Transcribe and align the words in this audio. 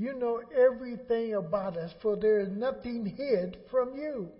You 0.00 0.14
know 0.14 0.40
everything 0.56 1.34
about 1.34 1.76
us, 1.76 1.92
for 2.00 2.16
there 2.16 2.40
is 2.40 2.48
nothing 2.48 3.04
hid 3.04 3.58
from 3.70 3.94
you. 3.94 4.30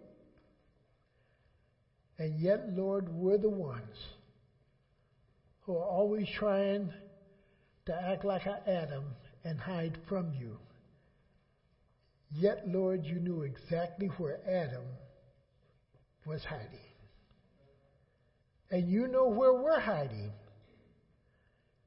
And 2.18 2.40
yet, 2.40 2.72
Lord, 2.72 3.10
we're 3.10 3.36
the 3.36 3.50
ones 3.50 3.94
who 5.60 5.76
are 5.76 5.84
always 5.84 6.26
trying 6.38 6.91
to 7.84 7.94
act 7.94 8.25
like 8.25 8.46
an 8.46 8.57
Adam 8.66 9.04
and 9.45 9.61
hide 9.61 9.98
from 10.09 10.32
you. 10.32 10.57
Yet, 12.33 12.67
Lord, 12.67 13.05
you 13.05 13.17
knew 13.17 13.43
exactly 13.43 14.07
where 14.17 14.41
Adam 14.49 14.87
was 16.25 16.43
hiding. 16.43 16.89
And 18.71 18.91
you 18.91 19.09
know 19.09 19.29
where 19.29 19.53
we're 19.53 19.79
hiding. 19.79 20.33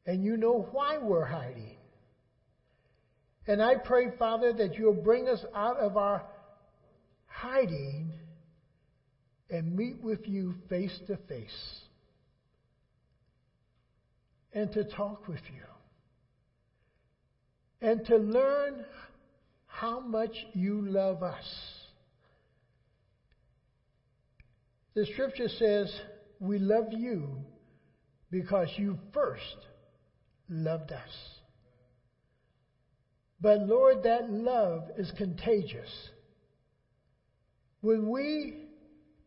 And 0.06 0.24
you 0.24 0.38
know 0.38 0.70
why 0.74 1.00
we're 1.00 1.26
hiding. 1.26 1.78
And 3.48 3.62
I 3.62 3.76
pray, 3.76 4.08
Father, 4.18 4.54
that 4.54 4.76
you'll 4.76 4.94
bring 4.94 5.28
us 5.28 5.44
out 5.54 5.78
of 5.78 5.98
our 5.98 6.24
hiding 7.28 8.14
and 9.50 9.76
meet 9.76 10.02
with 10.02 10.28
you 10.28 10.56
face 10.70 10.98
to 11.08 11.18
face 11.28 11.80
and 14.54 14.72
to 14.72 14.84
talk 14.84 15.28
with 15.28 15.42
you 15.54 15.64
and 17.82 18.06
to 18.06 18.16
learn 18.16 18.86
how 19.68 20.00
much 20.00 20.32
you 20.54 20.82
love 20.88 21.22
us. 21.22 21.44
The 24.94 25.06
scripture 25.08 25.50
says, 25.50 25.94
We 26.40 26.60
love 26.60 26.94
you 26.94 27.44
because 28.32 28.70
you 28.78 28.98
first 29.14 29.58
loved 30.48 30.94
us. 30.94 31.10
But 33.44 33.60
Lord, 33.68 34.04
that 34.04 34.32
love 34.32 34.84
is 34.98 35.12
contagious. 35.18 35.90
When 37.82 38.10
we 38.10 38.56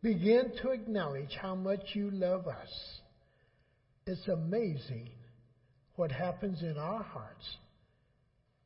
begin 0.03 0.53
to 0.63 0.71
acknowledge 0.71 1.35
how 1.35 1.55
much 1.55 1.91
you 1.93 2.11
love 2.11 2.49
us, 2.49 3.01
it's 4.07 4.27
amazing 4.27 5.11
what 5.97 6.11
happens 6.11 6.63
in 6.63 6.79
our 6.79 7.03
hearts 7.03 7.45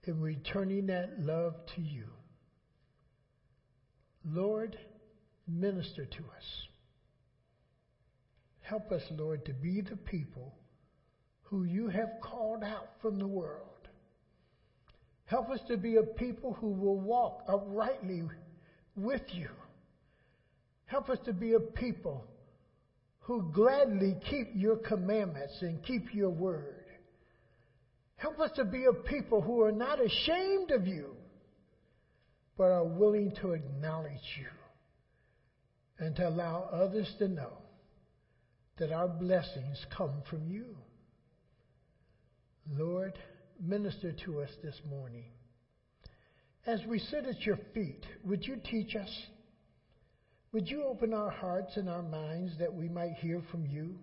in 0.05 0.21
returning 0.21 0.87
that 0.87 1.19
love 1.19 1.55
to 1.75 1.83
you. 1.83 2.07
Lord, 4.25 4.79
minister 5.49 6.05
to 6.05 6.19
us. 6.19 6.67
Help 8.61 8.93
us, 8.93 9.03
Lord, 9.11 9.45
to 9.47 9.53
be 9.53 9.81
the 9.81 9.97
people 9.97 10.55
who 11.43 11.65
you 11.65 11.89
have 11.89 12.21
called 12.23 12.63
out 12.63 12.91
from 13.03 13.19
the 13.19 13.27
world. 13.27 13.70
Help 15.31 15.49
us 15.51 15.61
to 15.69 15.77
be 15.77 15.95
a 15.95 16.03
people 16.03 16.55
who 16.55 16.73
will 16.73 16.99
walk 16.99 17.45
uprightly 17.47 18.25
with 18.97 19.23
you. 19.31 19.49
Help 20.87 21.09
us 21.09 21.19
to 21.25 21.33
be 21.33 21.53
a 21.53 21.61
people 21.61 22.25
who 23.21 23.49
gladly 23.53 24.19
keep 24.29 24.49
your 24.57 24.75
commandments 24.75 25.57
and 25.61 25.81
keep 25.85 26.13
your 26.13 26.31
word. 26.31 26.85
Help 28.17 28.41
us 28.41 28.51
to 28.57 28.65
be 28.65 28.87
a 28.87 28.93
people 28.93 29.41
who 29.41 29.63
are 29.63 29.71
not 29.71 30.05
ashamed 30.05 30.73
of 30.73 30.89
you, 30.89 31.15
but 32.59 32.73
are 32.73 32.85
willing 32.85 33.33
to 33.41 33.53
acknowledge 33.53 34.37
you 34.37 34.49
and 36.05 36.17
to 36.17 36.29
allow 36.29 36.69
others 36.73 37.09
to 37.19 37.29
know 37.29 37.53
that 38.79 38.91
our 38.91 39.07
blessings 39.07 39.79
come 39.97 40.25
from 40.29 40.51
you. 40.51 40.75
Lord, 42.69 43.17
minister 43.61 44.13
to 44.25 44.41
us 44.41 44.51
this 44.63 44.81
morning. 44.89 45.25
As 46.67 46.81
we 46.87 46.99
sit 46.99 47.27
at 47.27 47.41
your 47.43 47.59
feet, 47.75 48.05
would 48.25 48.47
you 48.47 48.57
teach 48.57 48.95
us? 48.97 49.11
Would 50.53 50.69
you 50.69 50.85
open 50.85 51.15
our 51.15 51.31
hearts 51.31 51.77
and 51.77 51.89
our 51.89 52.03
minds 52.03 52.53
that 52.59 52.75
we 52.75 52.89
might 52.89 53.15
hear 53.15 53.43
from 53.51 53.67
you? 53.67 53.99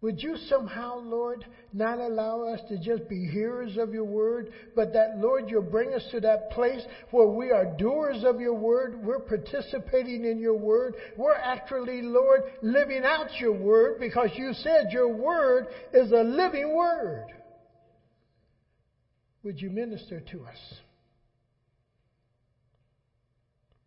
Would 0.00 0.22
you 0.22 0.36
somehow, 0.48 0.98
Lord, 1.00 1.44
not 1.72 1.98
allow 1.98 2.42
us 2.42 2.60
to 2.68 2.78
just 2.78 3.08
be 3.08 3.26
hearers 3.26 3.76
of 3.76 3.92
your 3.92 4.04
word, 4.04 4.52
but 4.76 4.92
that, 4.92 5.18
Lord, 5.18 5.50
you'll 5.50 5.62
bring 5.62 5.92
us 5.92 6.06
to 6.12 6.20
that 6.20 6.52
place 6.52 6.82
where 7.10 7.26
we 7.26 7.50
are 7.50 7.64
doers 7.64 8.22
of 8.22 8.40
your 8.40 8.54
word, 8.54 9.04
we're 9.04 9.18
participating 9.18 10.24
in 10.24 10.38
your 10.38 10.54
word, 10.54 10.94
we're 11.16 11.34
actually, 11.34 12.00
Lord, 12.00 12.42
living 12.62 13.04
out 13.04 13.40
your 13.40 13.52
word 13.52 13.98
because 13.98 14.30
you 14.36 14.52
said 14.52 14.92
your 14.92 15.08
word 15.08 15.66
is 15.92 16.12
a 16.12 16.22
living 16.22 16.76
word. 16.76 17.26
Would 19.48 19.62
you 19.62 19.70
minister 19.70 20.20
to 20.20 20.44
us? 20.44 20.74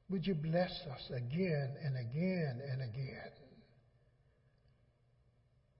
Would 0.10 0.26
you 0.26 0.34
bless 0.34 0.72
us 0.92 1.12
again 1.16 1.76
and 1.84 1.96
again 1.98 2.62
and 2.68 2.82
again? 2.82 3.32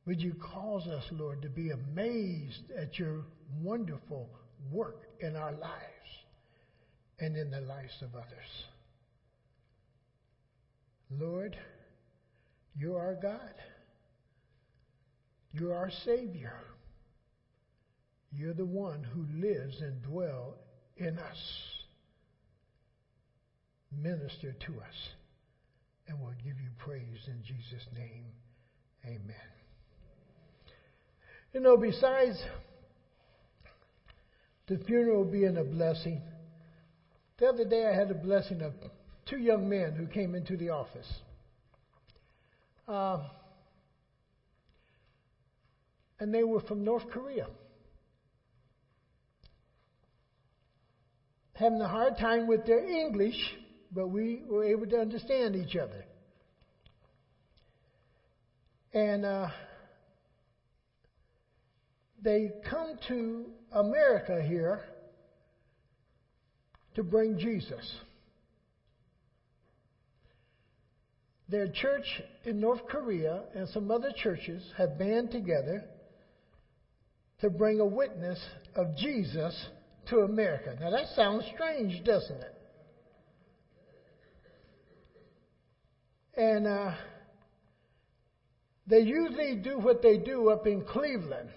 Would 0.06 0.22
you 0.22 0.36
cause 0.36 0.86
us, 0.86 1.04
Lord, 1.12 1.42
to 1.42 1.50
be 1.50 1.72
amazed 1.72 2.70
at 2.78 3.00
your 3.00 3.26
wonderful 3.60 4.30
work 4.72 5.08
in 5.20 5.36
our 5.36 5.54
lives 5.54 6.12
and 7.20 7.36
in 7.36 7.50
the 7.50 7.62
lives 7.62 8.04
of 8.04 8.14
others? 8.14 8.66
Lord, 11.10 11.58
you're 12.78 13.00
our 13.00 13.16
God. 13.16 13.56
You're 15.54 15.74
our 15.74 15.90
Savior. 16.06 16.54
You're 18.32 18.54
the 18.54 18.66
one 18.66 19.04
who 19.04 19.26
lives 19.40 19.82
and 19.82 20.02
dwells 20.04 20.56
in 20.98 21.20
us 21.20 21.38
minister 23.92 24.54
to 24.54 24.72
us. 24.80 24.96
And 26.08 26.20
we'll 26.20 26.34
give 26.44 26.60
you 26.60 26.70
praise 26.78 27.28
in 27.28 27.44
Jesus' 27.44 27.86
name. 27.96 28.26
Amen. 29.06 29.36
You 31.54 31.60
know, 31.60 31.78
besides 31.78 32.38
the 34.68 34.78
funeral 34.86 35.26
being 35.26 35.58
a 35.58 35.64
blessing, 35.64 36.22
the 37.40 37.48
other 37.48 37.66
day 37.66 37.88
I 37.88 37.96
had 37.96 38.12
a 38.12 38.16
blessing 38.16 38.62
of 38.62 38.74
two 39.26 39.38
young 39.38 39.68
men 39.68 39.94
who 39.94 40.08
came 40.08 40.36
into 40.36 40.58
the 40.58 40.70
office. 40.70 41.08
Uh, 42.88 43.20
and 46.20 46.34
they 46.34 46.44
were 46.44 46.62
from 46.62 46.84
North 46.84 47.10
Korea. 47.12 47.48
Having 51.54 51.82
a 51.82 51.88
hard 51.88 52.18
time 52.18 52.48
with 52.48 52.66
their 52.66 52.86
English 52.86 53.38
but 53.94 54.08
we 54.08 54.42
were 54.48 54.64
able 54.64 54.88
to 54.88 55.00
understand 55.00 55.56
each 55.56 55.76
other. 55.76 56.06
And 58.94 59.26
uh, 59.26 59.50
they 62.22 62.52
come 62.70 62.98
to 63.08 63.46
America 63.72 64.42
here 64.42 64.82
to 66.96 67.04
bring 67.04 67.38
Jesus. 67.38 67.86
Their 71.50 71.68
church 71.68 72.06
in 72.46 72.62
North 72.62 72.86
Korea 72.90 73.44
and 73.56 73.68
some 73.70 73.92
other 73.92 74.12
churches 74.16 74.64
have 74.78 74.98
band 74.98 75.32
together 75.32 75.84
to 77.42 77.50
bring 77.50 77.82
a 77.82 77.86
witness 77.86 78.40
of 78.76 78.96
Jesus 78.96 79.54
to 80.12 80.20
America. 80.20 80.78
Now 80.80 80.92
that 80.92 81.08
sounds 81.16 81.46
strange, 81.56 82.04
doesn't 82.04 82.42
it? 82.42 82.56
And 86.36 86.68
uh, 86.68 86.94
they 88.88 89.00
usually 89.00 89.56
do 89.56 89.80
what 89.80 90.02
they 90.02 90.18
do 90.18 90.50
up 90.50 90.68
in 90.68 90.82
Cleveland. 90.84 91.50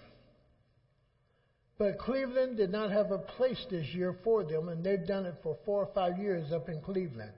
But 1.77 1.99
Cleveland 1.99 2.55
did 2.55 2.71
not 2.71 2.91
have 2.91 3.11
a 3.11 3.17
place 3.17 3.63
this 3.69 3.87
year 3.93 4.15
for 4.23 4.45
them, 4.45 4.69
and 4.69 4.83
they've 4.83 5.05
done 5.05 5.25
it 5.25 5.35
for 5.43 5.57
four 5.65 5.83
or 5.83 5.93
five 5.93 6.17
years 6.17 6.53
up 6.53 6.69
in 6.69 6.81
Cleveland. 6.81 7.33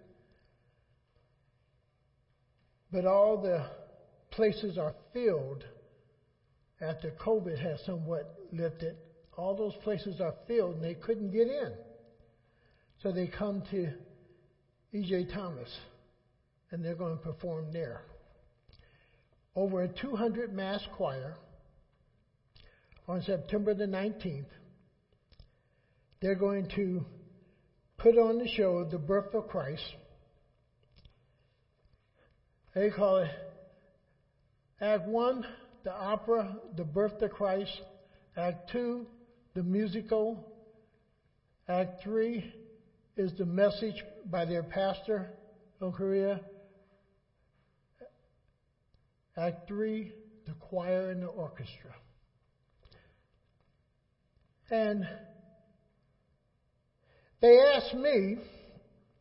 But 2.91 3.05
all 3.05 3.41
the 3.41 3.65
places 4.29 4.77
are 4.77 4.93
filled 5.13 5.63
after 6.79 7.11
COVID 7.11 7.57
has 7.59 7.79
somewhat 7.85 8.35
lifted. 8.53 8.97
All 9.37 9.55
those 9.55 9.75
places 9.83 10.19
are 10.19 10.33
filled, 10.47 10.75
and 10.75 10.83
they 10.83 10.95
couldn't 10.95 11.31
get 11.31 11.47
in. 11.47 11.73
So 13.03 13.11
they 13.11 13.27
come 13.27 13.63
to 13.71 13.91
E.J. 14.91 15.25
Thomas 15.25 15.69
and 16.71 16.83
they're 16.83 16.95
going 16.95 17.17
to 17.17 17.23
perform 17.23 17.71
there. 17.71 18.01
Over 19.55 19.83
a 19.83 19.87
200 19.87 20.53
mass 20.53 20.81
choir 20.95 21.35
on 23.07 23.21
September 23.21 23.73
the 23.73 23.85
19th, 23.85 24.45
they're 26.19 26.35
going 26.35 26.67
to 26.75 27.05
put 27.97 28.17
on 28.17 28.39
the 28.39 28.47
show 28.47 28.83
The 28.83 28.97
Birth 28.97 29.33
of 29.33 29.47
Christ. 29.47 29.83
They 32.75 32.89
call 32.89 33.17
it 33.17 33.31
Act 34.81 35.07
1, 35.07 35.45
the 35.83 35.93
opera, 35.93 36.57
The 36.75 36.83
Birth 36.83 37.21
of 37.21 37.31
Christ. 37.31 37.71
Act 38.35 38.71
2, 38.71 39.07
the 39.57 39.63
musical. 39.63 40.45
Act 41.67 42.03
3 42.03 42.45
is 43.17 43.31
the 43.39 43.45
message 43.45 44.03
by 44.29 44.45
their 44.45 44.61
pastor 44.61 45.31
from 45.79 45.93
Korea. 45.93 46.41
Act 49.35 49.67
3, 49.67 50.11
the 50.45 50.53
choir 50.59 51.09
and 51.09 51.23
the 51.23 51.27
orchestra. 51.27 51.95
And 54.69 55.07
they 57.41 57.57
asked 57.59 57.95
me 57.95 58.37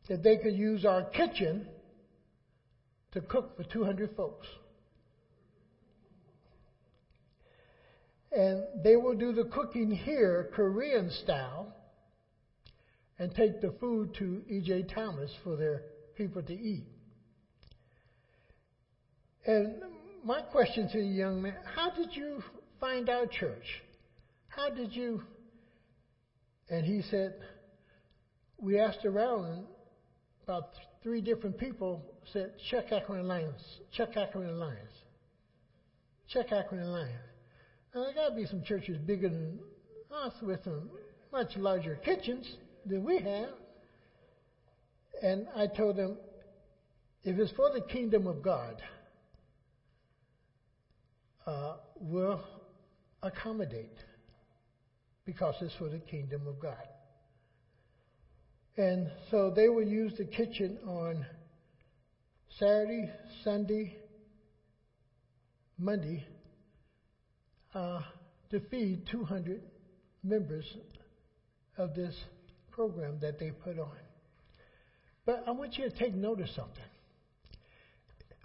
if 0.07 0.21
they 0.21 0.37
could 0.37 0.53
use 0.53 0.85
our 0.85 1.01
kitchen 1.01 1.65
to 3.13 3.21
cook 3.21 3.57
for 3.57 3.63
200 3.63 4.15
folks. 4.15 4.45
And 8.37 8.67
they 8.83 8.95
will 8.95 9.15
do 9.15 9.33
the 9.33 9.45
cooking 9.45 9.89
here, 9.89 10.51
Korean 10.53 11.09
style, 11.23 11.73
and 13.17 13.33
take 13.33 13.61
the 13.61 13.73
food 13.79 14.13
to 14.19 14.43
E.J. 14.47 14.83
Thomas 14.93 15.31
for 15.43 15.55
their 15.55 15.81
people 16.15 16.43
to 16.43 16.53
eat. 16.53 16.85
And 19.47 19.81
my 20.23 20.41
question 20.41 20.87
to 20.87 20.99
the 20.99 21.03
young 21.03 21.41
man 21.41 21.55
how 21.75 21.89
did 21.89 22.15
you 22.15 22.43
find 22.79 23.09
our 23.09 23.25
church? 23.25 23.65
How 24.49 24.69
did 24.69 24.95
you? 24.95 25.23
And 26.69 26.85
he 26.85 27.01
said, 27.09 27.33
we 28.59 28.77
asked 28.77 29.03
around, 29.03 29.45
and 29.45 29.65
about 30.43 30.73
three 31.01 31.21
different 31.21 31.57
people 31.57 32.03
said, 32.33 32.51
check 32.69 32.91
Akron 32.91 33.21
Alliance, 33.21 33.63
check 33.91 34.15
Akron 34.15 34.47
Alliance, 34.47 34.93
check 36.31 36.51
Akron 36.51 36.83
Alliance. 36.83 37.36
There 37.97 38.13
got 38.13 38.29
to 38.29 38.35
be 38.35 38.45
some 38.45 38.61
churches 38.63 38.97
bigger 38.99 39.29
than 39.29 39.59
us 40.11 40.33
with 40.41 40.63
some 40.63 40.91
much 41.31 41.57
larger 41.57 41.95
kitchens 41.95 42.47
than 42.85 43.03
we 43.03 43.19
have. 43.19 43.49
And 45.23 45.47
I 45.55 45.65
told 45.65 45.95
them, 45.95 46.17
if 47.23 47.39
it's 47.39 47.51
for 47.53 47.71
the 47.71 47.81
kingdom 47.81 48.27
of 48.27 48.43
God, 48.43 48.81
uh, 51.47 51.77
will 51.99 52.39
accommodate 53.23 53.97
because 55.25 55.55
it's 55.61 55.73
for 55.75 55.89
the 55.89 55.99
kingdom 55.99 56.45
of 56.45 56.59
God. 56.59 56.87
And 58.77 59.09
so 59.31 59.49
they 59.49 59.69
will 59.69 59.87
use 59.87 60.13
the 60.19 60.25
kitchen 60.25 60.77
on 60.85 61.25
Saturday, 62.59 63.09
Sunday, 63.43 63.97
Monday 65.79 66.27
uh, 67.77 68.01
to 68.49 68.59
feed 68.71 69.07
200 69.11 69.61
members 70.23 70.65
of 71.77 71.93
this 71.95 72.15
program 72.71 73.19
that 73.21 73.39
they 73.39 73.51
put 73.51 73.77
on. 73.79 73.97
But 75.25 75.43
I 75.47 75.51
want 75.51 75.77
you 75.77 75.89
to 75.89 75.95
take 75.97 76.13
note 76.15 76.41
of 76.41 76.49
something. 76.49 76.83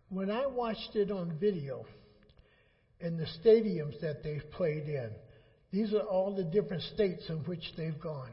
When 0.09 0.31
I 0.31 0.47
watched 0.47 0.95
it 0.95 1.11
on 1.11 1.39
video, 1.41 1.87
and 3.03 3.19
the 3.19 3.27
stadiums 3.45 4.01
that 4.01 4.23
they've 4.23 4.49
played 4.53 4.89
in. 4.89 5.11
These 5.73 5.93
are 5.93 6.01
all 6.01 6.35
the 6.35 6.45
different 6.45 6.83
states 6.95 7.25
in 7.29 7.39
which 7.45 7.65
they've 7.77 7.99
gone. 8.01 8.31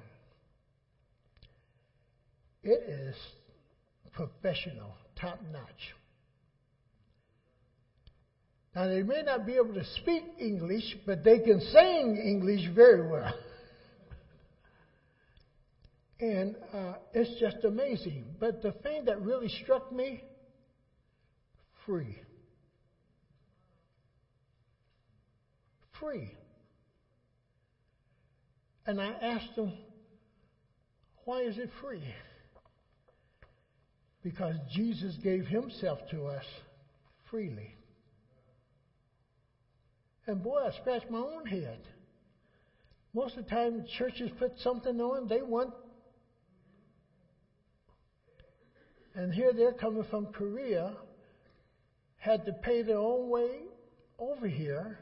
It 2.63 2.83
is 2.87 3.15
professional, 4.13 4.93
top 5.19 5.39
notch. 5.51 5.95
Now, 8.75 8.87
they 8.87 9.01
may 9.01 9.23
not 9.23 9.45
be 9.45 9.55
able 9.55 9.73
to 9.73 9.83
speak 9.95 10.23
English, 10.39 10.97
but 11.05 11.23
they 11.23 11.39
can 11.39 11.59
sing 11.59 12.17
English 12.17 12.69
very 12.75 13.07
well. 13.07 13.33
and 16.19 16.55
uh, 16.73 16.95
it's 17.13 17.39
just 17.39 17.63
amazing. 17.63 18.25
But 18.39 18.61
the 18.61 18.71
thing 18.71 19.05
that 19.05 19.21
really 19.21 19.49
struck 19.63 19.91
me 19.91 20.23
free. 21.85 22.19
free. 25.99 26.31
And 28.85 28.99
I 28.99 29.13
asked 29.21 29.55
them, 29.55 29.73
why 31.25 31.41
is 31.41 31.57
it 31.57 31.69
free? 31.81 32.03
Because 34.23 34.55
Jesus 34.71 35.15
gave 35.21 35.45
himself 35.45 35.99
to 36.11 36.27
us 36.27 36.43
freely. 37.29 37.75
And 40.27 40.43
boy, 40.43 40.59
I 40.67 40.71
scratched 40.79 41.09
my 41.09 41.19
own 41.19 41.45
head. 41.45 41.79
Most 43.13 43.37
of 43.37 43.45
the 43.45 43.49
time, 43.49 43.85
churches 43.97 44.29
put 44.37 44.51
something 44.59 44.99
on, 45.01 45.27
they 45.27 45.41
want. 45.41 45.73
And 49.15 49.33
here 49.33 49.51
they're 49.53 49.73
coming 49.73 50.05
from 50.09 50.27
Korea, 50.27 50.95
had 52.17 52.45
to 52.45 52.53
pay 52.53 52.83
their 52.83 52.97
own 52.97 53.29
way 53.29 53.61
over 54.19 54.47
here 54.47 54.99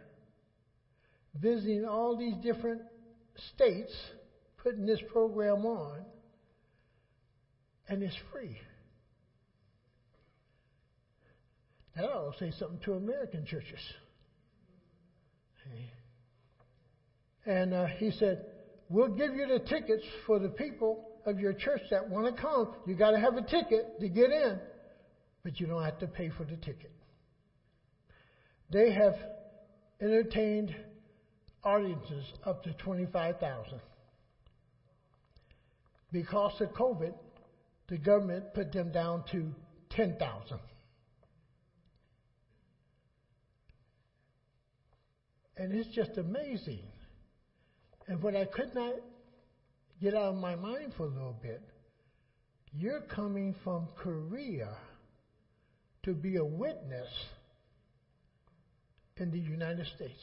visiting 1.41 1.85
all 1.85 2.17
these 2.17 2.35
different 2.37 2.81
states, 3.53 3.93
putting 4.57 4.85
this 4.85 4.99
program 5.11 5.65
on, 5.65 6.05
and 7.87 8.03
it's 8.03 8.15
free. 8.31 8.57
Ought 11.99 12.33
to 12.33 12.37
say 12.37 12.57
something 12.57 12.79
to 12.85 12.93
American 12.93 13.45
churches. 13.45 13.79
And 17.47 17.73
uh, 17.73 17.87
he 17.97 18.11
said, 18.11 18.41
We'll 18.89 19.07
give 19.07 19.33
you 19.33 19.47
the 19.47 19.59
tickets 19.59 20.03
for 20.25 20.37
the 20.39 20.49
people 20.49 21.03
of 21.25 21.39
your 21.39 21.53
church 21.53 21.81
that 21.91 22.07
want 22.07 22.33
to 22.33 22.41
come. 22.41 22.67
You 22.85 22.95
got 22.95 23.11
to 23.11 23.19
have 23.19 23.35
a 23.35 23.41
ticket 23.41 23.99
to 23.99 24.07
get 24.07 24.31
in, 24.31 24.59
but 25.43 25.59
you 25.59 25.67
don't 25.67 25.83
have 25.83 25.97
to 25.99 26.07
pay 26.07 26.29
for 26.29 26.45
the 26.45 26.55
ticket. 26.57 26.91
They 28.69 28.91
have 28.91 29.15
entertained 30.01 30.73
audiences 31.63 32.25
up 32.45 32.63
to 32.63 32.73
25,000. 32.73 33.81
Because 36.11 36.53
of 36.61 36.69
COVID, 36.73 37.13
the 37.89 37.97
government 37.97 38.53
put 38.53 38.71
them 38.71 38.91
down 38.91 39.23
to 39.31 39.53
10,000. 39.91 40.59
And 45.57 45.73
it's 45.73 45.89
just 45.93 46.17
amazing. 46.17 46.83
And 48.07 48.21
what 48.21 48.35
I 48.35 48.45
could 48.45 48.73
not 48.73 48.93
get 50.01 50.13
out 50.13 50.33
of 50.33 50.35
my 50.35 50.55
mind 50.55 50.93
for 50.95 51.03
a 51.03 51.09
little 51.09 51.37
bit, 51.41 51.61
you're 52.73 53.01
coming 53.01 53.55
from 53.63 53.87
Korea 53.97 54.69
to 56.03 56.13
be 56.13 56.37
a 56.37 56.45
witness 56.45 57.09
in 59.17 59.31
the 59.31 59.39
United 59.39 59.87
States 59.95 60.21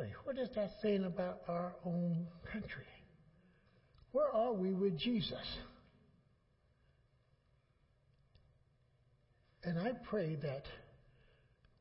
Boy, 0.00 0.10
what 0.24 0.38
is 0.38 0.48
that 0.54 0.70
saying 0.80 1.04
about 1.04 1.40
our 1.46 1.74
own 1.84 2.26
country? 2.50 2.86
Where 4.12 4.34
are 4.34 4.54
we 4.54 4.72
with 4.72 4.96
Jesus? 4.98 5.36
And 9.62 9.78
I 9.78 9.92
pray 10.08 10.36
that 10.36 10.62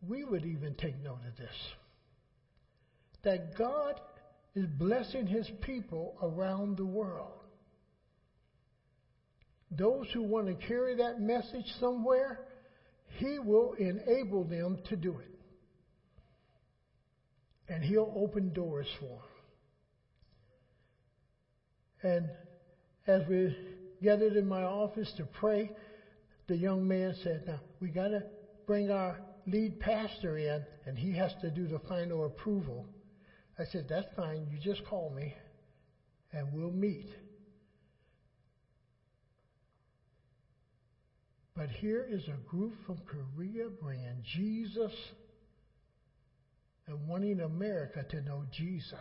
we 0.05 0.25
would 0.25 0.43
even 0.43 0.75
take 0.75 1.01
note 1.01 1.21
of 1.25 1.37
this. 1.37 1.55
That 3.23 3.57
God 3.57 3.99
is 4.55 4.65
blessing 4.65 5.27
his 5.27 5.49
people 5.61 6.17
around 6.21 6.77
the 6.77 6.85
world. 6.85 7.33
Those 9.71 10.07
who 10.13 10.23
want 10.23 10.47
to 10.47 10.67
carry 10.67 10.95
that 10.95 11.21
message 11.21 11.65
somewhere, 11.79 12.39
he 13.17 13.37
will 13.39 13.73
enable 13.73 14.43
them 14.45 14.79
to 14.89 14.95
do 14.95 15.17
it 15.19 15.39
and 17.69 17.83
He'll 17.83 18.11
open 18.15 18.51
doors 18.51 18.87
for 18.99 19.21
them. 22.01 22.11
And 22.11 22.29
as 23.07 23.27
we 23.27 23.55
gathered 24.01 24.35
in 24.35 24.47
my 24.47 24.63
office 24.63 25.11
to 25.17 25.25
pray, 25.25 25.71
the 26.47 26.55
young 26.55 26.87
man 26.87 27.13
said, 27.23 27.43
Now, 27.45 27.59
we 27.79 27.89
got 27.89 28.07
to 28.09 28.23
bring 28.65 28.89
our 28.89 29.19
lead 29.45 29.79
pastor 29.79 30.37
in, 30.37 30.63
and 30.85 30.97
he 30.97 31.13
has 31.13 31.31
to 31.41 31.51
do 31.51 31.67
the 31.67 31.79
final 31.79 32.25
approval. 32.25 32.87
I 33.59 33.65
said, 33.65 33.87
That's 33.89 34.07
fine. 34.15 34.47
You 34.49 34.57
just 34.57 34.85
call 34.85 35.09
me, 35.09 35.35
and 36.31 36.53
we'll 36.53 36.71
meet. 36.71 37.09
But 41.55 41.69
here 41.69 42.07
is 42.09 42.23
a 42.29 42.49
group 42.49 42.73
from 42.85 42.99
Korea 43.05 43.65
bringing 43.81 44.23
Jesus 44.33 44.93
and 46.87 47.05
wanting 47.09 47.41
America 47.41 48.05
to 48.11 48.21
know 48.21 48.45
Jesus. 48.53 48.93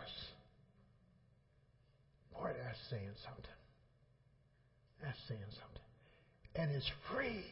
Boy, 2.33 2.51
that's 2.61 2.77
saying 2.89 3.15
something. 3.23 3.45
That's 5.01 5.17
saying 5.29 5.39
something. 5.51 5.81
And 6.55 6.71
it's 6.71 6.91
free. 7.09 7.45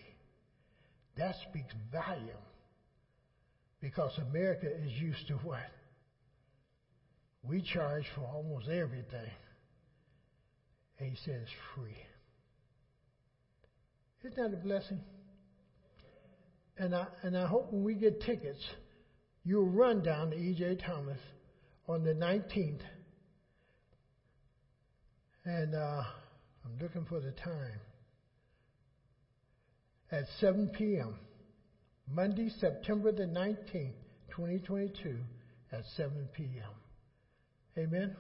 That 1.18 1.36
speaks 1.50 1.74
volume. 1.90 2.44
Because 3.80 4.12
America 4.30 4.68
is 4.68 4.92
used 4.92 5.26
to 5.30 5.36
what? 5.36 5.70
We 7.44 7.62
charge 7.62 8.06
for 8.16 8.22
almost 8.22 8.68
everything. 8.68 9.32
And 11.00 11.10
he 11.10 11.32
it's 11.32 11.50
free. 11.76 11.98
Isn't 14.24 14.36
that 14.36 14.58
a 14.58 14.62
blessing? 14.62 15.00
And 16.78 16.96
I, 16.96 17.08
and 17.24 17.38
I 17.38 17.48
hope 17.48 17.72
when 17.72 17.84
we 17.84 17.96
get 17.96 18.22
tickets, 18.22 18.64
you'll 19.44 19.70
run 19.70 20.04
down 20.04 20.32
to 20.32 20.38
E.J. 20.38 20.78
Thomas 20.86 21.20
on 21.88 22.04
the 22.04 22.14
19th. 22.14 22.82
And 25.46 25.76
uh, 25.76 26.04
I'm 26.66 26.78
looking 26.82 27.06
for 27.06 27.20
the 27.20 27.32
time. 27.32 27.80
At 30.12 30.26
7 30.40 30.70
p.m. 30.78 31.16
Monday, 32.10 32.50
September 32.60 33.12
the 33.12 33.24
19th, 33.24 33.94
2022, 34.32 35.18
at 35.72 35.84
7 35.96 36.30
p.m. 36.34 36.87
Amen? 37.78 38.16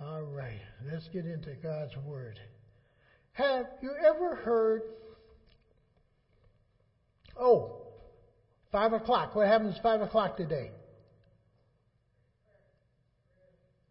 All 0.00 0.22
right, 0.22 0.60
let's 0.90 1.08
get 1.08 1.26
into 1.26 1.54
God's 1.62 1.94
Word. 2.06 2.38
Have 3.32 3.66
you 3.82 3.92
ever 4.06 4.36
heard? 4.36 4.82
Oh, 7.38 7.82
five 8.72 8.92
o'clock. 8.92 9.34
What 9.34 9.46
happens 9.46 9.76
five 9.82 10.00
o'clock 10.00 10.36
today? 10.36 10.70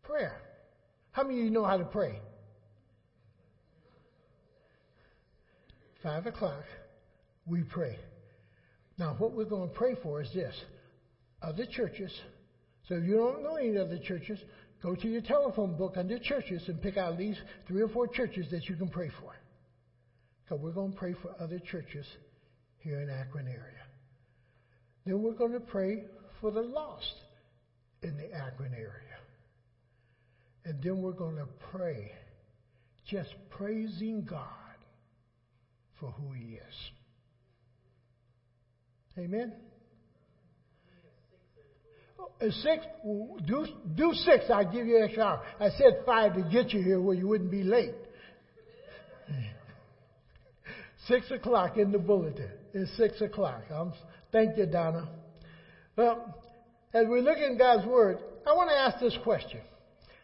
Prayer. 0.03 0.41
How 1.11 1.23
many 1.23 1.39
of 1.39 1.45
you 1.45 1.51
know 1.51 1.65
how 1.65 1.77
to 1.77 1.85
pray? 1.85 2.19
Five 6.01 6.25
o'clock, 6.25 6.63
we 7.45 7.63
pray. 7.63 7.97
Now, 8.97 9.15
what 9.17 9.33
we're 9.33 9.45
going 9.45 9.69
to 9.69 9.75
pray 9.75 9.95
for 10.01 10.21
is 10.21 10.29
this 10.33 10.55
other 11.41 11.65
churches. 11.65 12.11
So 12.87 12.95
if 12.95 13.03
you 13.03 13.15
don't 13.15 13.43
know 13.43 13.55
any 13.55 13.77
other 13.77 13.99
churches, 13.99 14.39
go 14.81 14.95
to 14.95 15.07
your 15.07 15.21
telephone 15.21 15.75
book 15.75 15.95
under 15.97 16.17
churches 16.19 16.63
and 16.67 16.81
pick 16.81 16.97
out 16.97 17.13
at 17.13 17.19
least 17.19 17.39
three 17.67 17.81
or 17.81 17.89
four 17.89 18.07
churches 18.07 18.47
that 18.51 18.69
you 18.69 18.75
can 18.75 18.87
pray 18.87 19.09
for. 19.19 19.35
Because 20.43 20.63
we're 20.63 20.71
going 20.71 20.93
to 20.93 20.97
pray 20.97 21.13
for 21.21 21.35
other 21.39 21.59
churches 21.59 22.05
here 22.77 23.01
in 23.01 23.09
Akron 23.09 23.47
area. 23.47 23.83
Then 25.05 25.21
we're 25.21 25.33
going 25.33 25.53
to 25.53 25.59
pray 25.59 26.05
for 26.39 26.51
the 26.51 26.61
lost 26.61 27.13
in 28.03 28.15
the 28.17 28.31
Akron 28.33 28.73
area. 28.73 28.91
And 30.63 30.81
then 30.81 31.01
we're 31.01 31.11
going 31.11 31.37
to 31.37 31.47
pray, 31.71 32.11
just 33.09 33.33
praising 33.49 34.23
God 34.23 34.43
for 35.99 36.11
who 36.11 36.31
He 36.33 36.55
is. 36.55 36.91
Amen? 39.17 39.53
Six, 42.39 42.85
do, 43.45 43.65
do 43.95 44.13
six, 44.13 44.45
I'll 44.53 44.71
give 44.71 44.85
you 44.87 44.97
an 44.97 45.03
extra 45.05 45.23
hour. 45.23 45.41
I 45.59 45.69
said 45.69 46.03
five 46.05 46.35
to 46.35 46.41
get 46.43 46.71
you 46.71 46.81
here 46.81 47.01
where 47.01 47.15
you 47.15 47.27
wouldn't 47.27 47.51
be 47.51 47.63
late. 47.63 47.95
six 51.07 51.29
o'clock 51.31 51.77
in 51.77 51.91
the 51.91 51.97
bulletin. 51.97 52.51
It's 52.73 52.95
six 52.97 53.21
o'clock. 53.21 53.63
I'm, 53.73 53.93
thank 54.31 54.57
you, 54.57 54.65
Donna. 54.65 55.09
Well, 55.95 56.35
as 56.93 57.07
we 57.07 57.21
look 57.21 57.37
in 57.39 57.57
God's 57.57 57.85
Word, 57.85 58.19
I 58.45 58.53
want 58.53 58.69
to 58.69 58.75
ask 58.75 58.99
this 58.99 59.17
question. 59.23 59.61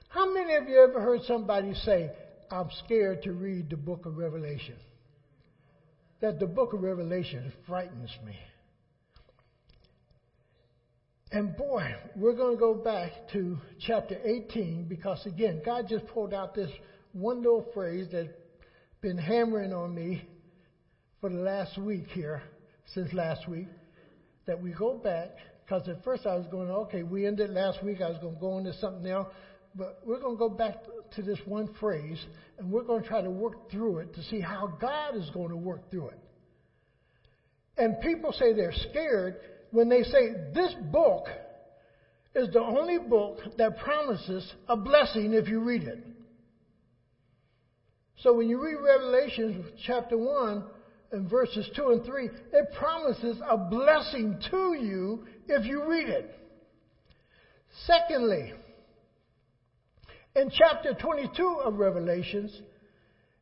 How 0.10 0.32
many 0.32 0.56
of 0.56 0.68
you 0.70 0.84
ever 0.84 1.02
heard 1.02 1.22
somebody 1.24 1.74
say, 1.74 2.12
I'm 2.52 2.70
scared 2.86 3.24
to 3.24 3.32
read 3.32 3.70
the 3.70 3.78
book 3.78 4.06
of 4.06 4.18
Revelation? 4.18 4.76
That 6.22 6.40
the 6.40 6.46
book 6.46 6.74
of 6.74 6.84
Revelation 6.84 7.52
frightens 7.68 8.12
me. 8.24 8.38
And 11.34 11.58
boy, 11.58 11.96
we're 12.16 12.36
going 12.36 12.54
to 12.54 12.60
go 12.60 12.76
back 12.76 13.10
to 13.32 13.58
chapter 13.80 14.20
18 14.24 14.86
because 14.88 15.26
again, 15.26 15.64
God 15.66 15.88
just 15.90 16.06
pulled 16.06 16.32
out 16.32 16.54
this 16.54 16.70
one 17.12 17.38
little 17.38 17.66
phrase 17.74 18.06
that's 18.12 18.30
been 19.02 19.18
hammering 19.18 19.74
on 19.74 19.96
me 19.96 20.22
for 21.20 21.32
the 21.32 21.38
last 21.38 21.76
week 21.80 22.06
here, 22.10 22.44
since 22.94 23.12
last 23.14 23.48
week, 23.48 23.66
that 24.46 24.62
we 24.62 24.74
go 24.74 24.94
back 24.94 25.32
because 25.66 25.90
at 25.90 26.04
first 26.04 26.28
I 26.28 26.36
was 26.36 26.46
going, 26.52 26.70
okay, 26.70 27.02
we 27.02 27.26
ended 27.26 27.50
last 27.50 27.82
week, 27.84 28.00
I 28.00 28.10
was 28.10 28.20
going 28.20 28.36
to 28.36 28.40
go 28.40 28.60
into 28.60 28.74
something 28.74 29.10
else, 29.10 29.28
but 29.74 30.02
we're 30.06 30.20
going 30.20 30.36
to 30.36 30.40
go 30.40 30.50
back 30.50 30.84
to 31.16 31.24
this 31.24 31.40
one 31.46 31.68
phrase 31.80 32.24
and 32.60 32.70
we're 32.70 32.84
going 32.84 33.02
to 33.02 33.08
try 33.08 33.24
to 33.24 33.32
work 33.32 33.72
through 33.72 34.00
it 34.00 34.14
to 34.14 34.24
see 34.26 34.40
how 34.40 34.68
God 34.80 35.16
is 35.16 35.28
going 35.34 35.50
to 35.50 35.58
work 35.58 35.90
through 35.90 36.10
it. 36.10 36.20
And 37.76 38.00
people 38.02 38.34
say 38.34 38.54
they're 38.54 38.72
scared 38.92 39.38
when 39.74 39.90
they 39.90 40.04
say 40.04 40.34
this 40.54 40.72
book 40.92 41.26
is 42.36 42.48
the 42.54 42.62
only 42.62 43.00
book 43.00 43.40
that 43.58 43.80
promises 43.80 44.54
a 44.68 44.78
blessing 44.78 45.34
if 45.34 45.48
you 45.48 45.62
read 45.62 45.84
it. 45.84 46.00
So 48.18 48.34
when 48.34 48.48
you 48.48 48.64
read 48.64 48.76
Revelation 48.76 49.66
chapter 49.86 50.16
1 50.16 50.64
and 51.12 51.28
verses 51.28 51.68
2 51.76 51.90
and 51.90 52.06
3, 52.06 52.30
it 52.54 52.74
promises 52.78 53.42
a 53.50 53.58
blessing 53.58 54.40
to 54.52 54.76
you 54.80 55.26
if 55.48 55.66
you 55.66 55.90
read 55.90 56.08
it. 56.08 56.40
Secondly, 57.88 58.54
in 60.36 60.52
chapter 60.52 60.94
22 60.94 61.62
of 61.66 61.80
Revelations, 61.80 62.56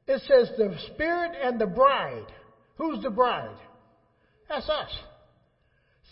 it 0.08 0.22
says 0.30 0.50
the 0.58 0.78
Spirit 0.94 1.34
and 1.44 1.60
the 1.60 1.68
bride. 1.68 2.28
Who's 2.78 3.04
the 3.04 3.10
bride? 3.10 3.58
That's 4.48 4.70
us 4.70 4.92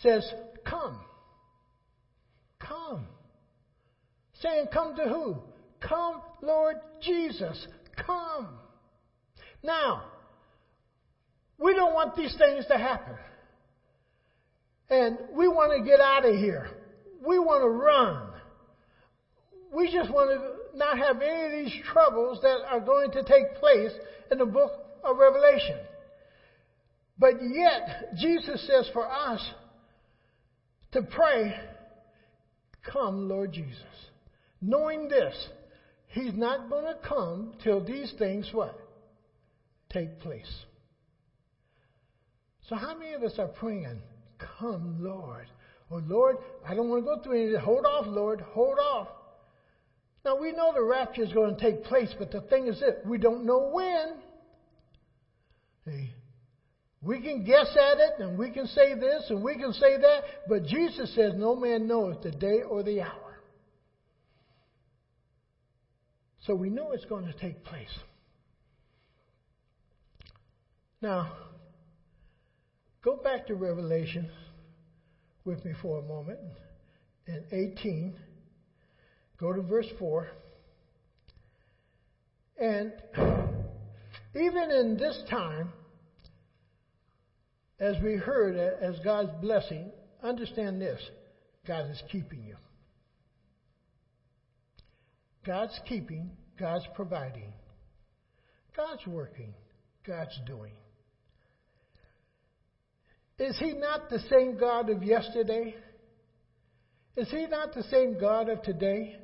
says, 0.02 0.30
Come. 0.64 1.00
Come. 2.58 3.06
Saying, 4.40 4.68
Come 4.72 4.94
to 4.96 5.04
who? 5.08 5.42
Come, 5.80 6.22
Lord 6.42 6.76
Jesus. 7.02 7.66
Come. 8.06 8.58
Now, 9.62 10.04
we 11.58 11.74
don't 11.74 11.92
want 11.92 12.16
these 12.16 12.34
things 12.38 12.66
to 12.66 12.78
happen. 12.78 13.16
And 14.88 15.18
we 15.32 15.46
want 15.46 15.72
to 15.72 15.80
get 15.88 16.00
out 16.00 16.24
of 16.24 16.34
here. 16.34 16.68
We 17.24 17.38
want 17.38 17.62
to 17.62 17.68
run. 17.68 18.32
We 19.72 19.92
just 19.92 20.10
want 20.10 20.30
to 20.30 20.76
not 20.76 20.98
have 20.98 21.20
any 21.20 21.44
of 21.44 21.50
these 21.52 21.74
troubles 21.92 22.40
that 22.42 22.58
are 22.66 22.80
going 22.80 23.12
to 23.12 23.22
take 23.22 23.54
place 23.56 23.92
in 24.30 24.38
the 24.38 24.46
book 24.46 24.72
of 25.04 25.16
Revelation. 25.16 25.78
But 27.18 27.34
yet, 27.40 28.14
Jesus 28.16 28.66
says 28.66 28.88
for 28.92 29.08
us, 29.08 29.40
to 30.92 31.02
pray, 31.02 31.54
Come, 32.92 33.28
Lord 33.28 33.52
Jesus. 33.52 33.82
Knowing 34.60 35.08
this, 35.08 35.34
He's 36.08 36.34
not 36.34 36.68
going 36.68 36.84
to 36.84 36.96
come 37.06 37.54
till 37.62 37.84
these 37.84 38.12
things 38.18 38.48
what? 38.52 38.76
Take 39.92 40.20
place. 40.20 40.64
So 42.68 42.76
how 42.76 42.96
many 42.96 43.14
of 43.14 43.22
us 43.22 43.38
are 43.38 43.48
praying, 43.48 44.00
Come, 44.58 44.98
Lord? 45.00 45.46
Or 45.90 46.00
Lord, 46.00 46.36
I 46.66 46.74
don't 46.74 46.88
want 46.88 47.04
to 47.04 47.16
go 47.16 47.22
through 47.22 47.48
any. 47.48 47.56
Hold 47.56 47.84
off, 47.84 48.06
Lord. 48.06 48.40
Hold 48.40 48.78
off. 48.78 49.08
Now 50.24 50.36
we 50.36 50.52
know 50.52 50.72
the 50.72 50.82
rapture 50.82 51.22
is 51.22 51.32
going 51.32 51.56
to 51.56 51.60
take 51.60 51.84
place, 51.84 52.14
but 52.18 52.30
the 52.30 52.42
thing 52.42 52.68
is 52.68 52.78
this, 52.78 52.94
we 53.04 53.18
don't 53.18 53.44
know 53.44 53.70
when. 53.72 54.18
See? 55.84 56.10
We 57.02 57.20
can 57.22 57.44
guess 57.44 57.68
at 57.76 57.98
it 57.98 58.12
and 58.18 58.38
we 58.38 58.50
can 58.50 58.66
say 58.66 58.94
this 58.94 59.24
and 59.30 59.42
we 59.42 59.56
can 59.56 59.72
say 59.72 59.96
that, 59.96 60.20
but 60.48 60.66
Jesus 60.66 61.14
says 61.14 61.32
no 61.34 61.56
man 61.56 61.86
knows 61.86 62.16
the 62.22 62.30
day 62.30 62.60
or 62.68 62.82
the 62.82 63.00
hour. 63.00 63.40
So 66.46 66.54
we 66.54 66.68
know 66.68 66.92
it's 66.92 67.04
going 67.06 67.26
to 67.26 67.32
take 67.34 67.64
place. 67.64 67.88
Now, 71.00 71.32
go 73.02 73.16
back 73.16 73.46
to 73.46 73.54
Revelation 73.54 74.30
with 75.44 75.64
me 75.64 75.72
for 75.80 75.98
a 75.98 76.02
moment. 76.02 76.38
In 77.26 77.44
18, 77.50 78.14
go 79.38 79.52
to 79.52 79.62
verse 79.62 79.86
4. 79.98 80.28
And 82.58 82.92
even 84.34 84.70
in 84.70 84.98
this 84.98 85.22
time, 85.30 85.72
as 87.80 87.96
we 88.02 88.16
heard, 88.16 88.56
as 88.56 88.98
God's 89.02 89.30
blessing, 89.40 89.90
understand 90.22 90.80
this 90.80 91.00
God 91.66 91.90
is 91.90 92.02
keeping 92.12 92.44
you. 92.44 92.56
God's 95.46 95.78
keeping, 95.88 96.30
God's 96.58 96.84
providing, 96.94 97.52
God's 98.76 99.06
working, 99.06 99.54
God's 100.06 100.38
doing. 100.46 100.74
Is 103.38 103.58
He 103.58 103.72
not 103.72 104.10
the 104.10 104.20
same 104.30 104.58
God 104.58 104.90
of 104.90 105.02
yesterday? 105.02 105.74
Is 107.16 107.30
He 107.30 107.46
not 107.46 107.74
the 107.74 107.82
same 107.84 108.20
God 108.20 108.50
of 108.50 108.62
today? 108.62 109.16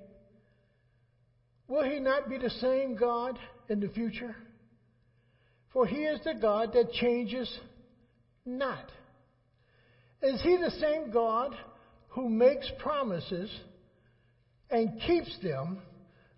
Will 1.69 1.85
He 1.85 2.01
not 2.01 2.31
be 2.31 2.39
the 2.39 2.51
same 2.51 2.97
God 2.97 3.39
in 3.69 3.81
the 3.81 3.89
future? 3.89 4.35
For 5.75 5.87
He 5.87 6.05
is 6.05 6.21
the 6.25 6.35
God 6.35 6.73
that 6.73 6.93
changes 6.93 7.55
not? 8.47 8.91
Is 10.23 10.41
he 10.43 10.57
the 10.57 10.71
same 10.81 11.11
God 11.11 11.55
who 12.09 12.29
makes 12.29 12.71
promises 12.79 13.51
and 14.71 15.01
keeps 15.07 15.39
them, 15.43 15.79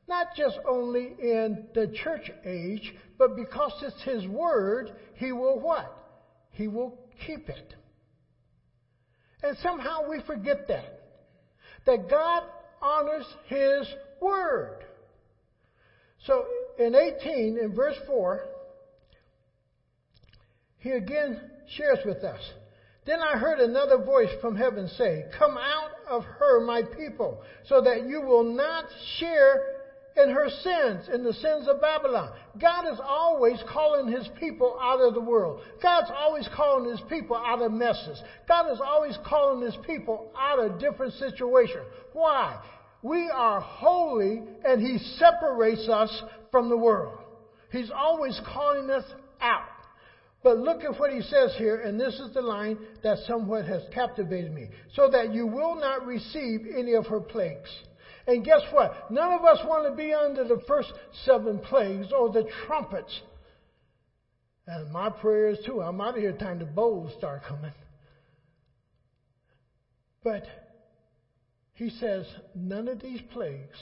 not 0.08 0.34
just 0.36 0.58
only 0.68 1.14
in 1.20 1.66
the 1.74 1.92
church 2.02 2.30
age, 2.44 2.92
but 3.18 3.36
because 3.36 3.72
it's 3.82 4.02
His 4.02 4.26
Word, 4.26 4.92
He 5.14 5.32
will 5.32 5.60
what? 5.60 5.94
He 6.50 6.68
will 6.68 6.98
keep 7.26 7.48
it. 7.48 7.74
And 9.42 9.56
somehow 9.62 10.08
we 10.08 10.20
forget 10.26 10.68
that. 10.68 11.00
That 11.86 12.10
God 12.10 12.42
honors 12.82 13.26
His 13.46 13.86
Word. 14.20 14.84
So 16.26 16.44
in 16.78 16.94
18, 16.94 17.58
in 17.58 17.74
verse 17.74 17.96
4, 18.06 18.42
he 20.78 20.90
again 20.90 21.40
shares 21.76 21.98
with 22.04 22.25
us. 22.25 22.40
Then 23.06 23.20
I 23.20 23.38
heard 23.38 23.58
another 23.58 23.96
voice 23.96 24.30
from 24.40 24.54
heaven 24.54 24.88
say, 24.98 25.25
Come 25.38 25.56
out 25.56 25.90
of 26.08 26.25
her, 26.25 26.60
my 26.60 26.82
people, 26.82 27.42
so 27.66 27.80
that 27.80 28.06
you 28.06 28.20
will 28.20 28.44
not 28.44 28.84
share 29.18 29.78
in 30.22 30.30
her 30.30 30.48
sins, 30.48 31.08
in 31.12 31.22
the 31.22 31.32
sins 31.32 31.68
of 31.68 31.80
Babylon. 31.80 32.32
God 32.60 32.92
is 32.92 32.98
always 33.02 33.62
calling 33.72 34.08
his 34.12 34.28
people 34.38 34.76
out 34.80 35.00
of 35.00 35.14
the 35.14 35.20
world. 35.20 35.62
God's 35.82 36.10
always 36.14 36.48
calling 36.54 36.90
his 36.90 37.00
people 37.08 37.37
out 37.37 37.62
of 37.62 37.72
messes. 37.72 38.20
God 38.46 38.70
is 38.72 38.80
always 38.84 39.16
calling 39.26 39.64
his 39.64 39.76
people 39.87 40.30
out 40.38 40.58
of 40.58 40.78
different 40.78 41.14
situations. 41.14 41.87
Why? 42.12 42.60
We 43.02 43.30
are 43.32 43.60
holy 43.60 44.42
and 44.64 44.82
he 44.82 44.98
separates 45.18 45.88
us 45.88 46.22
from 46.50 46.68
the 46.68 46.76
world. 46.76 47.18
He's 47.70 47.90
always 47.90 48.38
calling 48.52 48.90
us 48.90 49.04
out. 49.40 49.77
But 50.42 50.59
look 50.59 50.85
at 50.85 50.99
what 50.99 51.12
he 51.12 51.21
says 51.23 51.54
here, 51.59 51.80
and 51.80 52.00
this 52.00 52.14
is 52.21 52.33
the 52.33 52.40
line 52.40 52.78
that 53.02 53.18
somewhat 53.26 53.64
has 53.66 53.83
captivated 53.92 54.52
me. 54.52 54.68
So 54.95 55.09
that 55.11 55.35
you 55.35 55.47
will 55.47 55.75
not 55.75 56.07
receive 56.07 56.61
any 56.76 56.95
of 56.95 57.07
her 57.07 57.21
plagues. 57.21 57.71
And 58.26 58.45
guess 58.45 58.61
what? 58.71 59.11
None 59.11 59.33
of 59.33 59.45
us 59.45 59.59
want 59.64 59.87
to 59.87 59.97
be 59.97 60.12
under 60.12 60.45
the 60.45 60.61
first 60.68 60.92
seven 61.25 61.59
plagues 61.59 62.12
or 62.12 62.30
the 62.30 62.45
trumpets. 62.66 63.21
And 64.66 64.92
my 64.92 65.09
prayer 65.09 65.49
is 65.49 65.59
too. 65.64 65.80
I'm 65.80 66.00
out 66.00 66.14
of 66.14 66.21
here 66.21 66.33
time 66.33 66.59
the 66.59 66.66
bowls 66.66 67.12
start 67.16 67.42
coming. 67.49 67.73
But 70.23 70.45
he 71.73 71.90
says, 71.90 72.26
none 72.54 72.87
of 72.88 73.00
these 73.00 73.21
plagues 73.33 73.78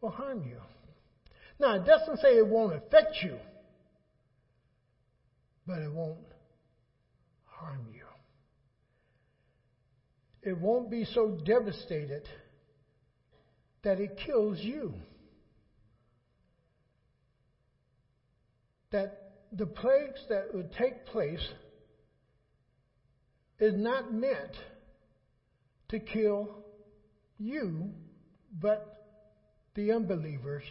will 0.00 0.10
harm 0.10 0.44
you. 0.44 0.58
Now, 1.58 1.76
it 1.76 1.86
doesn't 1.86 2.18
say 2.18 2.36
it 2.36 2.46
won't 2.46 2.74
affect 2.74 3.16
you, 3.22 3.38
but 5.66 5.80
it 5.80 5.92
won't 5.92 6.18
harm 7.44 7.86
you. 7.92 8.04
It 10.42 10.58
won't 10.58 10.90
be 10.90 11.04
so 11.04 11.30
devastated 11.44 12.28
that 13.82 14.00
it 14.00 14.18
kills 14.26 14.58
you. 14.60 14.94
That 18.90 19.22
the 19.52 19.66
plagues 19.66 20.20
that 20.28 20.52
would 20.52 20.72
take 20.72 21.06
place 21.06 21.46
is 23.58 23.74
not 23.76 24.12
meant 24.12 24.56
to 25.90 26.00
kill 26.00 26.50
you, 27.38 27.90
but 28.60 28.98
the 29.74 29.92
unbelievers, 29.92 30.64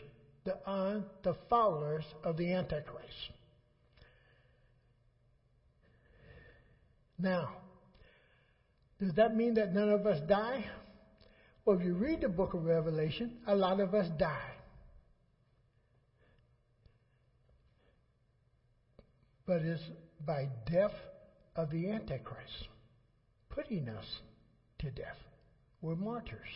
the, 0.44 0.56
uh, 0.68 1.00
the 1.24 1.36
followers 1.50 2.04
of 2.24 2.38
the 2.38 2.54
Antichrist. 2.54 3.32
Now, 7.22 7.52
does 9.00 9.14
that 9.14 9.36
mean 9.36 9.54
that 9.56 9.74
none 9.74 9.90
of 9.90 10.08
us 10.08 10.20
die? 10.28 10.66
Well, 11.66 11.78
if 11.78 11.86
you 11.86 11.94
read 11.94 12.22
the 12.22 12.30
book 12.30 12.56
of 12.56 12.66
Revelation, 12.66 13.38
a 13.46 13.56
lot 13.56 13.80
of 13.80 13.94
us 13.94 14.08
die. 14.18 14.54
But 19.46 19.62
it's 19.62 19.82
by 20.26 20.48
death 20.72 20.96
of 21.56 21.70
the 21.70 21.92
Antichrist, 21.92 22.70
putting 23.50 23.88
us 23.90 24.06
to 24.80 24.90
death. 24.90 25.18
We're 25.82 25.96
martyrs. 25.96 26.48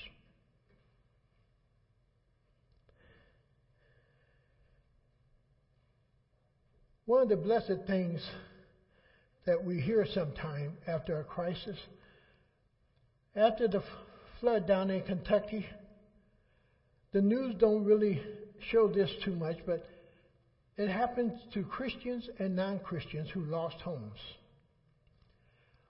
One 7.06 7.22
of 7.22 7.30
the 7.30 7.38
blessed 7.38 7.86
things 7.86 8.22
that 9.46 9.64
we 9.64 9.80
hear 9.80 10.06
sometime 10.14 10.78
after 10.88 11.20
a 11.20 11.24
crisis, 11.24 11.78
after 13.36 13.68
the 13.68 13.84
flood 14.40 14.68
down 14.68 14.90
in 14.90 15.02
Kentucky, 15.02 15.66
the 17.12 17.22
news 17.22 17.56
don't 17.60 17.86
really 17.86 18.22
show 18.72 18.88
this 18.88 19.10
too 19.24 19.36
much, 19.36 19.58
but 19.66 19.86
it 20.78 20.90
happens 20.90 21.34
to 21.54 21.64
Christians 21.64 22.28
and 22.40 22.56
non-Christians 22.56 23.30
who 23.30 23.46
lost 23.46 23.78
homes. 23.78 24.20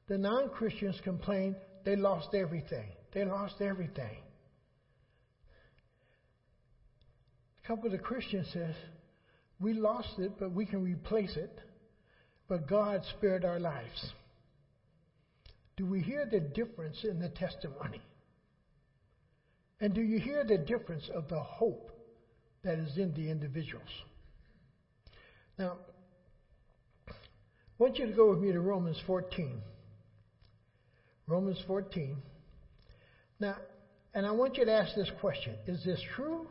The 0.07 0.17
non-Christians 0.17 0.99
complain 1.03 1.55
they 1.83 1.95
lost 1.95 2.35
everything. 2.35 2.89
They 3.13 3.25
lost 3.25 3.61
everything. 3.61 4.17
A 7.63 7.67
couple 7.67 7.85
of 7.85 7.93
the 7.93 7.97
Christians 7.97 8.47
says, 8.53 8.75
we 9.59 9.73
lost 9.73 10.19
it, 10.19 10.33
but 10.37 10.51
we 10.51 10.65
can 10.65 10.83
replace 10.83 11.35
it. 11.37 11.59
But 12.47 12.67
God 12.67 13.01
spared 13.17 13.43
our 13.43 13.59
lives. 13.59 14.11
Do 15.77 15.85
we 15.85 16.01
hear 16.01 16.25
the 16.29 16.39
difference 16.39 17.03
in 17.03 17.19
the 17.19 17.29
testimony? 17.29 18.01
And 19.81 19.93
do 19.93 20.01
you 20.01 20.19
hear 20.19 20.43
the 20.43 20.57
difference 20.57 21.09
of 21.13 21.27
the 21.27 21.39
hope 21.39 21.91
that 22.63 22.79
is 22.79 22.97
in 22.97 23.13
the 23.13 23.29
individuals? 23.29 23.89
Now, 25.57 25.77
I 27.09 27.13
want 27.77 27.97
you 27.97 28.05
to 28.05 28.13
go 28.13 28.29
with 28.29 28.39
me 28.39 28.51
to 28.53 28.61
Romans 28.61 28.97
14. 29.05 29.61
Romans 31.27 31.57
14. 31.67 32.17
Now, 33.39 33.57
and 34.13 34.25
I 34.25 34.31
want 34.31 34.57
you 34.57 34.65
to 34.65 34.71
ask 34.71 34.95
this 34.95 35.11
question 35.19 35.55
Is 35.67 35.83
this 35.83 36.01
true 36.15 36.47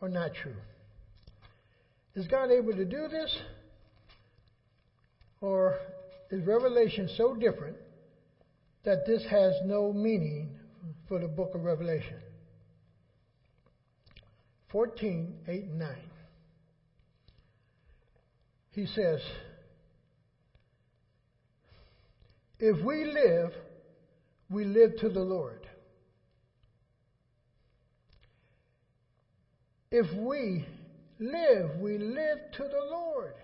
or 0.00 0.08
not 0.08 0.32
true? 0.34 0.56
Is 2.14 2.26
God 2.26 2.50
able 2.50 2.72
to 2.72 2.84
do 2.84 3.08
this? 3.08 3.36
Or 5.42 5.76
is 6.30 6.46
Revelation 6.46 7.10
so 7.16 7.34
different 7.34 7.76
that 8.84 9.04
this 9.04 9.22
has 9.28 9.54
no 9.64 9.92
meaning 9.92 10.50
for 11.08 11.18
the 11.18 11.26
book 11.26 11.54
of 11.54 11.64
Revelation? 11.64 12.20
14, 14.70 15.34
8, 15.46 15.64
and 15.64 15.78
9. 15.78 15.96
He 18.70 18.86
says, 18.86 19.20
If 22.58 22.82
we 22.82 23.04
live, 23.04 23.52
we 24.48 24.64
live 24.64 24.96
to 25.00 25.08
the 25.08 25.20
Lord. 25.20 25.66
If 29.90 30.06
we 30.16 30.64
live, 31.18 31.76
we 31.80 31.98
live 31.98 32.38
to 32.52 32.68
the 32.68 32.80
Lord. 32.80 33.34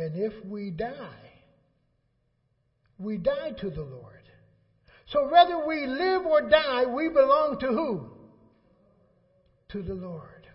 And 0.00 0.16
if 0.16 0.32
we 0.46 0.70
die, 0.70 1.30
we 2.98 3.18
die 3.18 3.50
to 3.60 3.68
the 3.68 3.82
Lord. 3.82 4.22
So 5.12 5.28
whether 5.30 5.66
we 5.66 5.86
live 5.86 6.24
or 6.24 6.48
die, 6.48 6.86
we 6.86 7.08
belong 7.08 7.58
to 7.60 7.66
who? 7.66 8.10
To 9.70 9.82
the 9.82 9.94
Lord. 9.94 10.46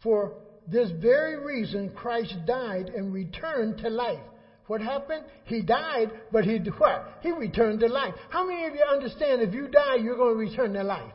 For 0.00 0.34
this 0.68 0.90
very 1.00 1.44
reason, 1.44 1.90
Christ 1.90 2.36
died 2.46 2.88
and 2.90 3.12
returned 3.12 3.78
to 3.78 3.90
life. 3.90 4.20
What 4.68 4.80
happened? 4.80 5.24
He 5.44 5.62
died, 5.62 6.12
but 6.30 6.44
he 6.44 6.58
what? 6.58 7.18
He 7.20 7.32
returned 7.32 7.80
to 7.80 7.88
life. 7.88 8.14
How 8.28 8.46
many 8.46 8.66
of 8.66 8.74
you 8.74 8.84
understand 8.84 9.42
if 9.42 9.52
you 9.52 9.66
die, 9.66 9.96
you're 9.96 10.16
going 10.16 10.34
to 10.34 10.50
return 10.50 10.74
to 10.74 10.84
life? 10.84 11.12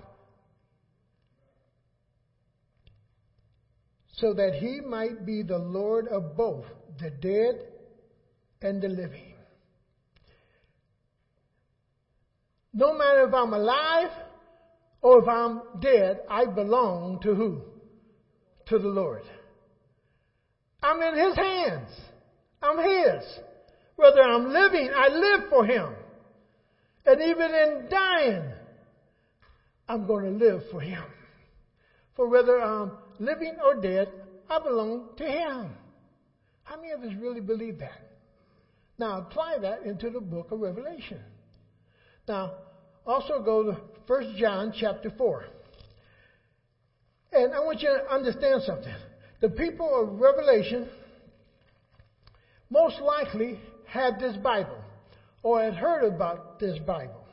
So 4.14 4.34
that 4.34 4.54
he 4.56 4.80
might 4.80 5.26
be 5.26 5.42
the 5.42 5.58
Lord 5.58 6.08
of 6.08 6.38
both 6.38 6.66
the 7.00 7.10
dead 7.10 7.66
and 8.62 8.82
the 8.82 8.88
living. 8.88 9.34
No 12.74 12.94
matter 12.94 13.28
if 13.28 13.34
I'm 13.34 13.54
alive 13.54 14.10
or 15.02 15.22
if 15.22 15.28
I'm 15.28 15.62
dead, 15.80 16.22
I 16.30 16.46
belong 16.46 17.20
to 17.22 17.36
who? 17.36 17.62
To 18.68 18.80
the 18.80 18.88
Lord. 18.88 19.24
I'm 20.82 21.02
in 21.02 21.16
His 21.16 21.36
hands. 21.36 21.90
I'm 22.62 22.78
His. 22.78 23.24
Whether 23.96 24.22
I'm 24.22 24.52
living, 24.52 24.90
I 24.94 25.08
live 25.08 25.50
for 25.50 25.66
Him. 25.66 25.94
And 27.06 27.22
even 27.22 27.54
in 27.54 27.88
dying, 27.90 28.54
I'm 29.88 30.08
going 30.08 30.26
to 30.26 30.46
live 30.46 30.64
for 30.72 30.80
Him. 30.80 31.04
For 32.16 32.28
whether 32.28 32.60
I'm 32.62 32.92
living 33.20 33.56
or 33.64 33.76
dead, 33.76 34.10
I 34.50 34.60
belong 34.60 35.10
to 35.18 35.24
Him. 35.24 35.76
How 36.64 36.78
many 36.78 36.92
of 36.92 37.02
us 37.02 37.14
really 37.20 37.42
believe 37.42 37.80
that? 37.80 38.00
Now 38.98 39.20
apply 39.20 39.58
that 39.62 39.84
into 39.84 40.10
the 40.10 40.22
book 40.22 40.52
of 40.52 40.60
Revelation. 40.60 41.20
Now, 42.28 42.54
Also 43.06 43.42
go 43.42 43.64
to 43.64 43.78
1 44.08 44.36
John 44.38 44.74
chapter 44.78 45.10
4. 45.18 45.46
And 47.34 47.54
I 47.54 47.60
want 47.60 47.82
you 47.82 47.90
to 47.90 48.14
understand 48.14 48.62
something. 48.64 48.94
The 49.42 49.50
people 49.50 50.02
of 50.02 50.20
Revelation 50.20 50.88
most 52.70 53.02
likely 53.02 53.60
had 53.86 54.20
this 54.20 54.38
Bible 54.38 54.80
or 55.42 55.62
had 55.62 55.74
heard 55.74 56.06
about 56.06 56.60
this 56.60 56.80
Bible. 56.80 57.26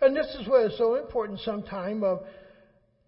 And 0.00 0.16
this 0.16 0.26
is 0.38 0.46
where 0.46 0.66
it's 0.66 0.78
so 0.78 0.94
important 0.94 1.40
sometime 1.40 2.04
of 2.04 2.20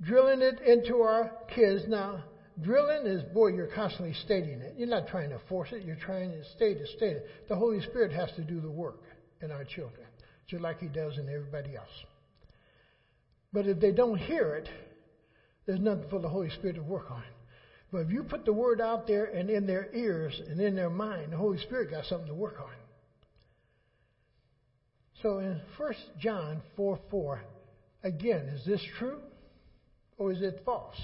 drilling 0.02 0.42
it 0.42 0.60
into 0.60 0.96
our 0.96 1.32
kids. 1.54 1.84
Now, 1.88 2.24
drilling 2.62 3.06
is, 3.06 3.22
boy, 3.34 3.48
you're 3.48 3.68
constantly 3.68 4.14
stating 4.24 4.60
it. 4.60 4.74
You're 4.76 4.88
not 4.88 5.08
trying 5.08 5.30
to 5.30 5.40
force 5.48 5.70
it, 5.72 5.84
you're 5.84 5.96
trying 5.96 6.30
to 6.30 6.44
state 6.56 6.78
it, 6.78 6.88
state 6.96 7.16
it. 7.16 7.48
The 7.48 7.56
Holy 7.56 7.80
Spirit 7.82 8.12
has 8.12 8.30
to 8.36 8.42
do 8.42 8.60
the 8.60 8.70
work 8.70 9.02
in 9.42 9.50
our 9.50 9.64
children, 9.64 10.06
just 10.46 10.62
like 10.62 10.80
He 10.80 10.88
does 10.88 11.18
in 11.18 11.28
everybody 11.28 11.76
else. 11.76 12.04
But 13.52 13.66
if 13.66 13.80
they 13.80 13.92
don't 13.92 14.18
hear 14.18 14.54
it, 14.56 14.68
there's 15.66 15.80
nothing 15.80 16.08
for 16.10 16.20
the 16.20 16.28
Holy 16.28 16.50
Spirit 16.50 16.76
to 16.76 16.82
work 16.82 17.10
on. 17.10 17.24
But 17.92 17.98
if 17.98 18.10
you 18.10 18.24
put 18.24 18.44
the 18.44 18.52
word 18.52 18.80
out 18.80 19.06
there 19.06 19.26
and 19.26 19.48
in 19.48 19.66
their 19.66 19.88
ears 19.94 20.40
and 20.48 20.60
in 20.60 20.74
their 20.74 20.90
mind, 20.90 21.32
the 21.32 21.36
Holy 21.36 21.58
Spirit 21.58 21.90
got 21.90 22.04
something 22.04 22.28
to 22.28 22.34
work 22.34 22.58
on. 22.60 22.74
So 25.22 25.38
in 25.38 25.60
1 25.76 25.94
John 26.20 26.62
4 26.76 26.98
4, 27.10 27.42
again, 28.02 28.50
is 28.54 28.64
this 28.66 28.82
true 28.98 29.20
or 30.18 30.32
is 30.32 30.42
it 30.42 30.62
false? 30.64 31.00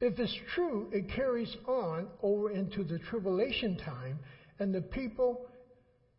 If 0.00 0.18
it's 0.18 0.36
true, 0.54 0.88
it 0.92 1.08
carries 1.14 1.54
on 1.66 2.08
over 2.22 2.50
into 2.50 2.84
the 2.84 2.98
tribulation 2.98 3.76
time, 3.76 4.18
and 4.58 4.74
the 4.74 4.82
people 4.82 5.46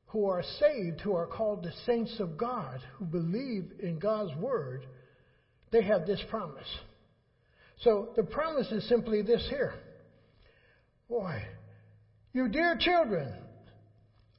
who 0.08 0.26
are 0.28 0.44
saved, 0.60 1.02
who 1.02 1.14
are 1.16 1.28
called 1.28 1.64
the 1.64 1.74
saints 1.86 2.16
of 2.20 2.38
God, 2.38 2.80
who 2.98 3.06
believe 3.06 3.66
in 3.80 4.00
God's 4.00 4.34
word, 4.36 4.86
they 5.72 5.84
have 5.84 6.06
this 6.06 6.22
promise. 6.30 6.68
So 7.82 8.10
the 8.16 8.24
promise 8.24 8.72
is 8.72 8.88
simply 8.88 9.22
this 9.22 9.46
here. 9.50 9.74
Boy, 11.10 11.44
you 12.34 12.48
dear 12.48 12.78
children 12.80 13.34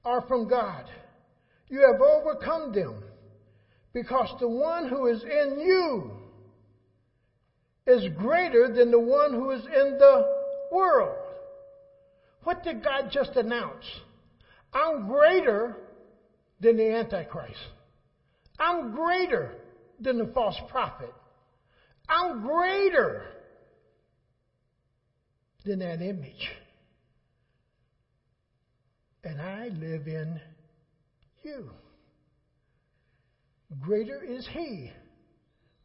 are 0.04 0.22
from 0.22 0.48
God. 0.48 0.86
You 1.68 1.80
have 1.80 2.00
overcome 2.00 2.72
them 2.72 3.02
because 3.92 4.28
the 4.40 4.48
one 4.48 4.88
who 4.88 5.06
is 5.06 5.22
in 5.22 5.58
you 5.60 6.25
is 7.86 8.08
greater 8.16 8.68
than 8.68 8.90
the 8.90 8.98
one 8.98 9.32
who 9.32 9.50
is 9.52 9.64
in 9.64 9.96
the 9.98 10.26
world. 10.72 11.16
What 12.42 12.62
did 12.62 12.82
God 12.82 13.10
just 13.10 13.36
announce? 13.36 13.84
I'm 14.72 15.06
greater 15.08 15.76
than 16.60 16.76
the 16.76 16.90
Antichrist. 16.90 17.58
I'm 18.58 18.94
greater 18.94 19.52
than 20.00 20.18
the 20.18 20.26
false 20.26 20.56
prophet. 20.68 21.12
I'm 22.08 22.42
greater 22.42 23.24
than 25.64 25.80
that 25.80 26.00
image. 26.00 26.50
And 29.24 29.40
I 29.40 29.68
live 29.68 30.06
in 30.06 30.40
you. 31.42 31.70
Greater 33.80 34.22
is 34.22 34.46
He 34.52 34.92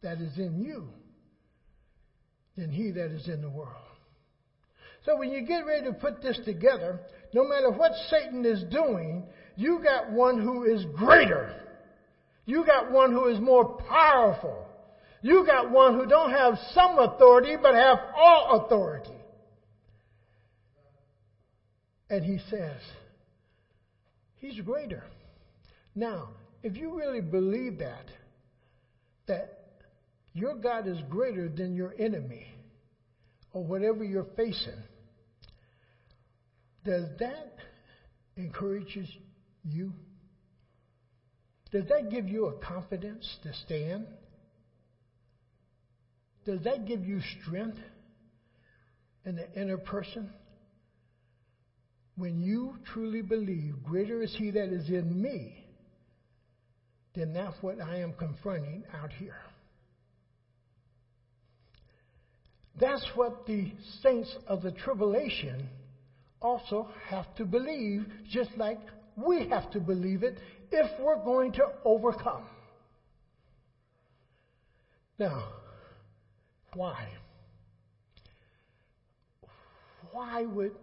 that 0.02 0.20
is 0.20 0.38
in 0.38 0.62
you 0.62 0.90
than 2.62 2.71
He 2.71 2.91
that 2.91 3.12
is 3.12 3.28
in 3.28 3.41
the 3.41 3.50
world. 3.50 3.76
So 5.04 5.17
when 5.17 5.32
you 5.32 5.41
get 5.41 5.65
ready 5.65 5.86
to 5.86 5.93
put 5.93 6.21
this 6.21 6.39
together, 6.45 7.00
no 7.34 7.43
matter 7.43 7.71
what 7.71 7.91
Satan 8.10 8.45
is 8.45 8.63
doing, 8.71 9.24
you 9.56 9.82
got 9.84 10.12
one 10.12 10.39
who 10.39 10.63
is 10.63 10.86
greater. 10.95 11.56
You 12.45 12.63
got 12.63 12.91
one 12.91 13.12
who 13.12 13.28
is 13.28 13.39
more 13.39 13.82
powerful. 13.89 14.67
You 15.24 15.43
got 15.43 15.71
one 15.71 15.95
who 15.95 16.06
don't 16.06 16.30
have 16.30 16.54
some 16.74 17.00
authority, 17.00 17.56
but 17.60 17.74
have 17.74 17.97
all 18.15 18.63
authority. 18.63 19.17
And 22.12 22.24
he 22.24 22.39
says, 22.50 22.80
He's 24.36 24.60
greater. 24.62 25.04
Now, 25.95 26.30
if 26.62 26.78
you 26.78 26.95
really 26.95 27.21
believe 27.21 27.80
that, 27.80 28.06
that 29.28 29.58
your 30.34 30.56
God 30.56 30.88
is 30.88 30.97
greater 31.10 31.50
than 31.50 31.76
your 31.76 31.95
enemy 31.97 32.51
or 33.54 33.64
whatever 33.64 34.04
you're 34.04 34.28
facing, 34.36 34.84
does 36.84 37.06
that 37.20 37.56
encourage 38.36 38.98
you? 39.64 39.94
Does 41.72 41.86
that 41.88 42.10
give 42.10 42.28
you 42.28 42.48
a 42.48 42.54
confidence 42.54 43.38
to 43.44 43.54
stand? 43.66 44.08
Does 46.46 46.64
that 46.64 46.86
give 46.86 47.06
you 47.06 47.22
strength 47.42 47.78
in 49.26 49.36
the 49.36 49.52
inner 49.54 49.78
person? 49.78 50.30
When 52.16 52.42
you 52.42 52.78
truly 52.94 53.22
believe, 53.22 53.84
greater 53.84 54.22
is 54.22 54.36
He 54.38 54.52
that 54.52 54.70
is 54.70 54.90
in 54.90 55.22
me 55.22 55.64
than 57.16 57.34
that's 57.34 57.56
what 57.62 57.80
I 57.80 57.98
am 58.00 58.14
confronting 58.14 58.84
out 58.94 59.12
here. 59.14 59.38
That's 62.79 63.05
what 63.15 63.45
the 63.45 63.71
saints 64.01 64.36
of 64.47 64.62
the 64.62 64.71
tribulation 64.71 65.69
also 66.41 66.88
have 67.07 67.34
to 67.36 67.45
believe, 67.45 68.05
just 68.31 68.51
like 68.57 68.79
we 69.15 69.47
have 69.49 69.69
to 69.71 69.79
believe 69.79 70.23
it 70.23 70.38
if 70.71 70.89
we're 70.99 71.23
going 71.23 71.51
to 71.53 71.63
overcome. 71.84 72.47
Now, 75.19 75.49
why? 76.73 77.10
Why 80.12 80.43
would 80.43 80.73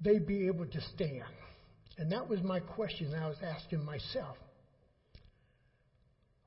they 0.00 0.18
be 0.18 0.46
able 0.46 0.66
to 0.66 0.80
stand? 0.94 1.24
And 1.98 2.12
that 2.12 2.28
was 2.28 2.40
my 2.42 2.60
question 2.60 3.12
I 3.14 3.28
was 3.28 3.36
asking 3.42 3.84
myself. 3.84 4.36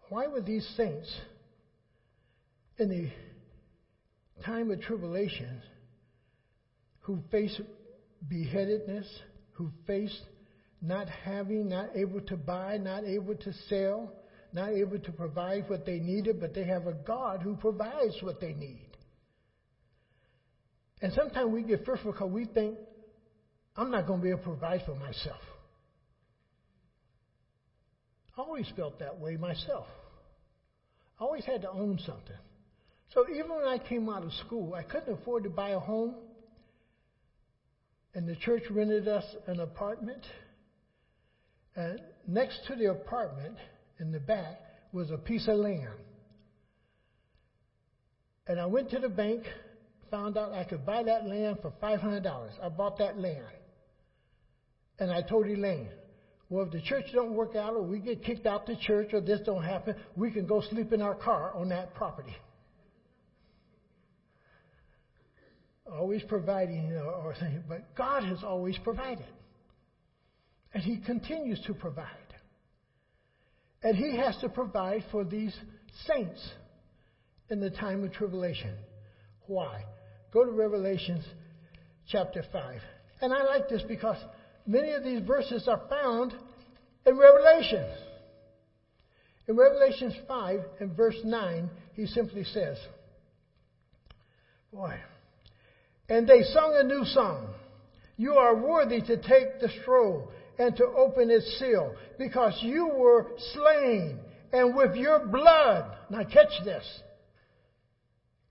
Why 0.09 0.25
would 0.27 0.45
these 0.45 0.67
saints, 0.75 1.13
in 2.77 2.89
the 2.89 3.09
time 4.41 4.71
of 4.71 4.81
tribulation, 4.81 5.61
who 7.01 7.21
face 7.31 7.59
beheadedness, 8.27 9.07
who 9.53 9.71
face 9.87 10.15
not 10.81 11.07
having, 11.09 11.69
not 11.69 11.95
able 11.95 12.21
to 12.21 12.35
buy, 12.35 12.77
not 12.77 13.03
able 13.03 13.35
to 13.35 13.53
sell, 13.69 14.11
not 14.53 14.71
able 14.71 14.99
to 14.99 15.11
provide 15.11 15.69
what 15.69 15.85
they 15.85 15.99
needed, 15.99 16.39
but 16.39 16.53
they 16.53 16.63
have 16.63 16.87
a 16.87 16.93
God 16.93 17.41
who 17.41 17.55
provides 17.55 18.15
what 18.21 18.39
they 18.39 18.53
need. 18.53 18.89
And 21.01 21.13
sometimes 21.13 21.51
we 21.51 21.63
get 21.63 21.85
fearful 21.85 22.11
because 22.11 22.29
we 22.29 22.45
think, 22.45 22.77
I'm 23.75 23.91
not 23.91 24.05
going 24.05 24.19
to 24.19 24.23
be 24.23 24.29
able 24.29 24.39
to 24.39 24.45
provide 24.45 24.81
for 24.85 24.95
myself. 24.95 25.41
I 28.37 28.41
always 28.41 28.67
felt 28.75 28.99
that 28.99 29.19
way 29.19 29.37
myself. 29.37 29.87
I 31.19 31.23
always 31.23 31.45
had 31.45 31.61
to 31.61 31.69
own 31.69 31.99
something. 32.05 32.35
So 33.13 33.25
even 33.29 33.49
when 33.49 33.65
I 33.65 33.77
came 33.77 34.07
out 34.09 34.23
of 34.23 34.31
school, 34.33 34.73
I 34.73 34.83
couldn't 34.83 35.13
afford 35.13 35.43
to 35.43 35.49
buy 35.49 35.69
a 35.69 35.79
home. 35.79 36.15
And 38.13 38.27
the 38.27 38.35
church 38.35 38.63
rented 38.69 39.07
us 39.07 39.23
an 39.47 39.59
apartment. 39.59 40.23
And 41.75 42.01
next 42.27 42.59
to 42.67 42.75
the 42.75 42.91
apartment, 42.91 43.57
in 43.99 44.11
the 44.11 44.19
back 44.19 44.59
was 44.91 45.11
a 45.11 45.17
piece 45.17 45.47
of 45.47 45.57
land. 45.57 45.99
And 48.47 48.59
I 48.59 48.65
went 48.65 48.89
to 48.91 48.99
the 48.99 49.09
bank, 49.09 49.43
found 50.09 50.37
out 50.37 50.53
I 50.53 50.63
could 50.63 50.85
buy 50.85 51.03
that 51.03 51.25
land 51.25 51.59
for 51.61 51.71
$500. 51.81 52.51
I 52.61 52.69
bought 52.69 52.97
that 52.97 53.17
land. 53.17 53.45
And 54.99 55.11
I 55.11 55.21
told 55.21 55.47
Elaine, 55.47 55.89
well, 56.49 56.65
if 56.65 56.71
the 56.71 56.81
church 56.81 57.05
don't 57.13 57.33
work 57.33 57.55
out 57.55 57.73
or 57.73 57.81
we 57.81 57.99
get 57.99 58.23
kicked 58.23 58.45
out 58.45 58.65
the 58.65 58.75
church 58.75 59.13
or 59.13 59.21
this 59.21 59.39
don't 59.45 59.63
happen, 59.63 59.95
we 60.15 60.31
can 60.31 60.45
go 60.45 60.61
sleep 60.61 60.91
in 60.91 61.01
our 61.01 61.15
car 61.15 61.53
on 61.55 61.69
that 61.69 61.93
property. 61.95 62.35
Always 65.91 66.23
providing 66.23 66.93
or 66.93 67.35
but 67.67 67.95
God 67.95 68.23
has 68.23 68.43
always 68.43 68.77
provided. 68.77 69.25
And 70.73 70.81
He 70.81 70.97
continues 70.97 71.61
to 71.67 71.73
provide. 71.73 72.07
And 73.83 73.95
he 73.95 74.15
has 74.17 74.37
to 74.37 74.49
provide 74.49 75.03
for 75.11 75.23
these 75.23 75.55
saints 76.07 76.39
in 77.49 77.59
the 77.59 77.69
time 77.69 78.03
of 78.03 78.13
tribulation. 78.13 78.75
Why? 79.47 79.83
Go 80.31 80.45
to 80.45 80.51
Revelations 80.51 81.25
chapter 82.07 82.43
5. 82.51 82.79
And 83.21 83.33
I 83.33 83.43
like 83.43 83.69
this 83.69 83.81
because 83.87 84.17
many 84.67 84.91
of 84.91 85.03
these 85.03 85.21
verses 85.25 85.67
are 85.67 85.81
found 85.89 86.33
in 87.05 87.17
Revelation. 87.17 87.85
In 89.47 89.57
Revelations 89.57 90.13
5 90.27 90.59
and 90.79 90.95
verse 90.95 91.17
9, 91.23 91.69
he 91.93 92.05
simply 92.05 92.43
says, 92.43 92.77
Boy, 94.71 94.95
and 96.11 96.27
they 96.27 96.43
sung 96.43 96.75
a 96.75 96.83
new 96.83 97.05
song. 97.05 97.53
You 98.17 98.33
are 98.33 98.53
worthy 98.53 98.99
to 98.99 99.15
take 99.15 99.61
the 99.61 99.69
scroll 99.81 100.29
and 100.59 100.75
to 100.75 100.85
open 100.85 101.31
its 101.31 101.57
seal, 101.57 101.95
because 102.19 102.53
you 102.61 102.85
were 102.87 103.31
slain, 103.53 104.19
and 104.51 104.75
with 104.75 104.93
your 104.95 105.19
blood, 105.19 105.85
now 106.09 106.25
catch 106.25 106.51
this, 106.65 106.85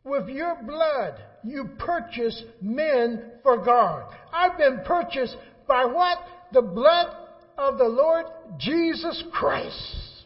with 0.03 0.27
your 0.29 0.57
blood 0.67 1.23
you 1.45 1.69
purchased 1.79 2.43
men 2.63 3.23
for 3.43 3.59
God. 3.59 4.07
I've 4.33 4.57
been 4.57 4.81
purchased 4.87 5.37
by 5.69 5.85
what? 5.85 6.19
The 6.53 6.63
blood 6.63 7.15
of 7.59 7.77
the 7.77 7.89
Lord 7.89 8.25
Jesus 8.57 9.23
Christ. 9.33 10.25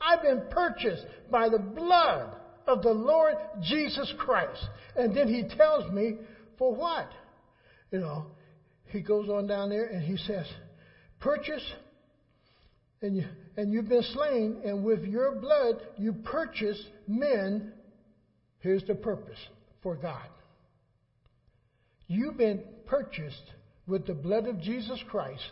I've 0.00 0.22
been 0.22 0.42
purchased 0.50 1.04
by 1.28 1.48
the 1.48 1.58
blood 1.58 2.36
of 2.66 2.82
the 2.82 2.92
Lord 2.92 3.34
Jesus 3.62 4.12
Christ. 4.18 4.64
And 4.96 5.16
then 5.16 5.28
he 5.28 5.44
tells 5.56 5.90
me, 5.92 6.16
for 6.58 6.74
what? 6.74 7.10
You 7.90 8.00
know, 8.00 8.26
he 8.86 9.00
goes 9.00 9.28
on 9.28 9.46
down 9.46 9.70
there 9.70 9.86
and 9.86 10.02
he 10.02 10.16
says, 10.16 10.46
purchase 11.20 11.64
and 13.02 13.16
you 13.16 13.24
and 13.56 13.72
you've 13.72 13.88
been 13.88 14.02
slain, 14.02 14.62
and 14.64 14.82
with 14.82 15.04
your 15.04 15.36
blood 15.36 15.76
you 15.96 16.12
purchase 16.12 16.82
men. 17.06 17.72
Here's 18.58 18.82
the 18.84 18.94
purpose 18.94 19.38
for 19.82 19.94
God. 19.94 20.28
You've 22.08 22.36
been 22.36 22.62
purchased 22.86 23.44
with 23.86 24.06
the 24.06 24.14
blood 24.14 24.46
of 24.46 24.60
Jesus 24.60 24.98
Christ 25.08 25.44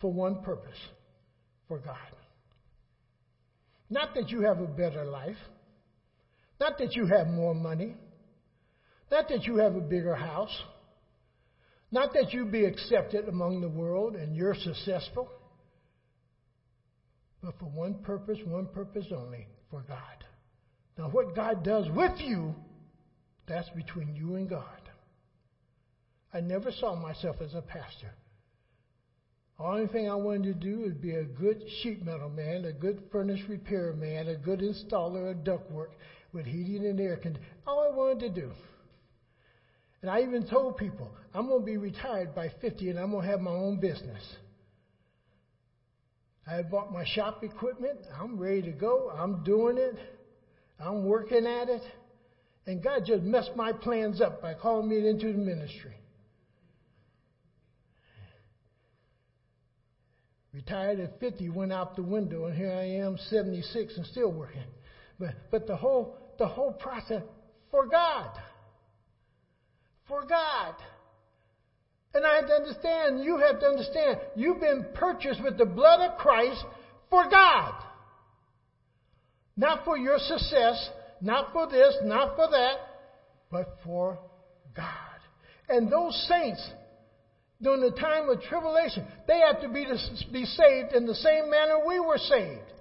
for 0.00 0.12
one 0.12 0.42
purpose 0.42 0.78
for 1.68 1.78
God. 1.78 1.96
Not 3.90 4.14
that 4.14 4.30
you 4.30 4.42
have 4.42 4.60
a 4.60 4.66
better 4.66 5.04
life, 5.04 5.36
not 6.62 6.78
that 6.78 6.94
you 6.94 7.06
have 7.06 7.26
more 7.26 7.56
money, 7.56 7.96
not 9.10 9.28
that 9.28 9.46
you 9.46 9.56
have 9.56 9.74
a 9.74 9.80
bigger 9.80 10.14
house, 10.14 10.56
not 11.90 12.12
that 12.14 12.32
you 12.32 12.44
be 12.44 12.64
accepted 12.64 13.28
among 13.28 13.60
the 13.60 13.68
world 13.68 14.14
and 14.14 14.36
you're 14.36 14.54
successful, 14.54 15.28
but 17.42 17.58
for 17.58 17.64
one 17.64 17.94
purpose, 18.04 18.38
one 18.46 18.66
purpose 18.66 19.06
only 19.12 19.48
for 19.72 19.82
God. 19.88 20.24
Now, 20.96 21.08
what 21.08 21.34
God 21.34 21.64
does 21.64 21.86
with 21.96 22.12
you, 22.18 22.54
that's 23.48 23.68
between 23.70 24.14
you 24.14 24.36
and 24.36 24.48
God. 24.48 24.88
I 26.32 26.38
never 26.38 26.70
saw 26.70 26.94
myself 26.94 27.36
as 27.40 27.54
a 27.54 27.60
pastor. 27.60 28.12
Only 29.58 29.88
thing 29.88 30.08
I 30.08 30.14
wanted 30.14 30.44
to 30.44 30.54
do 30.54 30.84
is 30.84 30.94
be 30.94 31.16
a 31.16 31.24
good 31.24 31.60
sheet 31.82 32.04
metal 32.04 32.30
man, 32.30 32.66
a 32.66 32.72
good 32.72 33.02
furnace 33.10 33.40
repair 33.48 33.92
man, 33.94 34.28
a 34.28 34.36
good 34.36 34.60
installer 34.60 35.32
of 35.32 35.38
ductwork 35.38 35.90
with 36.32 36.46
heating 36.46 36.86
and 36.86 37.00
air 37.00 37.16
conditioning. 37.16 37.48
All 37.66 37.80
I 37.80 37.94
wanted 37.94 38.20
to 38.20 38.40
do. 38.40 38.52
And 40.00 40.10
I 40.10 40.22
even 40.22 40.46
told 40.48 40.76
people, 40.76 41.10
I'm 41.32 41.48
going 41.48 41.60
to 41.60 41.66
be 41.66 41.76
retired 41.76 42.34
by 42.34 42.50
50 42.60 42.90
and 42.90 42.98
I'm 42.98 43.10
going 43.12 43.24
to 43.24 43.30
have 43.30 43.40
my 43.40 43.52
own 43.52 43.78
business. 43.78 44.22
I 46.46 46.54
had 46.54 46.70
bought 46.70 46.92
my 46.92 47.04
shop 47.04 47.44
equipment. 47.44 48.00
I'm 48.20 48.36
ready 48.38 48.62
to 48.62 48.72
go. 48.72 49.10
I'm 49.10 49.44
doing 49.44 49.78
it. 49.78 49.96
I'm 50.80 51.04
working 51.04 51.46
at 51.46 51.68
it. 51.68 51.82
And 52.66 52.82
God 52.82 53.04
just 53.06 53.22
messed 53.22 53.54
my 53.54 53.72
plans 53.72 54.20
up 54.20 54.42
by 54.42 54.54
calling 54.54 54.88
me 54.88 55.06
into 55.08 55.32
the 55.32 55.38
ministry. 55.38 55.94
Retired 60.52 61.00
at 61.00 61.18
50, 61.18 61.48
went 61.48 61.72
out 61.72 61.96
the 61.96 62.02
window, 62.02 62.44
and 62.44 62.54
here 62.54 62.72
I 62.72 62.84
am, 62.84 63.16
76, 63.30 63.96
and 63.96 64.06
still 64.06 64.30
working. 64.30 64.62
But, 65.18 65.34
but 65.50 65.66
the, 65.66 65.76
whole, 65.76 66.18
the 66.42 66.48
whole 66.48 66.72
process 66.72 67.22
for 67.70 67.86
God. 67.86 68.30
For 70.08 70.24
God. 70.24 70.74
And 72.14 72.26
I 72.26 72.34
have 72.34 72.48
to 72.48 72.52
understand, 72.52 73.22
you 73.22 73.38
have 73.38 73.60
to 73.60 73.66
understand, 73.66 74.18
you've 74.34 74.58
been 74.58 74.86
purchased 74.92 75.40
with 75.40 75.56
the 75.56 75.64
blood 75.64 76.00
of 76.00 76.18
Christ 76.18 76.64
for 77.10 77.30
God. 77.30 77.74
Not 79.56 79.84
for 79.84 79.96
your 79.96 80.18
success, 80.18 80.90
not 81.20 81.52
for 81.52 81.68
this, 81.68 81.94
not 82.02 82.34
for 82.34 82.50
that, 82.50 82.76
but 83.48 83.76
for 83.84 84.18
God. 84.74 84.86
And 85.68 85.92
those 85.92 86.26
saints 86.28 86.70
during 87.62 87.82
the 87.82 87.92
time 87.92 88.28
of 88.28 88.42
tribulation. 88.42 89.06
They 89.28 89.38
have 89.46 89.60
to 89.60 89.68
be, 89.68 89.84
to 89.84 90.32
be 90.32 90.44
saved 90.44 90.92
in 90.92 91.06
the 91.06 91.14
same 91.14 91.48
manner 91.48 91.86
we 91.86 92.00
were 92.00 92.18
saved 92.18 92.72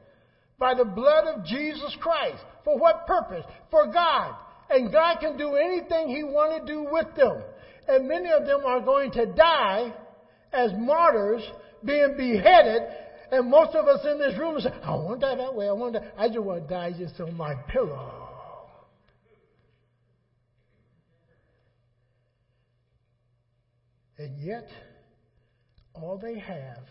by 0.62 0.76
the 0.76 0.86
blood 0.86 1.26
of 1.26 1.44
Jesus 1.44 1.98
Christ. 2.00 2.38
For 2.64 2.78
what 2.78 3.08
purpose? 3.08 3.44
For 3.72 3.92
God. 3.92 4.36
And 4.70 4.92
God 4.92 5.18
can 5.20 5.36
do 5.36 5.56
anything 5.56 6.08
He 6.08 6.24
want 6.24 6.66
to 6.66 6.72
do 6.72 6.88
with 6.90 7.08
them. 7.16 7.42
And 7.88 8.08
many 8.08 8.30
of 8.32 8.46
them 8.46 8.62
are 8.64 8.80
going 8.80 9.12
to 9.14 9.26
die 9.26 9.92
as 10.54 10.72
martyrs, 10.78 11.42
being 11.84 12.14
beheaded. 12.16 12.84
And 13.32 13.50
most 13.50 13.76
of 13.76 13.88
us 13.88 14.06
in 14.06 14.20
this 14.20 14.38
room 14.38 14.62
say, 14.62 14.70
I 14.84 14.92
want 14.92 15.22
die 15.22 15.36
that 15.36 15.56
way. 15.56 15.68
I 15.68 15.72
want 15.72 15.96
to. 15.96 16.04
I 16.16 16.28
just 16.28 16.40
want 16.40 16.68
to 16.68 16.74
die 16.74 16.94
just 16.98 17.20
on 17.20 17.36
my 17.36 17.56
pillow. 17.68 18.30
And 24.20 24.40
yet, 24.40 24.70
all 25.96 26.20
they 26.22 26.38
have 26.38 26.84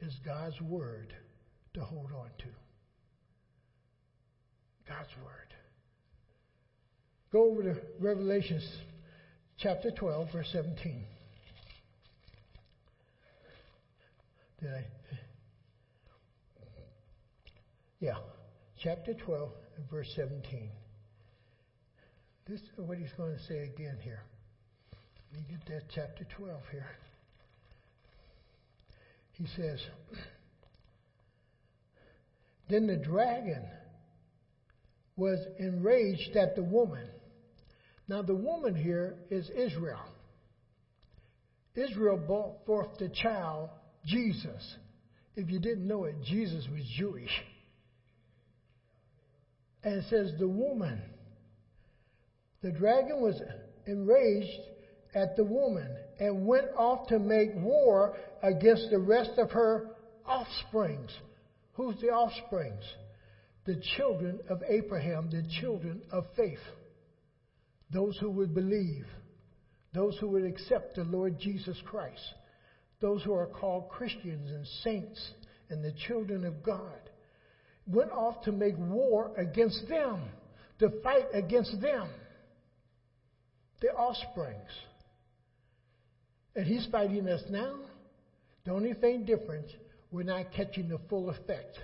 is 0.00 0.12
God's 0.22 0.60
Word 0.60 1.14
to 1.72 1.80
hold 1.80 2.10
on 2.12 2.28
to. 2.40 2.44
God's 5.00 5.16
Word. 5.24 5.54
Go 7.32 7.50
over 7.50 7.62
to 7.62 7.80
Revelations 8.00 8.68
chapter 9.58 9.90
12, 9.90 10.28
verse 10.30 10.48
17. 10.52 11.04
Did 14.60 14.68
I? 14.68 14.84
Yeah, 18.00 18.16
chapter 18.82 19.14
12 19.14 19.48
verse 19.90 20.12
17. 20.16 20.68
This 22.46 22.60
is 22.60 22.68
what 22.76 22.98
he's 22.98 23.12
going 23.16 23.34
to 23.34 23.42
say 23.44 23.70
again 23.74 23.96
here. 24.02 24.20
Let 25.32 25.40
me 25.40 25.46
get 25.48 25.66
that 25.72 25.82
chapter 25.94 26.26
12 26.36 26.60
here. 26.72 26.86
He 29.32 29.46
says, 29.56 29.80
Then 32.68 32.86
the 32.86 32.96
dragon 32.96 33.62
was 35.16 35.38
enraged 35.58 36.36
at 36.36 36.56
the 36.56 36.62
woman. 36.62 37.06
Now, 38.08 38.22
the 38.22 38.34
woman 38.34 38.74
here 38.74 39.16
is 39.30 39.48
Israel. 39.50 40.00
Israel 41.74 42.16
brought 42.16 42.64
forth 42.66 42.98
the 42.98 43.08
child, 43.08 43.70
Jesus. 44.04 44.76
If 45.36 45.50
you 45.50 45.60
didn't 45.60 45.86
know 45.86 46.04
it, 46.04 46.16
Jesus 46.24 46.66
was 46.72 46.82
Jewish. 46.98 47.30
And 49.82 50.02
says, 50.10 50.32
the 50.38 50.48
woman, 50.48 51.00
the 52.62 52.72
dragon 52.72 53.20
was 53.20 53.40
enraged 53.86 54.60
at 55.14 55.36
the 55.36 55.44
woman 55.44 55.88
and 56.18 56.46
went 56.46 56.66
off 56.76 57.08
to 57.08 57.18
make 57.18 57.54
war 57.56 58.16
against 58.42 58.90
the 58.90 58.98
rest 58.98 59.38
of 59.38 59.50
her 59.52 59.90
offsprings. 60.26 61.10
Who's 61.74 61.98
the 62.00 62.08
offsprings? 62.08 62.84
The 63.70 63.80
children 63.96 64.40
of 64.48 64.64
Abraham, 64.68 65.30
the 65.30 65.44
children 65.60 66.02
of 66.10 66.24
faith. 66.36 66.58
Those 67.92 68.18
who 68.18 68.28
would 68.32 68.52
believe, 68.52 69.06
those 69.94 70.18
who 70.18 70.26
would 70.30 70.44
accept 70.44 70.96
the 70.96 71.04
Lord 71.04 71.38
Jesus 71.38 71.80
Christ, 71.84 72.34
those 73.00 73.22
who 73.22 73.32
are 73.32 73.46
called 73.46 73.88
Christians 73.88 74.50
and 74.50 74.66
saints 74.82 75.24
and 75.68 75.84
the 75.84 75.94
children 76.08 76.44
of 76.44 76.64
God, 76.64 76.98
went 77.86 78.10
off 78.10 78.42
to 78.42 78.50
make 78.50 78.74
war 78.76 79.30
against 79.38 79.88
them, 79.88 80.24
to 80.80 80.90
fight 81.04 81.26
against 81.32 81.80
them, 81.80 82.08
the 83.80 83.90
offsprings. 83.90 84.72
And 86.56 86.66
he's 86.66 86.88
fighting 86.90 87.28
us 87.28 87.42
now. 87.48 87.76
The 88.64 88.72
only 88.72 88.94
thing 88.94 89.24
different, 89.24 89.66
we're 90.10 90.24
not 90.24 90.46
catching 90.56 90.88
the 90.88 90.98
full 91.08 91.30
effect. 91.30 91.78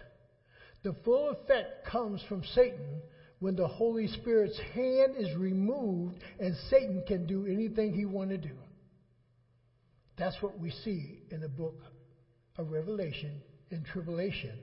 The 0.87 0.95
full 1.05 1.31
effect 1.31 1.85
comes 1.85 2.23
from 2.29 2.45
Satan 2.55 3.03
when 3.41 3.57
the 3.57 3.67
Holy 3.67 4.07
Spirit's 4.07 4.57
hand 4.73 5.17
is 5.19 5.35
removed 5.35 6.15
and 6.39 6.55
Satan 6.71 7.03
can 7.09 7.27
do 7.27 7.45
anything 7.45 7.93
he 7.93 8.05
want 8.05 8.31
to 8.31 8.39
do. 8.39 8.57
That's 10.17 10.41
what 10.41 10.61
we 10.61 10.71
see 10.71 11.23
in 11.33 11.41
the 11.41 11.49
book 11.49 11.81
of 12.57 12.71
Revelation 12.71 13.43
in 13.73 13.83
tribulation. 13.83 14.57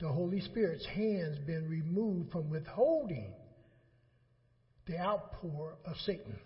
The 0.00 0.08
Holy 0.08 0.40
Spirit's 0.40 0.86
hands 0.86 1.38
been 1.46 1.68
removed 1.68 2.32
from 2.32 2.50
withholding 2.50 3.32
the 4.88 4.98
outpour 4.98 5.76
of 5.86 5.94
Satan. 6.04 6.36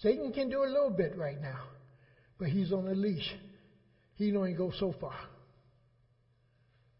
Satan 0.00 0.32
can 0.32 0.48
do 0.48 0.64
a 0.64 0.72
little 0.72 0.88
bit 0.88 1.18
right 1.18 1.38
now. 1.38 1.64
But 2.38 2.48
he's 2.48 2.72
on 2.72 2.88
a 2.88 2.94
leash. 2.94 3.30
He 4.14 4.34
only 4.34 4.54
go 4.54 4.72
so 4.80 4.94
far. 4.98 5.18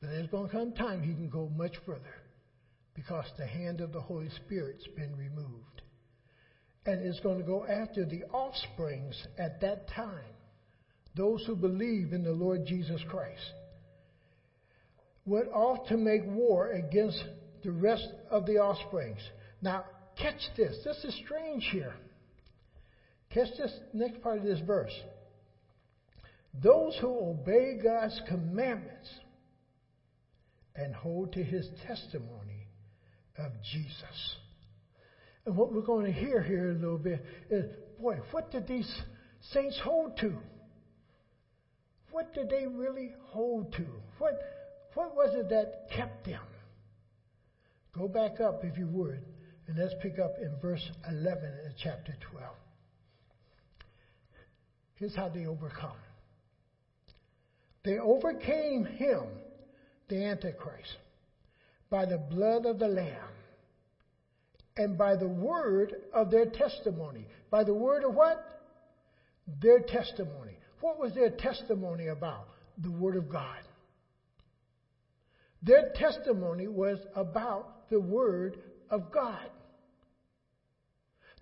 But 0.01 0.11
there's 0.11 0.29
going 0.29 0.49
to 0.49 0.53
come 0.53 0.73
time 0.73 1.03
he 1.03 1.15
can 1.15 1.29
go 1.29 1.51
much 1.57 1.75
further 1.85 2.03
because 2.95 3.27
the 3.39 3.47
hand 3.47 3.81
of 3.81 3.93
the 3.93 4.01
Holy 4.01 4.29
Spirit's 4.45 4.87
been 4.97 5.17
removed. 5.17 5.83
And 6.85 7.05
it's 7.05 7.21
going 7.21 7.39
to 7.39 7.45
go 7.45 7.67
after 7.67 8.05
the 8.05 8.25
offsprings 8.25 9.27
at 9.39 9.61
that 9.61 9.89
time. 9.89 10.37
those 11.17 11.43
who 11.47 11.57
believe 11.57 12.13
in 12.13 12.23
the 12.23 12.33
Lord 12.33 12.67
Jesus 12.67 13.01
Christ, 13.09 13.53
went 15.25 15.49
off 15.49 15.89
to 15.89 15.97
make 15.97 16.23
war 16.27 16.71
against 16.73 17.23
the 17.65 17.73
rest 17.73 18.07
of 18.31 18.47
the 18.47 18.59
offsprings. 18.59 19.19
Now, 19.63 19.85
catch 20.21 20.41
this. 20.57 20.77
This 20.85 21.03
is 21.05 21.21
strange 21.25 21.67
here. 21.73 21.95
Catch 23.31 23.49
this 23.59 23.73
next 23.93 24.23
part 24.23 24.39
of 24.39 24.45
this 24.45 24.61
verse. 24.61 24.93
Those 26.63 26.97
who 27.01 27.31
obey 27.31 27.79
God's 27.83 28.21
commandments 28.29 29.09
and 30.77 30.95
hold 30.95 31.33
to 31.33 31.43
his 31.43 31.69
testimony 31.87 32.69
of 33.39 33.53
Jesus. 33.73 34.37
And 35.45 35.57
what 35.57 35.73
we're 35.73 35.81
going 35.81 36.07
to 36.07 36.13
hear 36.13 36.43
here 36.43 36.71
a 36.71 36.75
little 36.75 36.99
bit 36.99 37.25
is 37.51 37.65
boy, 38.01 38.19
what 38.31 38.51
did 38.51 38.67
these 38.67 38.91
saints 39.53 39.79
hold 39.83 40.17
to? 40.19 40.35
What 42.11 42.35
did 42.35 42.49
they 42.51 42.67
really 42.67 43.15
hold 43.27 43.73
to? 43.75 43.87
What, 44.19 44.41
what 44.95 45.15
was 45.15 45.35
it 45.35 45.49
that 45.51 45.91
kept 45.95 46.25
them? 46.27 46.41
Go 47.97 48.09
back 48.09 48.41
up, 48.41 48.63
if 48.65 48.77
you 48.77 48.87
would, 48.89 49.21
and 49.67 49.79
let's 49.79 49.95
pick 50.03 50.19
up 50.19 50.37
in 50.41 50.55
verse 50.61 50.83
11 51.09 51.45
of 51.67 51.73
chapter 51.83 52.15
12. 52.31 52.47
Here's 54.97 55.15
how 55.15 55.29
they 55.29 55.47
overcome. 55.47 55.97
They 57.85 57.99
overcame 57.99 58.85
him, 58.85 59.25
the 60.09 60.25
Antichrist, 60.25 60.97
by 61.91 62.05
the 62.05 62.19
blood 62.19 62.67
of 62.67 62.79
the 62.79 62.89
Lamb 62.89 63.35
and 64.77 64.99
by 64.99 65.17
the 65.17 65.29
word 65.29 65.95
of 66.13 66.31
their 66.31 66.47
testimony. 66.47 67.27
By 67.51 67.65
the 67.65 67.75
word 67.75 68.05
of 68.05 68.15
what? 68.15 68.45
Their 69.61 69.81
testimony. 69.81 70.59
What 70.81 70.99
was 70.99 71.15
their 71.15 71.31
testimony 71.31 72.09
about? 72.09 72.49
The 72.79 72.91
word 72.91 73.17
of 73.17 73.29
God. 73.29 73.63
Their 75.63 75.91
testimony 75.95 76.69
was 76.69 76.99
about 77.15 77.89
the 77.89 78.01
word 78.01 78.59
of 78.91 79.11
God. 79.11 79.51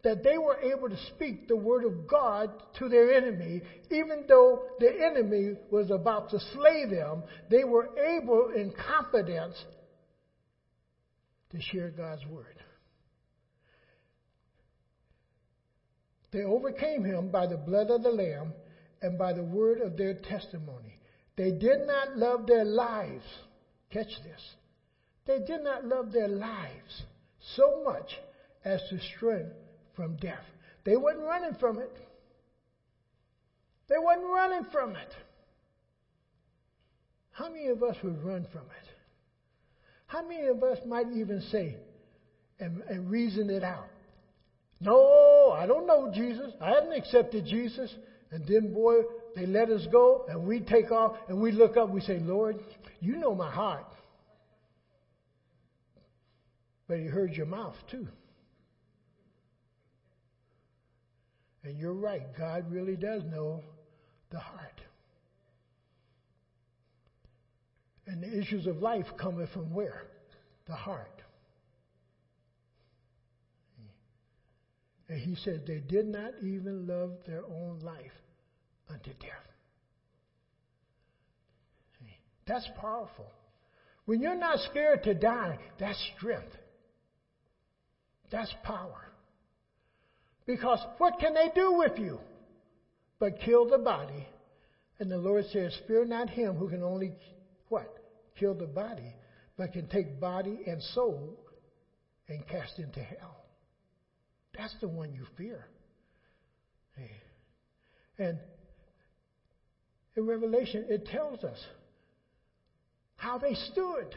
That 0.05 0.23
they 0.23 0.39
were 0.39 0.59
able 0.61 0.89
to 0.89 0.99
speak 1.09 1.49
the 1.49 1.57
word 1.57 1.85
of 1.85 2.07
God 2.07 2.53
to 2.79 2.89
their 2.89 3.13
enemy, 3.15 3.63
even 3.91 4.27
though 4.29 4.67
the 4.79 4.93
enemy 5.03 5.57
was 5.71 5.91
about 5.91 6.31
to 6.31 6.41
slay 6.53 6.85
them, 6.85 7.25
they 7.49 7.65
were 7.65 7.89
able 7.99 8.51
in 8.51 8.71
confidence 8.71 9.57
to 11.51 11.61
share 11.61 11.91
God's 11.91 12.25
word. 12.27 12.57
They 16.33 16.43
overcame 16.43 17.05
him 17.05 17.31
by 17.31 17.47
the 17.47 17.57
blood 17.57 17.91
of 17.91 18.03
the 18.03 18.11
Lamb 18.11 18.55
and 19.01 19.17
by 19.17 19.33
the 19.33 19.45
word 19.45 19.81
of 19.81 19.97
their 19.97 20.15
testimony. 20.15 20.99
They 21.37 21.53
did 21.53 21.81
not 21.81 22.17
love 22.17 22.47
their 22.47 22.65
lives. 22.65 23.25
Catch 23.91 24.11
this. 24.23 24.41
They 25.27 25.39
did 25.39 25.61
not 25.61 25.85
love 25.85 26.13
their 26.13 26.29
lives 26.29 27.03
so 27.57 27.83
much 27.83 28.19
as 28.65 28.83
to 28.91 28.99
shrink 29.19 29.47
from 29.97 30.17
death. 30.17 30.45
They 30.85 30.97
wasn't 30.97 31.25
running 31.25 31.55
from 31.55 31.79
it. 31.79 31.97
They 33.89 33.99
wasn't 33.99 34.27
running 34.27 34.67
from 34.73 34.97
it. 34.97 35.15
How 37.33 37.49
many 37.49 37.67
of 37.67 37.83
us 37.83 37.97
would 38.03 38.23
run 38.23 38.47
from 38.53 38.63
it? 38.63 38.89
How 40.07 40.23
many 40.27 40.47
of 40.47 40.63
us 40.63 40.79
might 40.87 41.07
even 41.09 41.41
say 41.51 41.77
and, 42.61 42.83
and 42.89 43.11
reason 43.11 43.51
it 43.51 43.65
out? 43.65 43.89
No, 44.81 45.51
I 45.51 45.67
don't 45.67 45.87
know 45.87 46.11
Jesus. 46.13 46.53
I 46.61 46.71
haven't 46.71 46.93
accepted 46.93 47.47
Jesus. 47.47 47.93
And 48.31 48.47
then, 48.47 48.73
boy, 48.73 49.03
they 49.35 49.47
let 49.47 49.71
us 49.71 49.87
go, 49.91 50.25
and 50.29 50.45
we 50.45 50.61
take 50.61 50.91
off, 50.91 51.17
and 51.29 51.41
we 51.41 51.53
look 51.53 51.77
up, 51.77 51.89
we 51.89 52.01
say, 52.01 52.19
Lord, 52.19 52.57
you 53.01 53.17
know 53.17 53.35
my 53.35 53.51
heart. 53.51 53.87
But 56.89 56.99
He 56.99 57.07
heard 57.07 57.33
your 57.35 57.47
mouth, 57.47 57.77
too. 57.91 58.09
And 61.65 61.79
you're 61.79 61.95
right, 61.95 62.23
God 62.37 62.71
really 62.71 62.97
does 62.97 63.23
know 63.25 63.63
the 64.31 64.39
heart. 64.39 64.81
And 68.07 68.23
the 68.23 68.39
issues 68.39 68.67
of 68.67 68.77
life 68.77 69.07
coming 69.19 69.47
from 69.53 69.73
where? 69.73 70.03
The 70.67 70.75
heart. 70.75 71.23
And 75.09 75.19
he 75.19 75.37
said 75.37 75.65
they 75.67 75.81
did 75.81 76.07
not 76.07 76.33
even 76.43 76.87
love 76.87 77.13
their 77.27 77.45
own 77.45 77.81
life 77.83 78.13
unto 78.91 79.11
death. 79.15 79.45
That's 82.47 82.69
powerful. 82.79 83.27
When 84.05 84.21
you're 84.21 84.35
not 84.35 84.59
scared 84.71 85.03
to 85.05 85.15
die, 85.15 85.59
that's 85.79 85.99
strength. 86.17 86.55
That's 88.31 88.53
power. 88.65 89.04
Because 90.47 90.81
what 90.99 91.19
can 91.19 91.35
they 91.35 91.49
do 91.55 91.73
with 91.73 91.99
you 91.99 92.21
but 93.19 93.41
kill 93.41 93.67
the 93.67 93.79
body? 93.79 94.27
And 94.99 95.11
the 95.11 95.19
Lord 95.19 95.45
says, 95.53 95.75
Fear 95.87 96.05
not 96.07 96.31
him 96.31 96.55
who 96.55 96.69
can 96.69 96.83
only 96.83 97.13
what? 97.69 97.89
Kill 98.39 98.55
the 98.55 98.67
body, 98.67 99.15
but 99.57 99.73
can 99.73 99.87
take 99.87 100.21
body 100.21 100.61
and 100.67 100.83
soul 100.83 101.39
and 102.29 102.47
cast 102.47 102.79
into 102.79 103.01
hell. 103.01 103.45
That's 104.57 104.75
the 104.81 104.89
one 104.89 105.13
you 105.13 105.27
fear. 105.37 105.67
And 108.19 108.39
in 110.17 110.27
Revelation, 110.27 110.87
it 110.89 111.07
tells 111.07 111.43
us 111.43 111.59
how 113.17 113.39
they 113.39 113.55
stood. 113.55 114.15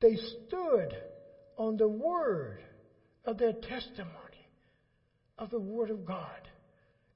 They 0.00 0.16
stood 0.16 0.94
on 1.56 1.76
the 1.76 1.88
word 1.88 2.58
of 3.24 3.38
their 3.38 3.54
testimony, 3.54 4.10
of 5.38 5.50
the 5.50 5.58
word 5.58 5.90
of 5.90 6.04
God. 6.04 6.48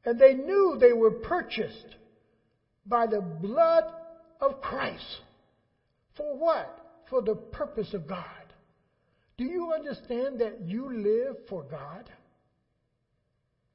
And 0.04 0.18
they 0.18 0.34
knew 0.34 0.76
they 0.80 0.92
were 0.92 1.10
purchased 1.10 1.96
by 2.86 3.06
the 3.06 3.20
blood 3.20 3.84
of 4.40 4.60
Christ. 4.60 5.20
For 6.16 6.36
what? 6.36 6.78
For 7.10 7.22
the 7.22 7.34
purpose 7.34 7.92
of 7.94 8.08
God. 8.08 8.24
Do 9.36 9.44
you 9.44 9.72
understand 9.72 10.40
that 10.40 10.62
you 10.66 10.92
live 10.92 11.36
for 11.48 11.62
God? 11.62 12.10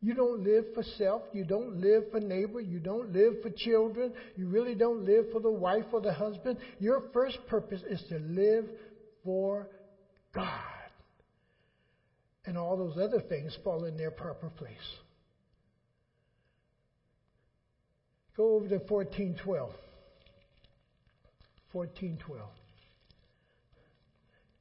You 0.01 0.13
don't 0.13 0.43
live 0.43 0.65
for 0.73 0.83
self. 0.97 1.21
You 1.31 1.45
don't 1.45 1.79
live 1.79 2.11
for 2.11 2.19
neighbor. 2.19 2.59
You 2.59 2.79
don't 2.79 3.13
live 3.13 3.41
for 3.41 3.49
children. 3.49 4.11
You 4.35 4.47
really 4.47 4.75
don't 4.75 5.05
live 5.05 5.31
for 5.31 5.39
the 5.39 5.49
wife 5.49 5.85
or 5.93 6.01
the 6.01 6.11
husband. 6.11 6.57
Your 6.79 7.03
first 7.13 7.37
purpose 7.47 7.81
is 7.89 8.03
to 8.09 8.19
live 8.19 8.65
for 9.23 9.69
God. 10.35 10.72
And 12.45 12.57
all 12.57 12.77
those 12.77 12.97
other 12.97 13.21
things 13.21 13.57
fall 13.63 13.85
in 13.85 13.97
their 13.97 14.11
proper 14.11 14.49
place. 14.49 14.77
Go 18.35 18.55
over 18.55 18.67
to 18.67 18.79
1412. 18.79 19.71
1412. 21.71 22.49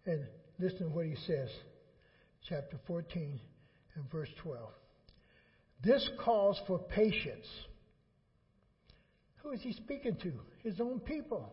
And 0.06 0.26
Listen 0.62 0.88
to 0.88 0.88
what 0.90 1.06
he 1.06 1.16
says, 1.26 1.48
chapter 2.48 2.78
14 2.86 3.40
and 3.96 4.10
verse 4.12 4.28
12. 4.42 4.60
This 5.82 6.08
calls 6.24 6.60
for 6.68 6.78
patience. 6.78 7.46
Who 9.42 9.50
is 9.50 9.60
he 9.60 9.72
speaking 9.72 10.16
to? 10.22 10.32
His 10.62 10.80
own 10.80 11.00
people. 11.00 11.52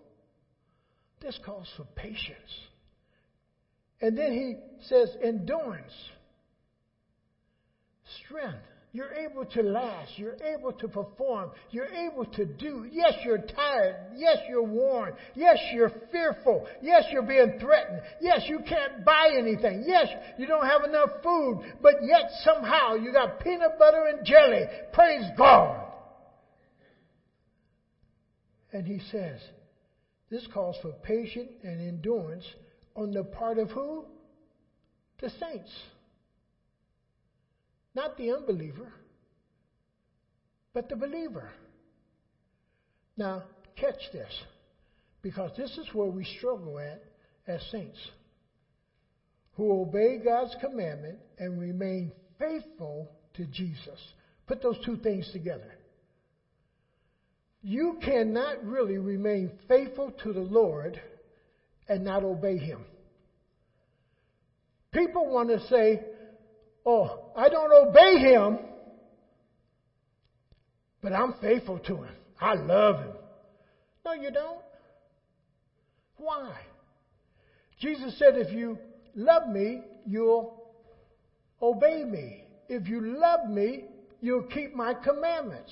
This 1.21 1.39
calls 1.43 1.67
for 1.75 1.85
patience. 1.95 2.51
And 3.99 4.15
then 4.15 4.31
he 4.31 4.55
says 4.87 5.09
endurance, 5.23 5.91
strength, 8.25 8.63
you're 8.91 9.13
able 9.13 9.45
to 9.45 9.61
last. 9.61 10.17
You're 10.17 10.37
able 10.43 10.71
to 10.73 10.87
perform. 10.87 11.51
You're 11.69 11.85
able 11.85 12.25
to 12.25 12.45
do. 12.45 12.87
Yes, 12.91 13.13
you're 13.23 13.37
tired. 13.37 13.95
Yes, 14.15 14.37
you're 14.49 14.63
worn. 14.63 15.13
Yes, 15.35 15.57
you're 15.73 15.91
fearful. 16.11 16.65
Yes, 16.81 17.03
you're 17.11 17.21
being 17.21 17.59
threatened. 17.59 18.01
Yes, 18.19 18.41
you 18.47 18.61
can't 18.67 19.05
buy 19.05 19.29
anything. 19.37 19.83
Yes, 19.85 20.07
you 20.39 20.47
don't 20.47 20.65
have 20.65 20.83
enough 20.85 21.09
food. 21.23 21.61
But 21.83 21.95
yet 22.03 22.31
somehow 22.43 22.95
you 22.95 23.13
got 23.13 23.39
peanut 23.41 23.77
butter 23.77 24.07
and 24.07 24.25
jelly. 24.25 24.63
Praise 24.91 25.25
God. 25.37 25.85
And 28.73 28.87
he 28.87 28.99
says, 29.11 29.39
this 30.31 30.47
calls 30.51 30.77
for 30.81 30.91
patience 31.03 31.51
and 31.63 31.79
endurance 31.79 32.45
on 32.95 33.11
the 33.11 33.23
part 33.23 33.59
of 33.59 33.69
who? 33.69 34.05
The 35.21 35.29
saints. 35.29 35.71
Not 37.99 38.15
the 38.15 38.31
unbeliever, 38.31 38.93
but 40.73 40.87
the 40.87 40.95
believer. 40.95 41.49
Now, 43.17 43.43
catch 43.75 43.99
this, 44.13 44.31
because 45.21 45.51
this 45.57 45.77
is 45.77 45.93
where 45.93 46.09
we 46.09 46.23
struggle 46.37 46.79
at 46.79 47.03
as 47.45 47.61
saints 47.73 47.99
who 49.57 49.81
obey 49.81 50.17
God's 50.23 50.55
commandment 50.61 51.19
and 51.39 51.59
remain 51.59 52.13
faithful 52.39 53.11
to 53.33 53.45
Jesus. 53.47 53.99
Put 54.47 54.61
those 54.61 54.77
two 54.85 54.95
things 54.95 55.29
together. 55.33 55.73
you 57.61 57.97
cannot 58.01 58.63
really 58.63 58.97
remain 58.97 59.51
faithful 59.67 60.11
to 60.23 60.31
the 60.31 60.39
Lord 60.39 61.01
and 61.89 62.05
not 62.05 62.23
obey 62.23 62.57
Him. 62.59 62.85
People 64.93 65.27
want 65.27 65.49
to 65.49 65.59
say, 65.67 65.99
Oh, 66.91 67.19
I 67.35 67.49
don't 67.49 67.71
obey 67.71 68.17
Him, 68.17 68.57
but 71.03 71.13
I'm 71.13 71.35
faithful 71.39 71.77
to 71.77 71.97
Him. 71.97 72.15
I 72.41 72.55
love 72.55 72.97
Him. 72.97 73.11
No, 74.03 74.13
you 74.13 74.31
don't. 74.31 74.63
Why? 76.17 76.51
Jesus 77.79 78.17
said, 78.17 78.37
If 78.37 78.51
you 78.51 78.79
love 79.13 79.47
me, 79.47 79.83
you'll 80.03 80.51
obey 81.61 82.03
me. 82.03 82.43
If 82.67 82.87
you 82.87 83.01
love 83.01 83.47
me, 83.47 83.85
you'll 84.19 84.41
keep 84.41 84.73
my 84.73 84.95
commandments. 84.95 85.71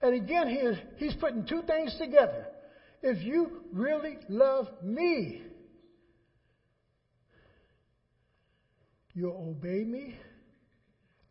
And 0.00 0.14
again, 0.14 0.46
he 0.46 0.58
is, 0.58 0.76
he's 0.98 1.14
putting 1.14 1.44
two 1.44 1.62
things 1.62 1.96
together. 1.98 2.46
If 3.02 3.24
you 3.24 3.50
really 3.72 4.18
love 4.28 4.68
me, 4.80 5.42
you'll 9.16 9.56
obey 9.56 9.82
me, 9.82 10.14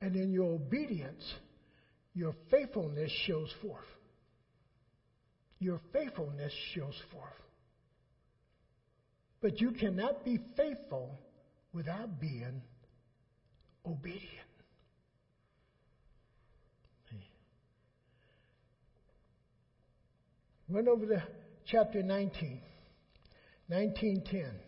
and 0.02 0.16
in 0.16 0.34
your 0.34 0.56
obedience, 0.56 1.24
your 2.16 2.34
faithfulness 2.50 3.12
shows 3.28 3.54
forth. 3.62 3.86
Your 5.60 5.80
faithfulness 5.94 6.52
shows 6.74 7.00
forth. 7.12 7.32
But 9.40 9.62
you 9.62 9.72
cannot 9.72 10.26
be 10.26 10.40
faithful 10.58 11.20
without 11.74 12.20
being 12.20 12.64
obedient. 13.86 14.26
Run 20.68 20.88
over 20.88 21.06
to 21.06 21.24
chapter 21.68 22.02
19, 22.02 22.60
1910. 23.68 24.60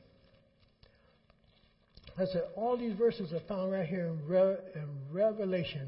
I 2.20 2.26
said, 2.26 2.46
all 2.56 2.78
these 2.78 2.96
verses 2.98 3.32
are 3.32 3.42
found 3.48 3.72
right 3.72 3.86
here 3.86 4.08
in, 4.08 4.26
Re- 4.26 4.58
in 4.74 4.88
Revelation. 5.12 5.88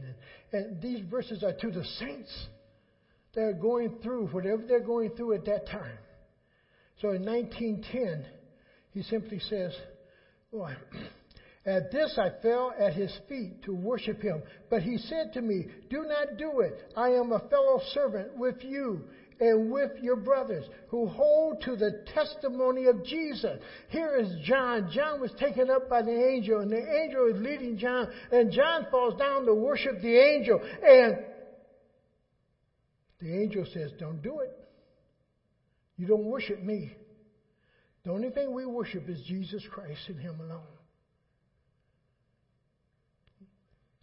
And, 0.51 0.65
and 0.65 0.81
these 0.81 1.03
verses 1.09 1.43
are 1.43 1.53
to 1.53 1.71
the 1.71 1.83
saints 1.99 2.47
that 3.33 3.41
are 3.41 3.53
going 3.53 3.97
through 4.03 4.27
whatever 4.27 4.61
they're 4.67 4.79
going 4.79 5.11
through 5.11 5.33
at 5.33 5.45
that 5.45 5.67
time. 5.67 5.97
So 7.01 7.11
in 7.11 7.25
1910, 7.25 8.25
he 8.91 9.01
simply 9.03 9.39
says, 9.39 9.73
Boy, 10.51 10.75
at 11.65 11.91
this 11.91 12.17
I 12.17 12.29
fell 12.41 12.73
at 12.77 12.93
his 12.93 13.11
feet 13.27 13.63
to 13.63 13.73
worship 13.73 14.21
him. 14.21 14.43
But 14.69 14.83
he 14.83 14.97
said 14.97 15.33
to 15.33 15.41
me, 15.41 15.67
Do 15.89 16.03
not 16.03 16.37
do 16.37 16.59
it. 16.59 16.91
I 16.95 17.09
am 17.09 17.31
a 17.31 17.47
fellow 17.49 17.81
servant 17.93 18.37
with 18.37 18.63
you 18.63 19.05
and 19.39 19.71
with 19.71 19.91
your 20.01 20.17
brothers 20.17 20.65
who 20.89 21.07
hold 21.07 21.61
to 21.61 21.75
the 21.75 22.03
testimony 22.13 22.85
of 22.85 23.05
Jesus. 23.05 23.59
Here 23.87 24.17
is 24.17 24.27
John. 24.43 24.89
John 24.91 25.21
was 25.21 25.31
taken 25.39 25.69
up 25.69 25.89
by 25.89 26.01
the 26.01 26.11
angel, 26.11 26.59
and 26.59 26.71
the 26.71 27.03
angel 27.03 27.27
is 27.27 27.41
leading 27.41 27.77
John, 27.77 28.09
and 28.31 28.51
John 28.51 28.87
falls 28.91 29.17
down 29.17 29.45
to 29.45 29.53
worship 29.53 30.01
the 30.01 30.17
angel. 30.17 30.59
And 30.83 31.17
the 33.19 33.41
angel 33.41 33.65
says, 33.73 33.91
Don't 33.97 34.21
do 34.21 34.39
it. 34.39 34.51
You 35.97 36.07
don't 36.07 36.25
worship 36.25 36.61
me. 36.61 36.91
The 38.03 38.11
only 38.11 38.29
thing 38.29 38.53
we 38.53 38.65
worship 38.65 39.09
is 39.09 39.21
Jesus 39.27 39.63
Christ 39.71 40.01
and 40.07 40.19
Him 40.19 40.39
alone. 40.39 40.61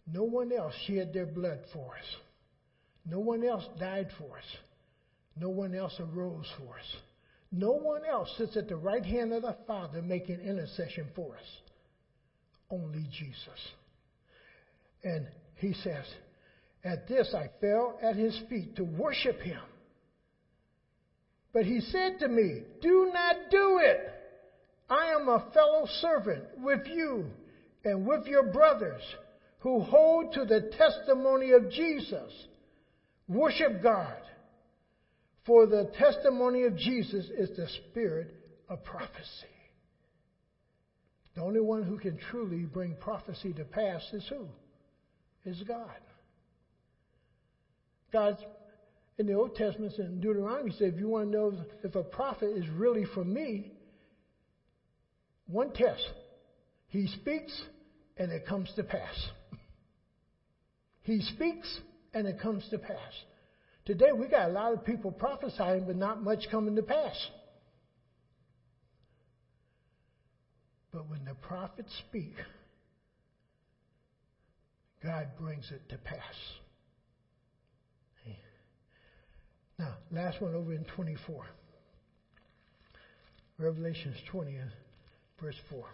No 0.05 0.23
one 0.23 0.51
else 0.51 0.73
shed 0.85 1.11
their 1.13 1.25
blood 1.25 1.59
for 1.73 1.95
us. 1.95 2.15
No 3.05 3.19
one 3.19 3.43
else 3.43 3.63
died 3.79 4.07
for 4.17 4.37
us. 4.37 4.45
No 5.39 5.49
one 5.49 5.75
else 5.75 5.99
arose 5.99 6.47
for 6.57 6.77
us. 6.77 7.01
No 7.51 7.71
one 7.71 8.03
else 8.05 8.29
sits 8.37 8.57
at 8.57 8.67
the 8.67 8.75
right 8.75 9.05
hand 9.05 9.31
of 9.33 9.43
the 9.43 9.55
Father 9.65 10.01
making 10.01 10.41
intercession 10.41 11.07
for 11.15 11.35
us. 11.35 11.45
Only 12.69 13.05
Jesus. 13.11 13.71
And 15.03 15.27
he 15.55 15.73
says, 15.73 16.05
At 16.83 17.07
this 17.07 17.33
I 17.33 17.49
fell 17.61 17.97
at 18.01 18.15
his 18.15 18.37
feet 18.49 18.75
to 18.75 18.83
worship 18.83 19.39
him. 19.39 19.61
But 21.53 21.65
he 21.65 21.79
said 21.79 22.19
to 22.19 22.27
me, 22.27 22.63
Do 22.81 23.11
not 23.13 23.35
do 23.49 23.79
it. 23.81 24.13
I 24.89 25.07
am 25.19 25.27
a 25.27 25.49
fellow 25.53 25.87
servant 26.01 26.43
with 26.59 26.85
you 26.87 27.25
and 27.83 28.05
with 28.05 28.25
your 28.25 28.43
brothers 28.43 29.01
who 29.59 29.81
hold 29.81 30.33
to 30.33 30.45
the 30.45 30.71
testimony 30.77 31.51
of 31.51 31.71
Jesus. 31.71 32.31
Worship 33.27 33.81
God. 33.81 34.21
For 35.47 35.65
the 35.65 35.89
testimony 35.97 36.65
of 36.65 36.75
Jesus 36.75 37.25
is 37.35 37.49
the 37.55 37.67
spirit 37.89 38.35
of 38.67 38.83
prophecy. 38.83 39.47
The 41.35 41.41
only 41.41 41.61
one 41.61 41.83
who 41.83 41.97
can 41.97 42.17
truly 42.29 42.65
bring 42.65 42.95
prophecy 42.95 43.53
to 43.53 43.63
pass 43.63 44.01
is 44.11 44.25
who? 44.27 44.47
Is 45.45 45.63
God. 45.65 46.01
God, 48.11 48.37
in 49.17 49.25
the 49.25 49.33
Old 49.33 49.55
Testament, 49.55 49.93
in 49.97 50.19
Deuteronomy, 50.19 50.71
said, 50.77 50.93
if 50.93 50.99
you 50.99 51.07
want 51.07 51.31
to 51.31 51.37
know 51.37 51.53
if 51.83 51.95
a 51.95 52.03
prophet 52.03 52.49
is 52.57 52.67
really 52.69 53.05
from 53.05 53.33
me, 53.33 53.71
one 55.45 55.71
test. 55.71 56.03
He 56.87 57.07
speaks 57.07 57.53
and 58.17 58.31
it 58.31 58.45
comes 58.45 58.69
to 58.75 58.83
pass. 58.83 59.15
He 61.03 61.21
speaks 61.21 61.79
and 62.13 62.27
it 62.27 62.39
comes 62.41 62.67
to 62.71 62.77
pass. 62.77 63.13
Today 63.87 64.11
we 64.11 64.27
got 64.27 64.49
a 64.49 64.51
lot 64.51 64.73
of 64.73 64.83
people 64.83 65.13
prophesying, 65.13 65.85
but 65.85 65.95
not 65.95 66.21
much 66.21 66.49
coming 66.51 66.75
to 66.75 66.83
pass. 66.83 67.15
But 70.91 71.09
when 71.09 71.23
the 71.23 71.35
prophets 71.35 71.93
speak, 72.09 72.35
God 75.01 75.29
brings 75.39 75.71
it 75.71 75.87
to 75.87 75.97
pass. 75.99 76.35
Now, 79.79 79.93
last 80.11 80.41
one 80.41 80.53
over 80.53 80.73
in 80.73 80.83
24. 80.83 81.45
Revelations 83.57 84.17
20 84.29 84.57
uh, 84.57 84.61
verse 85.39 85.55
4. 85.69 85.85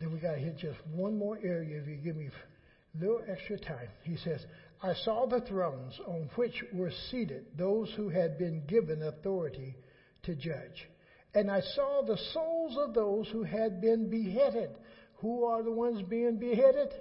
Then 0.00 0.12
we 0.12 0.18
got 0.18 0.32
to 0.32 0.38
hit 0.38 0.58
just 0.58 0.76
one 0.92 1.16
more 1.16 1.38
area 1.42 1.80
if 1.80 1.88
you 1.88 1.96
give 1.96 2.16
me 2.16 2.28
a 2.28 3.00
little 3.00 3.22
extra 3.26 3.58
time. 3.58 3.88
He 4.02 4.16
says, 4.16 4.44
I 4.82 4.94
saw 5.04 5.26
the 5.26 5.40
thrones 5.40 5.98
on 6.06 6.28
which 6.36 6.64
were 6.72 6.92
seated 7.10 7.46
those 7.56 7.90
who 7.96 8.08
had 8.08 8.38
been 8.38 8.64
given 8.66 9.02
authority 9.02 9.76
to 10.24 10.34
judge. 10.34 10.88
And 11.34 11.50
I 11.50 11.60
saw 11.60 12.02
the 12.02 12.18
souls 12.32 12.76
of 12.78 12.94
those 12.94 13.28
who 13.28 13.42
had 13.42 13.80
been 13.80 14.10
beheaded. 14.10 14.70
Who 15.16 15.44
are 15.44 15.62
the 15.62 15.72
ones 15.72 16.02
being 16.08 16.38
beheaded? 16.38 16.92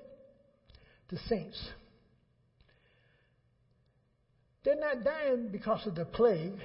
The 1.10 1.18
saints. 1.30 1.70
They're 4.64 4.80
not 4.80 5.04
dying 5.04 5.50
because 5.52 5.86
of 5.86 5.96
the 5.96 6.06
plague. 6.06 6.60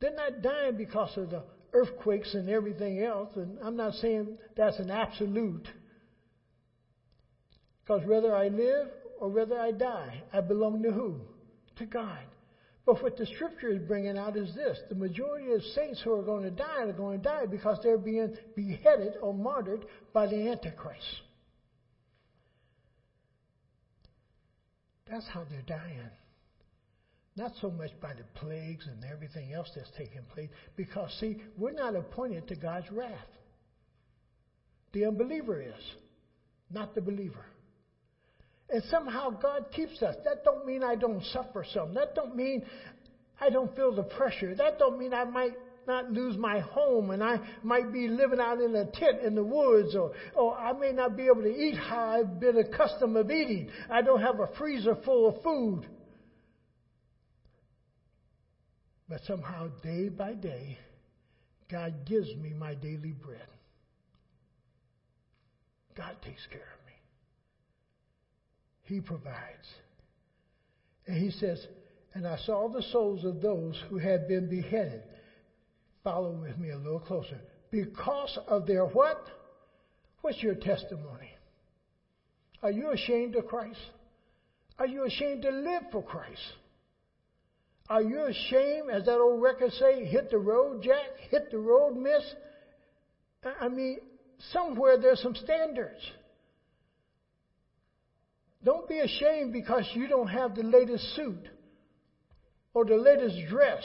They're 0.00 0.14
not 0.14 0.42
dying 0.42 0.76
because 0.76 1.16
of 1.16 1.30
the 1.30 1.44
earthquakes 1.72 2.34
and 2.34 2.48
everything 2.48 3.02
else. 3.02 3.30
And 3.36 3.58
I'm 3.62 3.76
not 3.76 3.94
saying 3.94 4.38
that's 4.56 4.78
an 4.78 4.90
absolute. 4.90 5.68
Because 7.84 8.06
whether 8.06 8.34
I 8.34 8.48
live 8.48 8.88
or 9.20 9.28
whether 9.28 9.58
I 9.58 9.72
die, 9.72 10.22
I 10.32 10.40
belong 10.40 10.82
to 10.82 10.90
who? 10.90 11.20
To 11.76 11.86
God. 11.86 12.24
But 12.86 13.02
what 13.02 13.18
the 13.18 13.26
scripture 13.26 13.68
is 13.68 13.86
bringing 13.86 14.16
out 14.16 14.36
is 14.36 14.54
this 14.54 14.78
the 14.88 14.94
majority 14.94 15.52
of 15.52 15.62
saints 15.74 16.00
who 16.02 16.12
are 16.12 16.22
going 16.22 16.44
to 16.44 16.50
die 16.50 16.84
are 16.84 16.92
going 16.92 17.18
to 17.18 17.22
die 17.22 17.46
because 17.46 17.78
they're 17.82 17.98
being 17.98 18.34
beheaded 18.56 19.14
or 19.20 19.34
martyred 19.34 19.84
by 20.14 20.26
the 20.26 20.48
Antichrist. 20.48 21.04
That's 25.10 25.26
how 25.28 25.44
they're 25.50 25.62
dying. 25.62 26.10
Not 27.36 27.52
so 27.60 27.70
much 27.70 27.90
by 28.00 28.14
the 28.14 28.24
plagues 28.40 28.86
and 28.86 29.04
everything 29.04 29.52
else 29.52 29.70
that's 29.74 29.90
taking 29.96 30.22
place, 30.34 30.48
because, 30.76 31.14
see, 31.20 31.36
we're 31.56 31.72
not 31.72 31.94
appointed 31.94 32.48
to 32.48 32.56
God's 32.56 32.90
wrath. 32.90 33.12
The 34.92 35.04
unbeliever 35.04 35.60
is, 35.62 35.94
not 36.70 36.94
the 36.94 37.00
believer. 37.00 37.44
And 38.70 38.82
somehow 38.90 39.30
God 39.30 39.66
keeps 39.74 40.02
us. 40.02 40.14
That 40.24 40.44
don't 40.44 40.66
mean 40.66 40.82
I 40.82 40.94
don't 40.94 41.24
suffer 41.32 41.64
some. 41.72 41.94
That 41.94 42.14
don't 42.14 42.36
mean 42.36 42.64
I 43.40 43.50
don't 43.50 43.74
feel 43.74 43.94
the 43.94 44.02
pressure. 44.02 44.54
That 44.54 44.78
don't 44.78 44.98
mean 44.98 45.14
I 45.14 45.24
might 45.24 45.52
not 45.86 46.10
lose 46.10 46.36
my 46.36 46.60
home 46.60 47.10
and 47.10 47.24
I 47.24 47.40
might 47.62 47.92
be 47.92 48.08
living 48.08 48.40
out 48.40 48.60
in 48.60 48.76
a 48.76 48.84
tent 48.84 49.22
in 49.24 49.34
the 49.34 49.42
woods 49.42 49.96
or, 49.96 50.12
or 50.34 50.54
I 50.54 50.72
may 50.72 50.92
not 50.92 51.16
be 51.16 51.24
able 51.24 51.42
to 51.42 51.48
eat 51.48 51.76
how 51.76 52.10
I've 52.10 52.38
been 52.38 52.58
accustomed 52.58 53.16
of 53.16 53.30
eating. 53.30 53.70
I 53.90 54.02
don't 54.02 54.20
have 54.20 54.38
a 54.38 54.48
freezer 54.58 54.96
full 55.04 55.28
of 55.28 55.42
food. 55.42 55.86
But 59.08 59.22
somehow, 59.26 59.68
day 59.82 60.10
by 60.10 60.34
day, 60.34 60.76
God 61.70 62.04
gives 62.04 62.28
me 62.36 62.50
my 62.50 62.74
daily 62.74 63.12
bread. 63.12 63.48
God 65.96 66.16
takes 66.22 66.46
care 66.50 66.60
of. 66.60 66.77
He 68.88 69.00
provides. 69.00 69.68
And 71.06 71.18
he 71.18 71.30
says, 71.30 71.64
And 72.14 72.26
I 72.26 72.38
saw 72.38 72.68
the 72.68 72.82
souls 72.90 73.22
of 73.24 73.42
those 73.42 73.80
who 73.90 73.98
had 73.98 74.26
been 74.26 74.48
beheaded. 74.48 75.02
Follow 76.02 76.30
with 76.30 76.56
me 76.56 76.70
a 76.70 76.78
little 76.78 77.00
closer. 77.00 77.38
Because 77.70 78.38
of 78.48 78.66
their 78.66 78.86
what? 78.86 79.22
What's 80.22 80.42
your 80.42 80.54
testimony? 80.54 81.30
Are 82.62 82.70
you 82.70 82.90
ashamed 82.90 83.36
of 83.36 83.46
Christ? 83.46 83.78
Are 84.78 84.86
you 84.86 85.04
ashamed 85.04 85.42
to 85.42 85.50
live 85.50 85.82
for 85.92 86.02
Christ? 86.02 86.40
Are 87.90 88.02
you 88.02 88.24
ashamed, 88.24 88.90
as 88.90 89.04
that 89.04 89.18
old 89.18 89.42
record 89.42 89.72
say, 89.72 90.04
hit 90.06 90.30
the 90.30 90.38
road, 90.38 90.82
Jack, 90.82 91.18
hit 91.30 91.50
the 91.50 91.58
road, 91.58 91.94
miss? 91.94 92.22
I 93.60 93.68
mean, 93.68 93.98
somewhere 94.52 94.98
there's 94.98 95.20
some 95.22 95.34
standards. 95.34 96.00
Don't 98.64 98.88
be 98.88 98.98
ashamed 98.98 99.52
because 99.52 99.88
you 99.94 100.08
don't 100.08 100.28
have 100.28 100.54
the 100.54 100.62
latest 100.62 101.14
suit 101.14 101.48
or 102.74 102.84
the 102.84 102.96
latest 102.96 103.36
dress. 103.48 103.82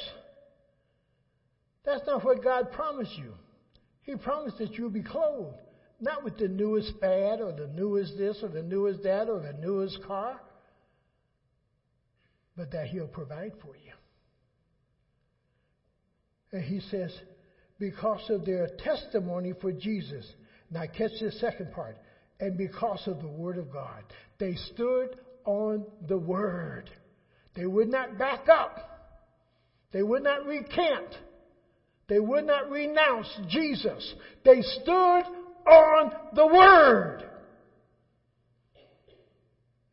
That's 1.86 2.06
not 2.08 2.24
what 2.24 2.44
God 2.44 2.72
promised 2.72 3.18
you. 3.18 3.34
He 4.02 4.16
promised 4.16 4.58
that 4.58 4.74
you'll 4.74 4.90
be 4.90 5.04
clothed, 5.04 5.58
not 6.00 6.24
with 6.24 6.38
the 6.38 6.48
newest 6.48 6.94
fad 7.00 7.40
or 7.40 7.54
the 7.54 7.68
newest 7.68 8.18
this 8.18 8.38
or 8.42 8.50
the 8.50 8.64
newest 8.64 9.04
that 9.04 9.30
or 9.30 9.40
the 9.40 9.54
newest 9.54 10.04
car, 10.06 10.40
but 12.58 12.72
that 12.72 12.88
He'll 12.88 13.08
provide 13.08 13.54
for 13.62 13.76
you. 13.76 13.94
And 16.52 16.64
He 16.64 16.82
says, 16.90 17.12
because 17.80 18.30
of 18.30 18.46
their 18.46 18.70
testimony 18.84 19.54
for 19.60 19.72
Jesus. 19.72 20.26
Now, 20.72 20.84
catch 20.86 21.12
this 21.20 21.40
second 21.40 21.72
part. 21.74 21.98
And 22.40 22.58
because 22.58 23.08
of 23.08 23.22
the 23.22 23.28
Word 23.28 23.58
of 23.58 23.72
God. 23.72 24.04
They 24.40 24.56
stood 24.74 25.18
on 25.46 25.86
the 26.08 26.18
Word. 26.18 26.90
They 27.56 27.66
would 27.66 27.90
not 27.90 28.18
back 28.18 28.50
up. 28.50 28.78
They 29.92 30.02
would 30.02 30.24
not 30.24 30.46
recant. 30.46 31.16
They 32.08 32.20
would 32.20 32.46
not 32.46 32.70
renounce 32.70 33.28
Jesus. 33.48 34.14
They 34.44 34.62
stood 34.62 35.24
on 35.68 36.12
the 36.36 36.48
Word. 36.48 37.24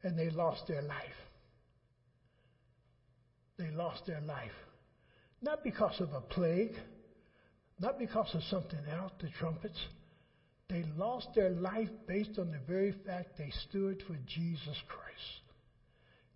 And 0.03 0.19
they 0.19 0.31
lost 0.31 0.67
their 0.67 0.83
life. 0.83 0.97
They 3.59 3.71
lost 3.71 4.07
their 4.07 4.23
life. 4.23 4.51
Not 5.43 5.63
because 5.63 6.01
of 6.01 6.13
a 6.15 6.21
plague, 6.21 6.75
not 7.79 7.99
because 7.99 8.35
of 8.35 8.43
something 8.45 8.81
else, 8.91 9.13
the 9.21 9.29
trumpets. 9.39 9.79
They 10.71 10.85
lost 10.97 11.29
their 11.35 11.51
life 11.51 11.89
based 12.07 12.39
on 12.39 12.51
the 12.51 12.61
very 12.67 12.93
fact 13.05 13.37
they 13.37 13.53
stood 13.69 14.03
for 14.07 14.17
Jesus 14.27 14.77
Christ. 14.89 15.41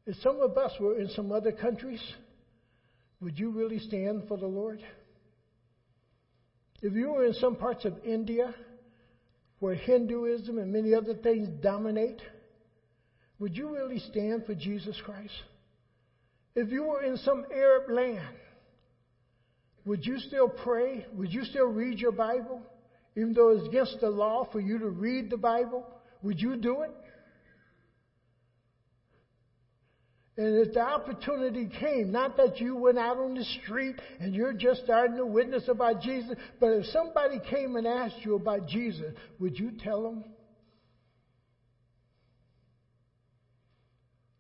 If 0.06 0.16
some 0.22 0.40
of 0.40 0.58
us 0.58 0.72
were 0.80 0.98
in 0.98 1.08
some 1.10 1.32
other 1.32 1.52
countries, 1.52 2.02
would 3.20 3.38
you 3.38 3.50
really 3.50 3.78
stand 3.78 4.24
for 4.28 4.36
the 4.36 4.46
Lord? 4.46 4.82
If 6.82 6.92
you 6.92 7.10
were 7.10 7.24
in 7.24 7.34
some 7.34 7.56
parts 7.56 7.84
of 7.84 7.94
India 8.04 8.54
where 9.60 9.74
Hinduism 9.74 10.58
and 10.58 10.72
many 10.72 10.92
other 10.94 11.14
things 11.14 11.48
dominate, 11.62 12.20
would 13.38 13.56
you 13.56 13.72
really 13.72 14.00
stand 14.00 14.44
for 14.44 14.54
Jesus 14.54 15.00
Christ? 15.04 15.32
If 16.54 16.70
you 16.70 16.82
were 16.82 17.02
in 17.02 17.16
some 17.18 17.46
Arab 17.54 17.90
land 17.90 18.36
would 19.84 20.04
you 20.04 20.18
still 20.18 20.48
pray? 20.48 21.04
Would 21.14 21.32
you 21.32 21.44
still 21.44 21.66
read 21.66 21.98
your 21.98 22.12
Bible? 22.12 22.62
Even 23.16 23.32
though 23.32 23.50
it's 23.50 23.66
against 23.66 24.00
the 24.00 24.10
law 24.10 24.48
for 24.50 24.60
you 24.60 24.78
to 24.78 24.88
read 24.88 25.30
the 25.30 25.36
Bible, 25.36 25.86
would 26.22 26.40
you 26.40 26.56
do 26.56 26.82
it? 26.82 26.90
And 30.36 30.66
if 30.66 30.74
the 30.74 30.80
opportunity 30.80 31.68
came, 31.80 32.10
not 32.10 32.36
that 32.38 32.58
you 32.58 32.74
went 32.74 32.98
out 32.98 33.18
on 33.18 33.34
the 33.34 33.44
street 33.62 33.94
and 34.18 34.34
you're 34.34 34.52
just 34.52 34.82
starting 34.82 35.16
to 35.16 35.26
witness 35.26 35.68
about 35.68 36.02
Jesus, 36.02 36.36
but 36.58 36.70
if 36.72 36.86
somebody 36.86 37.40
came 37.50 37.76
and 37.76 37.86
asked 37.86 38.16
you 38.24 38.34
about 38.34 38.66
Jesus, 38.66 39.14
would 39.38 39.56
you 39.56 39.70
tell 39.78 40.02
them? 40.02 40.24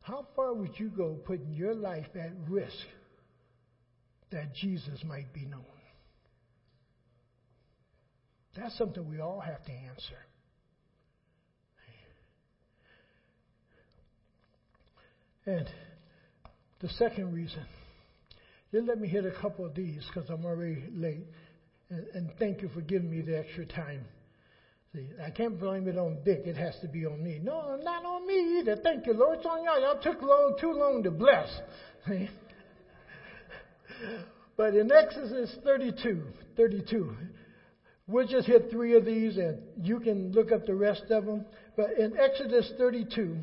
How 0.00 0.26
far 0.34 0.52
would 0.52 0.78
you 0.78 0.88
go 0.88 1.14
putting 1.24 1.52
your 1.52 1.74
life 1.74 2.08
at 2.16 2.32
risk 2.48 2.74
that 4.30 4.52
Jesus 4.52 4.98
might 5.04 5.32
be 5.32 5.46
known? 5.46 5.64
That's 8.56 8.76
something 8.78 9.08
we 9.08 9.20
all 9.20 9.40
have 9.40 9.64
to 9.64 9.72
answer. 9.72 10.18
And 15.46 15.68
the 16.80 16.88
second 16.90 17.34
reason, 17.34 17.64
just 18.72 18.86
let 18.86 18.98
me 18.98 19.08
hit 19.08 19.26
a 19.26 19.40
couple 19.42 19.66
of 19.66 19.74
these 19.74 20.02
because 20.06 20.30
I'm 20.30 20.44
already 20.44 20.84
late. 20.94 21.26
And, 21.90 22.06
and, 22.14 22.30
thank 22.38 22.62
you 22.62 22.70
for 22.70 22.80
giving 22.80 23.10
me 23.10 23.20
the 23.20 23.38
extra 23.38 23.66
time. 23.66 24.06
See, 24.94 25.06
I 25.22 25.30
can't 25.30 25.60
blame 25.60 25.86
it 25.86 25.98
on 25.98 26.18
Dick. 26.24 26.44
It 26.46 26.56
has 26.56 26.74
to 26.80 26.88
be 26.88 27.04
on 27.04 27.22
me. 27.22 27.40
No, 27.42 27.76
not 27.82 28.06
on 28.06 28.26
me 28.26 28.58
either. 28.58 28.76
Thank 28.82 29.06
you, 29.06 29.12
Lord. 29.12 29.38
It's 29.38 29.46
on 29.46 29.64
y'all. 29.64 29.80
Y'all 29.80 30.00
took 30.00 30.22
long, 30.22 30.56
too 30.58 30.72
long 30.72 31.02
to 31.02 31.10
bless. 31.10 31.48
See? 32.08 32.30
But 34.56 34.76
in 34.76 34.92
Exodus 34.92 35.52
32, 35.64 36.22
32, 36.56 37.16
we'll 38.06 38.26
just 38.26 38.46
hit 38.46 38.70
three 38.70 38.96
of 38.96 39.04
these 39.04 39.36
and 39.36 39.58
you 39.82 40.00
can 40.00 40.32
look 40.32 40.52
up 40.52 40.66
the 40.66 40.74
rest 40.74 41.04
of 41.10 41.24
them. 41.24 41.44
But 41.76 41.98
in 41.98 42.16
Exodus 42.18 42.70
32, 42.78 43.36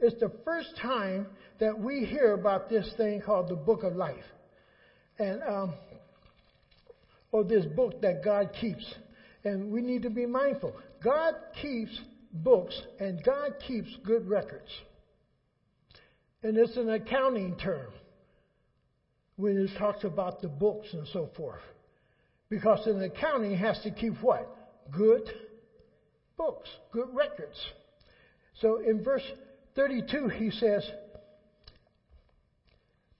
it's 0.00 0.18
the 0.20 0.32
first 0.44 0.76
time 0.80 1.26
that 1.60 1.78
we 1.78 2.04
hear 2.04 2.34
about 2.34 2.68
this 2.68 2.88
thing 2.96 3.20
called 3.20 3.48
the 3.48 3.56
Book 3.56 3.82
of 3.82 3.94
Life. 3.94 4.24
And, 5.18 5.42
um, 5.42 5.74
or 7.34 7.42
this 7.42 7.64
book 7.66 8.00
that 8.02 8.24
God 8.24 8.50
keeps. 8.60 8.84
And 9.44 9.72
we 9.72 9.82
need 9.82 10.02
to 10.02 10.10
be 10.10 10.24
mindful. 10.24 10.72
God 11.02 11.34
keeps 11.60 11.90
books 12.32 12.80
and 13.00 13.22
God 13.24 13.54
keeps 13.66 13.88
good 14.04 14.28
records. 14.28 14.70
And 16.42 16.56
it's 16.56 16.76
an 16.76 16.90
accounting 16.90 17.56
term 17.56 17.92
when 19.36 19.58
it 19.58 19.76
talks 19.78 20.04
about 20.04 20.42
the 20.42 20.48
books 20.48 20.86
and 20.92 21.08
so 21.12 21.28
forth. 21.36 21.60
Because 22.48 22.86
an 22.86 23.02
accounting 23.02 23.56
has 23.56 23.78
to 23.82 23.90
keep 23.90 24.14
what? 24.22 24.46
Good 24.90 25.28
books, 26.36 26.68
good 26.92 27.08
records. 27.14 27.58
So 28.60 28.80
in 28.80 29.02
verse 29.02 29.22
32, 29.74 30.28
he 30.28 30.50
says, 30.50 30.88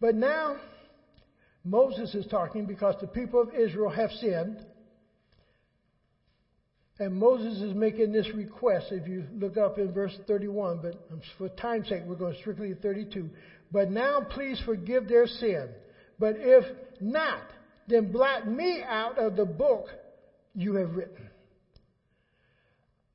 But 0.00 0.14
now, 0.14 0.56
Moses 1.64 2.14
is 2.14 2.26
talking 2.26 2.66
because 2.66 2.94
the 3.00 3.06
people 3.06 3.40
of 3.40 3.54
Israel 3.54 3.90
have 3.90 4.10
sinned. 4.12 4.64
And 7.00 7.16
Moses 7.16 7.60
is 7.60 7.74
making 7.74 8.12
this 8.12 8.28
request. 8.34 8.86
If 8.92 9.08
you 9.08 9.24
look 9.34 9.56
up 9.56 9.78
in 9.78 9.92
verse 9.92 10.16
31, 10.28 10.80
but 10.80 10.94
for 11.38 11.48
time's 11.48 11.88
sake, 11.88 12.02
we're 12.06 12.14
going 12.14 12.36
strictly 12.40 12.68
to 12.68 12.76
32. 12.76 13.30
But 13.72 13.90
now 13.90 14.20
please 14.20 14.60
forgive 14.64 15.08
their 15.08 15.26
sin 15.26 15.70
but 16.18 16.36
if 16.38 16.64
not, 17.00 17.42
then 17.86 18.10
blot 18.10 18.48
me 18.48 18.82
out 18.86 19.18
of 19.18 19.36
the 19.36 19.44
book 19.44 19.86
you 20.54 20.74
have 20.74 20.94
written. 20.94 21.28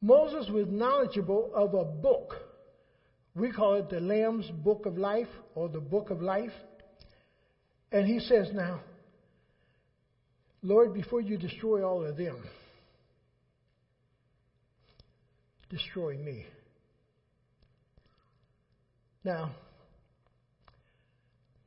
Moses 0.02 0.50
was 0.50 0.68
knowledgeable 0.70 1.52
of 1.54 1.74
a 1.74 1.84
book. 1.84 2.36
We 3.36 3.52
call 3.52 3.76
it 3.76 3.90
the 3.90 4.00
Lamb's 4.00 4.50
Book 4.64 4.86
of 4.86 4.98
Life 4.98 5.28
or 5.56 5.70
the 5.70 5.80
Book 5.80 6.10
of 6.10 6.22
Life. 6.22 6.54
And 7.92 8.08
he 8.08 8.20
says, 8.20 8.50
Now, 8.54 8.82
Lord, 10.62 10.94
before 10.94 11.22
you 11.22 11.38
destroy 11.38 11.86
all 11.86 12.06
of 12.06 12.18
them, 12.18 12.44
destroy 15.70 16.18
me. 16.18 16.46
Now, 19.24 19.52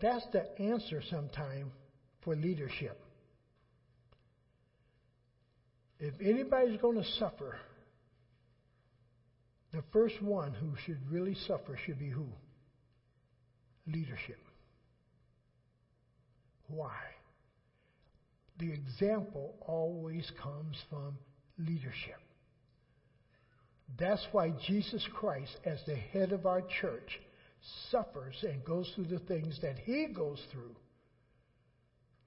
that's 0.00 0.26
the 0.32 0.58
answer 0.60 1.02
sometime 1.10 1.70
for 2.24 2.36
leadership. 2.36 3.00
If 5.98 6.14
anybody's 6.20 6.80
going 6.80 6.98
to 6.98 7.08
suffer, 7.18 7.56
the 9.72 9.82
first 9.92 10.20
one 10.20 10.52
who 10.52 10.72
should 10.84 10.98
really 11.10 11.36
suffer 11.46 11.78
should 11.86 11.98
be 11.98 12.10
who? 12.10 12.26
Leadership. 13.86 14.38
Why? 16.68 16.96
The 18.58 18.72
example 18.72 19.54
always 19.60 20.30
comes 20.42 20.76
from 20.90 21.18
leadership. 21.58 22.20
That's 23.98 24.26
why 24.32 24.52
Jesus 24.66 25.06
Christ, 25.14 25.56
as 25.64 25.78
the 25.86 25.96
head 25.96 26.32
of 26.32 26.46
our 26.46 26.62
church, 26.80 27.20
suffers 27.90 28.36
and 28.42 28.64
goes 28.64 28.90
through 28.94 29.06
the 29.06 29.18
things 29.20 29.58
that 29.62 29.78
he 29.78 30.06
goes 30.06 30.40
through, 30.50 30.74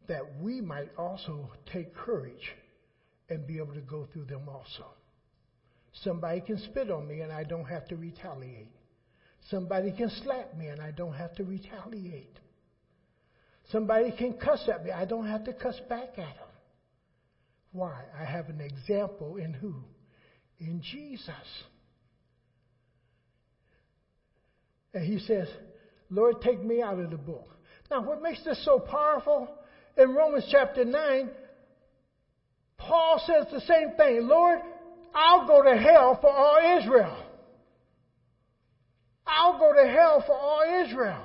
that 0.07 0.23
we 0.41 0.61
might 0.61 0.89
also 0.97 1.49
take 1.71 1.95
courage 1.95 2.53
and 3.29 3.47
be 3.47 3.57
able 3.57 3.73
to 3.73 3.81
go 3.81 4.07
through 4.13 4.25
them 4.25 4.47
also. 4.47 4.85
Somebody 6.03 6.41
can 6.41 6.59
spit 6.59 6.91
on 6.91 7.07
me 7.07 7.21
and 7.21 7.31
I 7.31 7.43
don't 7.43 7.65
have 7.65 7.87
to 7.87 7.95
retaliate. 7.95 8.71
Somebody 9.49 9.91
can 9.91 10.09
slap 10.23 10.55
me 10.57 10.67
and 10.67 10.81
I 10.81 10.91
don't 10.91 11.13
have 11.13 11.35
to 11.35 11.43
retaliate. 11.43 12.37
Somebody 13.71 14.11
can 14.11 14.33
cuss 14.33 14.67
at 14.71 14.83
me. 14.83 14.91
I 14.91 15.05
don't 15.05 15.27
have 15.27 15.45
to 15.45 15.53
cuss 15.53 15.79
back 15.89 16.09
at 16.09 16.15
them. 16.15 16.49
Why? 17.71 18.01
I 18.19 18.23
have 18.23 18.49
an 18.49 18.61
example 18.61 19.37
in 19.37 19.53
who? 19.53 19.75
In 20.59 20.81
Jesus. 20.81 21.33
And 24.93 25.03
he 25.03 25.19
says, 25.19 25.47
Lord, 26.09 26.41
take 26.41 26.63
me 26.63 26.81
out 26.81 26.99
of 26.99 27.11
the 27.11 27.17
book. 27.17 27.49
Now, 27.91 28.01
what 28.01 28.21
makes 28.21 28.43
this 28.43 28.63
so 28.63 28.79
powerful? 28.79 29.49
In 29.97 30.13
Romans 30.13 30.45
chapter 30.51 30.83
9, 30.83 31.29
Paul 32.77 33.21
says 33.25 33.45
the 33.51 33.61
same 33.61 33.91
thing 33.97 34.27
Lord, 34.27 34.59
I'll 35.13 35.47
go 35.47 35.63
to 35.63 35.75
hell 35.77 36.17
for 36.19 36.29
all 36.29 36.79
Israel. 36.79 37.17
I'll 39.25 39.57
go 39.57 39.73
to 39.73 39.87
hell 39.87 40.23
for 40.25 40.37
all 40.37 40.83
Israel. 40.85 41.23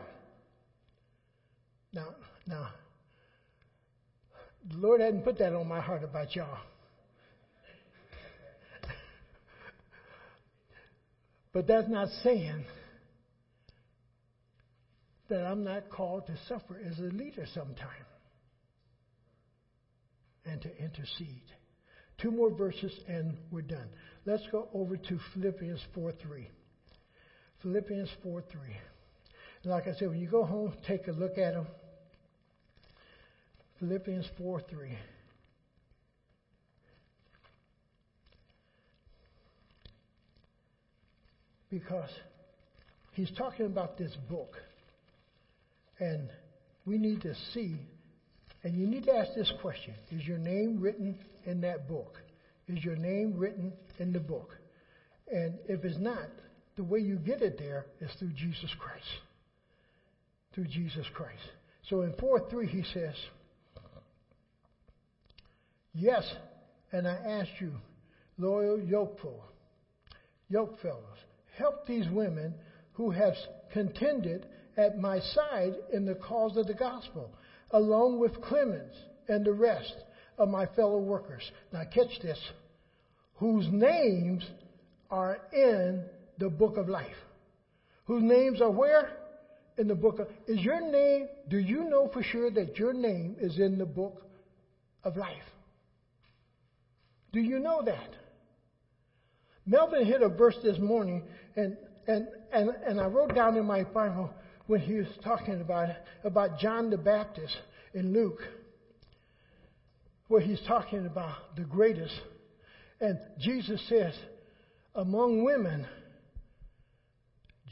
Now, 1.92 2.14
now, 2.46 2.68
the 4.70 4.76
Lord 4.76 5.00
hadn't 5.00 5.22
put 5.22 5.38
that 5.38 5.52
on 5.52 5.66
my 5.66 5.80
heart 5.80 6.04
about 6.04 6.36
y'all. 6.36 6.58
but 11.52 11.66
that's 11.66 11.88
not 11.88 12.08
saying 12.22 12.64
that 15.28 15.44
I'm 15.44 15.64
not 15.64 15.90
called 15.90 16.26
to 16.26 16.36
suffer 16.48 16.80
as 16.88 16.98
a 17.00 17.14
leader 17.14 17.46
sometime 17.52 18.06
and 20.44 20.60
to 20.62 20.76
intercede. 20.78 21.42
Two 22.20 22.30
more 22.30 22.50
verses 22.50 22.92
and 23.08 23.36
we're 23.50 23.62
done. 23.62 23.88
Let's 24.26 24.42
go 24.52 24.68
over 24.74 24.96
to 24.96 25.18
Philippians 25.34 25.80
4 25.94 26.12
3. 26.12 26.48
Philippians 27.62 28.08
4 28.22 28.42
3. 28.50 28.60
like 29.64 29.86
I 29.86 29.94
said, 29.94 30.08
when 30.08 30.18
you 30.18 30.28
go 30.28 30.44
home, 30.44 30.72
take 30.86 31.08
a 31.08 31.12
look 31.12 31.38
at 31.38 31.54
them. 31.54 31.66
Philippians 33.78 34.26
4 34.36 34.62
3. 34.70 34.98
Because 41.70 42.10
he's 43.12 43.30
talking 43.38 43.66
about 43.66 43.96
this 43.96 44.14
book. 44.28 44.56
And 45.98 46.28
we 46.84 46.98
need 46.98 47.22
to 47.22 47.34
see, 47.52 47.76
and 48.62 48.76
you 48.76 48.86
need 48.86 49.04
to 49.04 49.14
ask 49.14 49.30
this 49.34 49.52
question 49.60 49.94
Is 50.10 50.22
your 50.26 50.38
name 50.38 50.80
written 50.80 51.16
in 51.46 51.60
that 51.62 51.88
book? 51.88 52.18
Is 52.68 52.84
your 52.84 52.96
name 52.96 53.34
written 53.36 53.72
in 53.98 54.12
the 54.12 54.20
book? 54.20 54.56
And 55.32 55.58
if 55.68 55.84
it's 55.84 55.98
not, 55.98 56.28
the 56.76 56.84
way 56.84 57.00
you 57.00 57.16
get 57.16 57.42
it 57.42 57.58
there 57.58 57.86
is 58.00 58.10
through 58.18 58.32
Jesus 58.32 58.70
Christ. 58.78 59.06
Through 60.54 60.68
Jesus 60.68 61.06
Christ. 61.14 61.42
So 61.88 62.02
in 62.02 62.14
4 62.18 62.48
3, 62.50 62.66
he 62.66 62.84
says, 62.94 63.14
Yes, 65.92 66.24
and 66.92 67.06
I 67.06 67.14
ask 67.14 67.48
you, 67.60 67.72
loyal 68.38 68.80
yokeful, 68.80 69.44
yoke 70.48 70.80
fellows, 70.80 71.18
help 71.56 71.86
these 71.86 72.08
women 72.10 72.54
who 72.92 73.10
have 73.10 73.34
contended 73.72 74.46
at 74.76 74.98
my 74.98 75.20
side 75.20 75.74
in 75.92 76.04
the 76.04 76.14
cause 76.14 76.56
of 76.56 76.66
the 76.66 76.74
gospel, 76.74 77.32
along 77.72 78.18
with 78.18 78.40
Clemens 78.42 78.94
and 79.28 79.44
the 79.44 79.52
rest 79.52 79.94
of 80.38 80.48
my 80.48 80.66
fellow 80.66 80.98
workers. 80.98 81.42
Now, 81.72 81.84
catch 81.84 82.20
this 82.22 82.38
whose 83.34 83.66
names 83.68 84.44
are 85.10 85.38
in 85.52 86.04
the 86.38 86.48
book 86.48 86.76
of 86.76 86.88
life. 86.88 87.16
Whose 88.04 88.22
names 88.22 88.60
are 88.60 88.70
where? 88.70 89.10
In 89.78 89.88
the 89.88 89.94
book 89.94 90.18
of. 90.18 90.28
Is 90.46 90.60
your 90.60 90.80
name, 90.80 91.28
do 91.48 91.58
you 91.58 91.84
know 91.84 92.08
for 92.12 92.22
sure 92.22 92.50
that 92.50 92.78
your 92.78 92.92
name 92.92 93.36
is 93.40 93.58
in 93.58 93.78
the 93.78 93.86
book 93.86 94.22
of 95.04 95.16
life? 95.16 95.36
Do 97.32 97.40
you 97.40 97.58
know 97.58 97.82
that? 97.82 98.16
Melvin 99.64 100.04
hit 100.04 100.20
a 100.20 100.28
verse 100.28 100.56
this 100.62 100.78
morning, 100.78 101.22
and, 101.54 101.76
and, 102.06 102.26
and, 102.52 102.70
and 102.84 103.00
I 103.00 103.06
wrote 103.06 103.34
down 103.34 103.56
in 103.56 103.64
my 103.64 103.84
Bible 103.84 104.30
when 104.70 104.80
he 104.80 104.94
was 104.94 105.08
talking 105.24 105.60
about, 105.60 105.88
about 106.22 106.60
John 106.60 106.90
the 106.90 106.96
Baptist 106.96 107.56
in 107.92 108.12
Luke, 108.12 108.38
where 110.28 110.40
he's 110.40 110.60
talking 110.64 111.06
about 111.06 111.56
the 111.56 111.64
greatest. 111.64 112.14
And 113.00 113.18
Jesus 113.40 113.82
says, 113.88 114.14
among 114.94 115.42
women, 115.42 115.88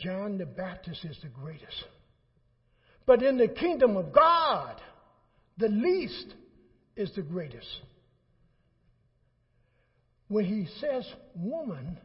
John 0.01 0.39
the 0.39 0.47
Baptist 0.47 1.05
is 1.05 1.17
the 1.23 1.29
greatest. 1.29 1.85
But 3.07 3.23
in 3.23 3.39
the 3.39 3.47
kingdom 3.47 3.97
of 3.97 4.13
God, 4.13 4.81
the 5.57 5.69
least 5.69 6.35
is 6.97 7.13
the 7.15 7.23
greatest. 7.23 7.69
When 10.27 10.45
he 10.45 10.67
says 10.81 11.07
woman, 11.37 11.97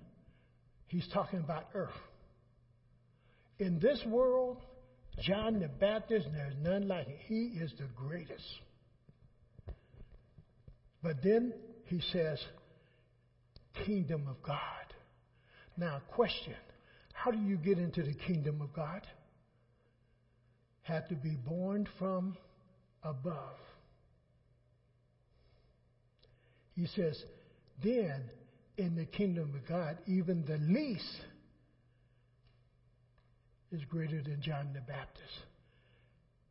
he's 0.86 1.08
talking 1.12 1.40
about 1.40 1.66
earth. 1.74 1.90
In 3.58 3.80
this 3.80 4.00
world, 4.06 4.62
John 5.22 5.60
the 5.60 5.68
Baptist, 5.68 6.28
there's 6.34 6.56
none 6.62 6.88
like 6.88 7.08
him. 7.08 7.18
He 7.28 7.60
is 7.60 7.72
the 7.78 7.88
greatest. 7.96 8.44
But 11.02 11.22
then 11.24 11.54
he 11.86 12.02
says, 12.12 12.40
kingdom 13.86 14.28
of 14.28 14.42
God. 14.42 14.58
Now, 15.78 16.02
question 16.08 16.56
how 17.14 17.32
do 17.32 17.38
you 17.38 17.56
get 17.56 17.78
into 17.78 18.04
the 18.04 18.14
kingdom 18.14 18.62
of 18.62 18.74
God? 18.74 19.02
Have 20.82 21.08
to 21.08 21.16
be 21.16 21.38
born 21.48 21.88
from 21.98 22.36
above. 23.02 23.56
He 26.76 26.88
says, 26.88 27.24
then 27.82 28.24
in 28.78 28.96
the 28.96 29.06
kingdom 29.06 29.54
of 29.56 29.66
God, 29.70 30.00
even 30.06 30.44
the 30.46 30.58
least 30.58 31.22
is 33.74 33.84
greater 33.90 34.22
than 34.22 34.42
John 34.42 34.70
the 34.74 34.82
Baptist. 34.82 35.40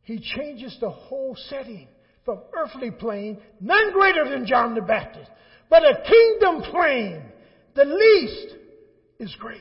He 0.02 0.18
changes 0.18 0.76
the 0.80 0.90
whole 0.90 1.36
setting 1.48 1.88
from 2.24 2.40
earthly 2.52 2.90
plane, 2.90 3.38
none 3.60 3.92
greater 3.92 4.28
than 4.28 4.44
John 4.46 4.74
the 4.74 4.82
Baptist, 4.82 5.30
but 5.70 5.84
a 5.84 6.02
kingdom 6.02 6.62
plane, 6.70 7.22
the 7.74 7.84
least 7.84 8.56
is 9.18 9.34
great. 9.38 9.60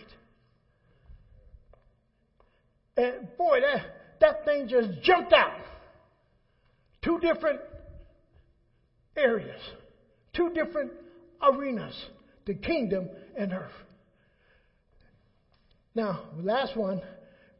And 2.97 3.27
boy, 3.37 3.61
that, 3.61 3.85
that 4.19 4.45
thing 4.45 4.67
just 4.67 5.01
jumped 5.03 5.33
out. 5.33 5.53
Two 7.03 7.19
different 7.19 7.61
areas, 9.15 9.59
two 10.33 10.49
different 10.53 10.91
arenas 11.41 11.95
the 12.45 12.55
kingdom 12.55 13.07
and 13.37 13.53
earth. 13.53 13.71
Now, 15.93 16.21
last 16.37 16.75
one, 16.75 17.01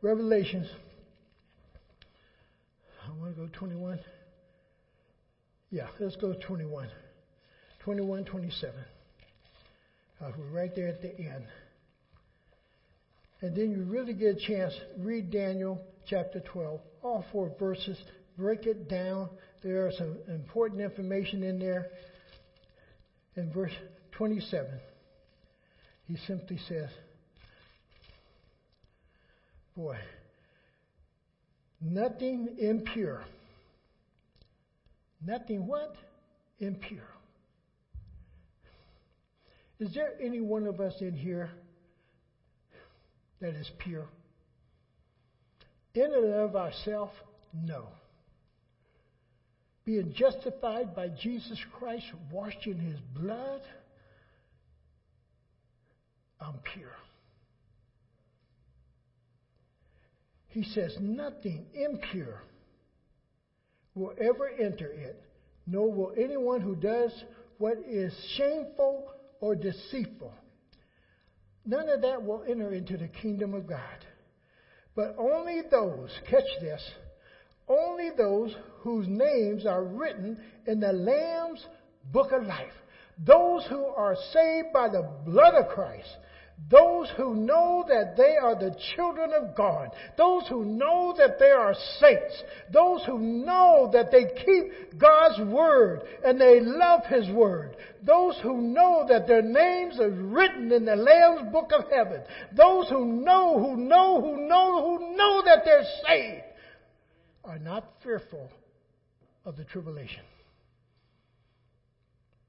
Revelations. 0.01 0.67
I 3.05 3.11
want 3.19 3.35
to 3.35 3.41
go 3.41 3.49
21. 3.53 3.99
Yeah, 5.69 5.87
let's 5.99 6.15
go 6.15 6.33
21. 6.33 6.87
21, 7.83 8.25
27. 8.25 8.75
Uh, 10.19 10.31
we're 10.37 10.59
right 10.59 10.75
there 10.75 10.87
at 10.87 11.01
the 11.01 11.15
end. 11.17 11.45
And 13.41 13.55
then 13.55 13.71
you 13.71 13.83
really 13.83 14.13
get 14.13 14.37
a 14.37 14.47
chance, 14.47 14.73
read 14.99 15.31
Daniel 15.31 15.81
chapter 16.07 16.39
12, 16.39 16.79
all 17.03 17.25
four 17.31 17.51
verses, 17.59 17.97
break 18.37 18.65
it 18.65 18.87
down. 18.89 19.29
There 19.63 19.87
are 19.87 19.91
some 19.97 20.17
important 20.27 20.81
information 20.81 21.43
in 21.43 21.59
there 21.59 21.87
in 23.35 23.51
verse 23.51 23.71
27, 24.13 24.69
he 26.07 26.17
simply 26.27 26.59
says, 26.67 26.89
Boy, 29.75 29.97
nothing 31.79 32.55
impure. 32.59 33.23
Nothing 35.25 35.67
what? 35.67 35.95
Impure. 36.59 36.99
Is 39.79 39.93
there 39.93 40.13
any 40.21 40.41
one 40.41 40.67
of 40.67 40.79
us 40.79 40.93
in 40.99 41.13
here 41.13 41.49
that 43.39 43.55
is 43.55 43.69
pure? 43.79 44.07
In 45.95 46.13
and 46.13 46.33
of 46.33 46.55
ourselves, 46.55 47.13
no 47.53 47.87
being 49.85 50.13
justified 50.13 50.95
by 50.95 51.09
Jesus 51.09 51.59
Christ, 51.73 52.05
washed 52.31 52.65
in 52.67 52.77
his 52.77 52.99
blood, 53.13 53.61
I'm 56.39 56.59
pure. 56.73 56.95
He 60.51 60.63
says, 60.63 60.95
nothing 60.99 61.65
impure 61.73 62.43
will 63.95 64.13
ever 64.19 64.49
enter 64.49 64.87
it, 64.91 65.21
nor 65.65 65.91
will 65.91 66.13
anyone 66.17 66.61
who 66.61 66.75
does 66.75 67.11
what 67.57 67.77
is 67.87 68.13
shameful 68.37 69.11
or 69.39 69.55
deceitful. 69.55 70.33
None 71.65 71.89
of 71.89 72.01
that 72.01 72.23
will 72.23 72.43
enter 72.47 72.73
into 72.73 72.97
the 72.97 73.07
kingdom 73.07 73.53
of 73.53 73.67
God. 73.67 74.05
but 74.95 75.15
only 75.17 75.61
those, 75.69 76.09
catch 76.29 76.59
this, 76.59 76.81
only 77.67 78.09
those 78.17 78.53
whose 78.79 79.07
names 79.07 79.65
are 79.65 79.83
written 79.83 80.37
in 80.67 80.79
the 80.79 80.91
Lamb's 80.91 81.65
book 82.11 82.31
of 82.31 82.43
life. 82.43 82.73
Those 83.25 83.65
who 83.69 83.85
are 83.85 84.15
saved 84.33 84.73
by 84.73 84.89
the 84.89 85.07
blood 85.25 85.53
of 85.53 85.69
Christ 85.69 86.09
those 86.69 87.09
who 87.17 87.35
know 87.35 87.83
that 87.89 88.15
they 88.15 88.37
are 88.41 88.55
the 88.55 88.75
children 88.95 89.31
of 89.33 89.55
God. 89.55 89.89
Those 90.17 90.43
who 90.47 90.63
know 90.63 91.13
that 91.17 91.37
they 91.37 91.49
are 91.49 91.75
saints. 91.99 92.43
Those 92.71 93.03
who 93.05 93.19
know 93.19 93.89
that 93.91 94.11
they 94.11 94.23
keep 94.23 94.97
God's 94.97 95.39
word 95.51 96.03
and 96.23 96.39
they 96.39 96.59
love 96.61 97.01
His 97.07 97.29
word. 97.29 97.75
Those 98.03 98.37
who 98.41 98.61
know 98.61 99.05
that 99.09 99.27
their 99.27 99.41
names 99.41 99.99
are 99.99 100.09
written 100.09 100.71
in 100.71 100.85
the 100.85 100.95
Lamb's 100.95 101.51
book 101.51 101.71
of 101.73 101.91
heaven. 101.91 102.21
Those 102.55 102.87
who 102.89 103.05
know, 103.05 103.59
who 103.59 103.75
know, 103.75 104.21
who 104.21 104.47
know, 104.47 104.85
who 104.85 105.15
know 105.17 105.41
that 105.43 105.63
they're 105.65 105.85
saved 106.07 106.43
are 107.43 107.59
not 107.59 107.91
fearful 108.03 108.49
of 109.45 109.57
the 109.57 109.65
tribulation. 109.65 110.23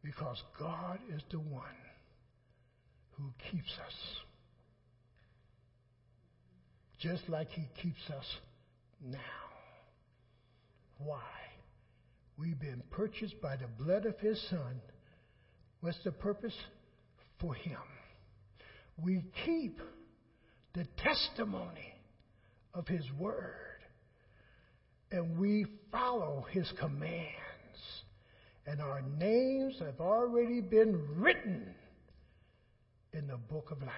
Because 0.04 0.42
God 0.58 0.98
is 1.14 1.22
the 1.30 1.38
one 1.38 1.64
who 3.22 3.32
keeps 3.50 3.70
us. 3.86 3.94
Just 7.00 7.28
like 7.28 7.48
He 7.50 7.68
keeps 7.82 8.10
us 8.10 8.24
now. 9.04 9.18
Why? 10.98 11.20
We've 12.36 12.58
been 12.58 12.82
purchased 12.90 13.40
by 13.40 13.56
the 13.56 13.66
blood 13.82 14.06
of 14.06 14.18
His 14.18 14.40
Son. 14.50 14.80
What's 15.80 16.02
the 16.04 16.12
purpose? 16.12 16.54
For 17.40 17.54
Him. 17.54 17.78
We 19.02 19.24
keep 19.44 19.80
the 20.74 20.86
testimony 21.02 21.94
of 22.74 22.86
His 22.86 23.04
Word. 23.18 23.58
And 25.10 25.38
we 25.38 25.66
follow 25.90 26.46
His 26.50 26.70
commands. 26.78 27.28
And 28.66 28.80
our 28.80 29.02
names 29.18 29.74
have 29.80 30.00
already 30.00 30.60
been 30.60 31.00
written 31.16 31.74
in 33.12 33.26
the 33.26 33.36
book 33.36 33.70
of 33.70 33.82
life. 33.82 33.92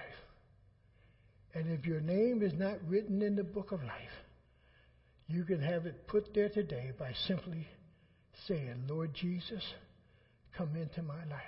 And 1.53 1.71
if 1.71 1.85
your 1.85 2.01
name 2.01 2.43
is 2.43 2.53
not 2.53 2.77
written 2.87 3.21
in 3.21 3.35
the 3.35 3.43
book 3.43 3.71
of 3.71 3.81
life, 3.83 4.25
you 5.27 5.43
can 5.43 5.61
have 5.61 5.85
it 5.85 6.07
put 6.07 6.33
there 6.33 6.49
today 6.49 6.91
by 6.99 7.13
simply 7.27 7.67
saying, 8.47 8.83
Lord 8.89 9.13
Jesus, 9.13 9.63
come 10.57 10.75
into 10.75 11.01
my 11.01 11.23
life. 11.29 11.41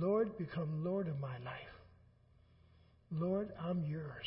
Lord, 0.00 0.36
become 0.36 0.84
Lord 0.84 1.08
of 1.08 1.18
my 1.20 1.38
life. 1.44 1.76
Lord, 3.10 3.52
I'm 3.60 3.84
yours. 3.84 4.26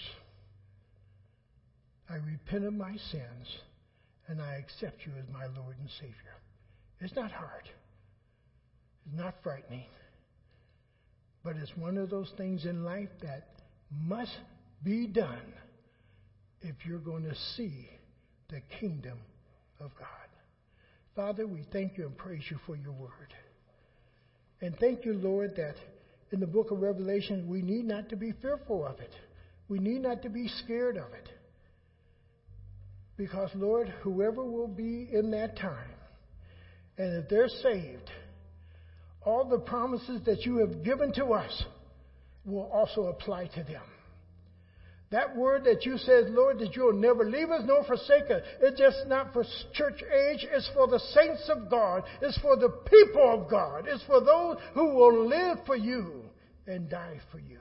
I 2.09 2.15
repent 2.15 2.65
of 2.65 2.73
my 2.73 2.95
sins 3.11 3.47
and 4.27 4.41
I 4.41 4.55
accept 4.55 5.05
you 5.05 5.11
as 5.19 5.25
my 5.31 5.45
Lord 5.59 5.75
and 5.79 5.89
Savior. 5.99 6.15
It's 6.99 7.15
not 7.15 7.31
hard. 7.31 7.69
It's 9.05 9.17
not 9.17 9.35
frightening. 9.43 9.85
But 11.43 11.55
it's 11.55 11.75
one 11.77 11.97
of 11.97 12.09
those 12.09 12.31
things 12.37 12.65
in 12.65 12.83
life 12.83 13.09
that 13.21 13.47
must 13.91 14.37
be 14.83 15.07
done 15.07 15.53
if 16.61 16.75
you're 16.85 16.99
going 16.99 17.23
to 17.23 17.35
see 17.55 17.89
the 18.49 18.61
kingdom 18.79 19.17
of 19.79 19.91
God. 19.97 20.07
Father, 21.15 21.47
we 21.47 21.63
thank 21.71 21.97
you 21.97 22.05
and 22.05 22.17
praise 22.17 22.43
you 22.49 22.57
for 22.65 22.75
your 22.75 22.91
word. 22.91 23.33
And 24.61 24.75
thank 24.79 25.05
you, 25.05 25.13
Lord, 25.13 25.55
that 25.55 25.75
in 26.31 26.39
the 26.39 26.47
book 26.47 26.71
of 26.71 26.79
Revelation, 26.79 27.47
we 27.47 27.61
need 27.61 27.85
not 27.85 28.09
to 28.09 28.15
be 28.15 28.33
fearful 28.41 28.85
of 28.85 28.99
it. 28.99 29.13
We 29.67 29.79
need 29.79 30.01
not 30.01 30.21
to 30.23 30.29
be 30.29 30.47
scared 30.63 30.97
of 30.97 31.11
it. 31.13 31.29
Because, 33.17 33.49
Lord, 33.55 33.93
whoever 34.01 34.43
will 34.43 34.67
be 34.67 35.09
in 35.11 35.31
that 35.31 35.57
time, 35.57 35.95
and 36.97 37.23
if 37.23 37.29
they're 37.29 37.49
saved, 37.49 38.09
all 39.23 39.45
the 39.45 39.59
promises 39.59 40.21
that 40.25 40.45
you 40.45 40.57
have 40.57 40.83
given 40.83 41.13
to 41.13 41.25
us 41.27 41.63
will 42.45 42.69
also 42.71 43.07
apply 43.07 43.47
to 43.47 43.63
them. 43.63 43.83
That 45.11 45.35
word 45.35 45.63
that 45.63 45.85
you 45.85 45.97
said, 45.97 46.29
Lord, 46.29 46.59
that 46.59 46.75
you'll 46.75 46.93
never 46.93 47.25
leave 47.25 47.49
us 47.49 47.63
nor 47.65 47.83
forsake 47.83 48.29
us, 48.29 48.43
it's 48.61 48.79
just 48.79 49.07
not 49.07 49.33
for 49.33 49.43
church 49.73 50.03
age, 50.03 50.45
it's 50.51 50.69
for 50.75 50.87
the 50.87 50.99
saints 50.99 51.49
of 51.49 51.69
God, 51.69 52.03
it's 52.21 52.37
for 52.39 52.55
the 52.55 52.69
people 52.69 53.41
of 53.41 53.49
God, 53.49 53.87
it's 53.87 54.03
for 54.03 54.21
those 54.21 54.57
who 54.75 54.93
will 54.93 55.27
live 55.27 55.57
for 55.65 55.75
you 55.75 56.25
and 56.67 56.89
die 56.89 57.19
for 57.31 57.39
you. 57.39 57.59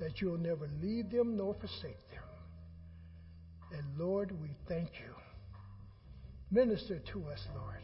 That 0.00 0.20
you'll 0.20 0.36
never 0.36 0.68
leave 0.82 1.10
them 1.10 1.36
nor 1.36 1.54
forsake 1.54 2.10
them. 2.10 2.22
And 3.72 3.98
Lord, 3.98 4.32
we 4.38 4.50
thank 4.68 4.90
you. 5.00 5.14
Minister 6.50 6.98
to 7.12 7.24
us, 7.28 7.40
Lord. 7.54 7.80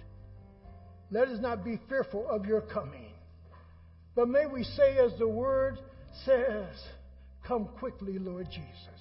Let 1.10 1.28
us 1.28 1.40
not 1.40 1.64
be 1.64 1.80
fearful 1.88 2.28
of 2.28 2.44
your 2.46 2.60
coming. 2.60 3.12
But 4.14 4.28
may 4.28 4.46
we 4.46 4.64
say, 4.64 4.98
as 4.98 5.12
the 5.18 5.28
word 5.28 5.78
says, 6.24 6.74
Come 7.46 7.68
quickly, 7.78 8.18
Lord 8.18 8.46
Jesus. 8.50 8.98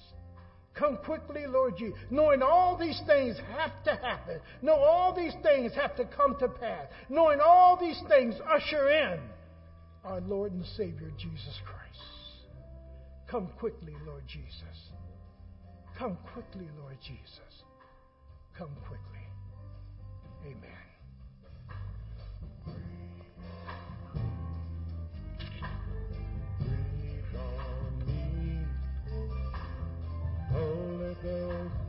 Come 0.74 0.96
quickly, 1.04 1.46
Lord 1.46 1.76
Jesus. 1.76 1.98
Knowing 2.10 2.40
all 2.40 2.78
these 2.78 3.00
things 3.06 3.36
have 3.58 3.82
to 3.84 3.90
happen. 3.90 4.40
Know 4.62 4.76
all 4.76 5.14
these 5.14 5.34
things 5.42 5.72
have 5.74 5.96
to 5.96 6.04
come 6.04 6.36
to 6.38 6.48
pass. 6.48 6.86
Knowing 7.08 7.40
all 7.40 7.76
these 7.78 8.00
things 8.08 8.34
usher 8.48 8.88
in 8.88 9.20
our 10.04 10.20
Lord 10.20 10.52
and 10.52 10.64
Savior, 10.76 11.10
Jesus 11.18 11.58
Christ. 11.66 11.78
Come 13.28 13.48
quickly, 13.58 13.94
Lord 14.06 14.22
Jesus. 14.26 14.92
Come 15.98 16.16
quickly, 16.32 16.68
Lord 16.80 16.96
Jesus. 17.02 17.64
Come 18.56 18.70
quickly. 18.86 19.26
Amen. 20.46 20.77
Holy 31.22 31.87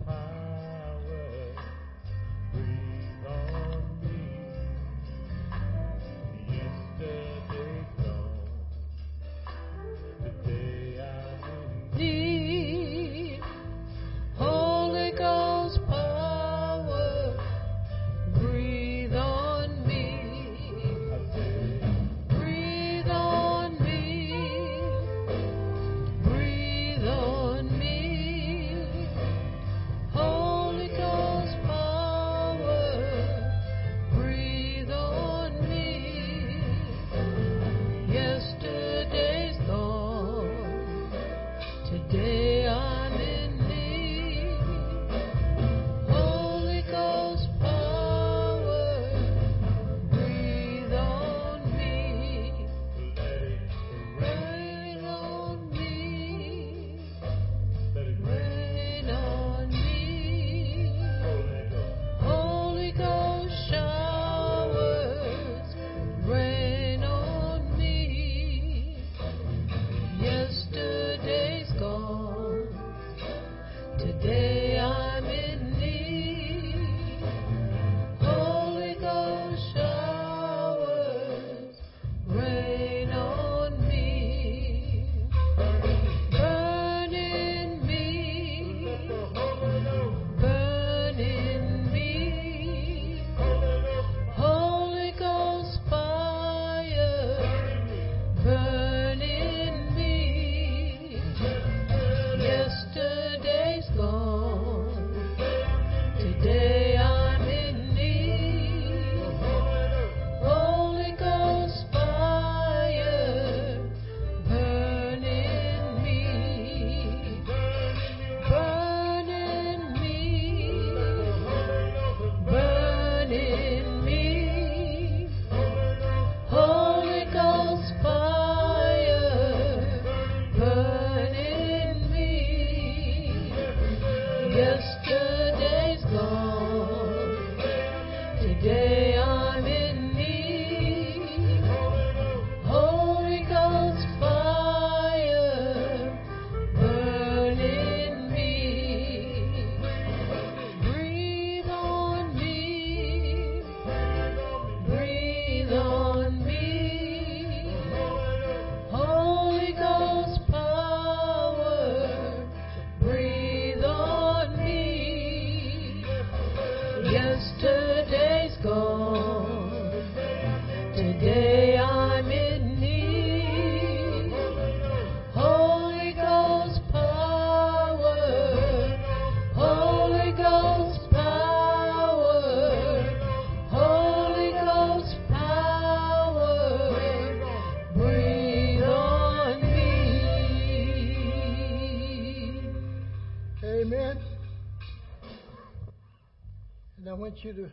you 197.43 197.53
to 197.53 197.71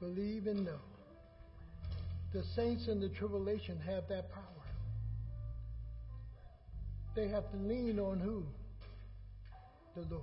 believe 0.00 0.46
and 0.46 0.64
know 0.64 0.80
the 2.32 2.42
saints 2.54 2.88
in 2.88 3.00
the 3.00 3.08
tribulation 3.08 3.80
have 3.86 4.08
that 4.08 4.30
power. 4.32 4.42
They 7.14 7.28
have 7.28 7.50
to 7.50 7.56
lean 7.56 7.98
on 7.98 8.20
who? 8.20 8.44
The 9.94 10.02
Lord. 10.14 10.22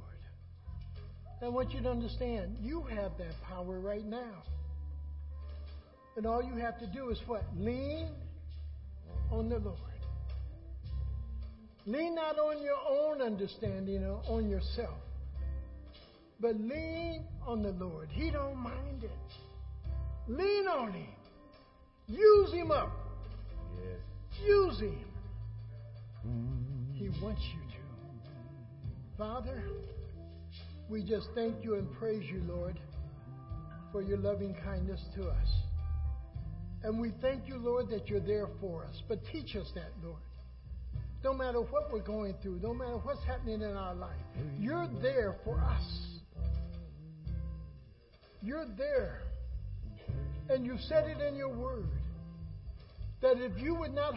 I 1.41 1.49
want 1.49 1.74
you 1.74 1.82
to 1.82 1.89
understand, 1.89 2.57
you 2.61 2.84
have 2.84 3.17
that 3.17 3.34
power 3.43 3.80
right 3.80 4.05
now. 4.05 4.43
And 6.15 6.28
all 6.28 6.43
you 6.43 6.55
have 6.55 6.80
to 6.80 6.88
do 6.88 7.09
is 7.09 7.19
what? 7.26 7.43
Lean 7.57 8.09
on 9.32 9.49
the 9.49 9.57
Lord. 9.57 9.80
Lean 11.86 12.15
not 12.15 12.38
on 12.38 12.61
your 12.61 12.78
own 12.88 13.21
understanding 13.21 14.05
or 14.05 14.21
on 14.28 14.49
yourself, 14.49 14.99
but 16.39 16.55
lean 16.59 17.25
on 17.45 17.61
the 17.63 17.71
Lord. 17.71 18.09
He 18.11 18.29
don't 18.31 18.57
mind 18.57 19.03
it. 19.03 19.11
Lean 20.27 20.67
on 20.67 20.93
Him. 20.93 21.07
Use 22.07 22.51
Him 22.51 22.71
up. 22.71 22.91
Yes. 23.75 23.99
Use 24.45 24.79
Him. 24.79 25.05
He 26.93 27.09
wants 27.21 27.41
you 27.53 27.59
to. 27.59 27.73
Father, 29.17 29.61
we 30.89 31.03
just 31.03 31.27
thank 31.36 31.63
you 31.63 31.75
and 31.75 31.91
praise 31.93 32.23
you, 32.31 32.41
Lord, 32.47 32.79
for 33.91 34.01
your 34.01 34.17
loving 34.17 34.55
kindness 34.63 35.01
to 35.15 35.27
us. 35.27 35.47
And 36.84 36.99
we 36.99 37.11
thank 37.21 37.47
you, 37.47 37.57
Lord, 37.57 37.89
that 37.89 38.07
you're 38.07 38.19
there 38.19 38.47
for 38.59 38.86
us. 38.86 39.01
But 39.07 39.19
teach 39.31 39.55
us 39.55 39.69
that, 39.75 39.91
Lord. 40.03 40.21
No 41.23 41.34
matter 41.34 41.61
what 41.61 41.91
we're 41.91 42.01
going 42.01 42.36
through, 42.41 42.59
no 42.61 42.73
matter 42.73 42.97
what's 42.97 43.23
happening 43.23 43.61
in 43.61 43.77
our 43.77 43.95
life, 43.95 44.19
you're 44.59 44.89
there 45.01 45.36
for 45.45 45.61
us. 45.61 46.12
You're 48.43 48.67
there. 48.77 49.21
And 50.49 50.65
you 50.65 50.75
said 50.89 51.05
it 51.07 51.21
in 51.21 51.35
your 51.35 51.55
word 51.55 51.87
that 53.21 53.37
if 53.37 53.57
you 53.57 53.73
would 53.75 53.93
not 53.93 54.15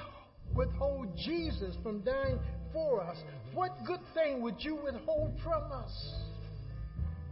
withhold 0.55 1.17
Jesus 1.17 1.77
from 1.83 2.01
dying 2.01 2.41
for 2.73 3.01
us, 3.01 3.17
what 3.55 3.71
good 3.87 4.01
thing 4.15 4.43
would 4.43 4.57
you 4.59 4.77
withhold 4.83 5.39
from 5.45 5.71
us? 5.71 6.15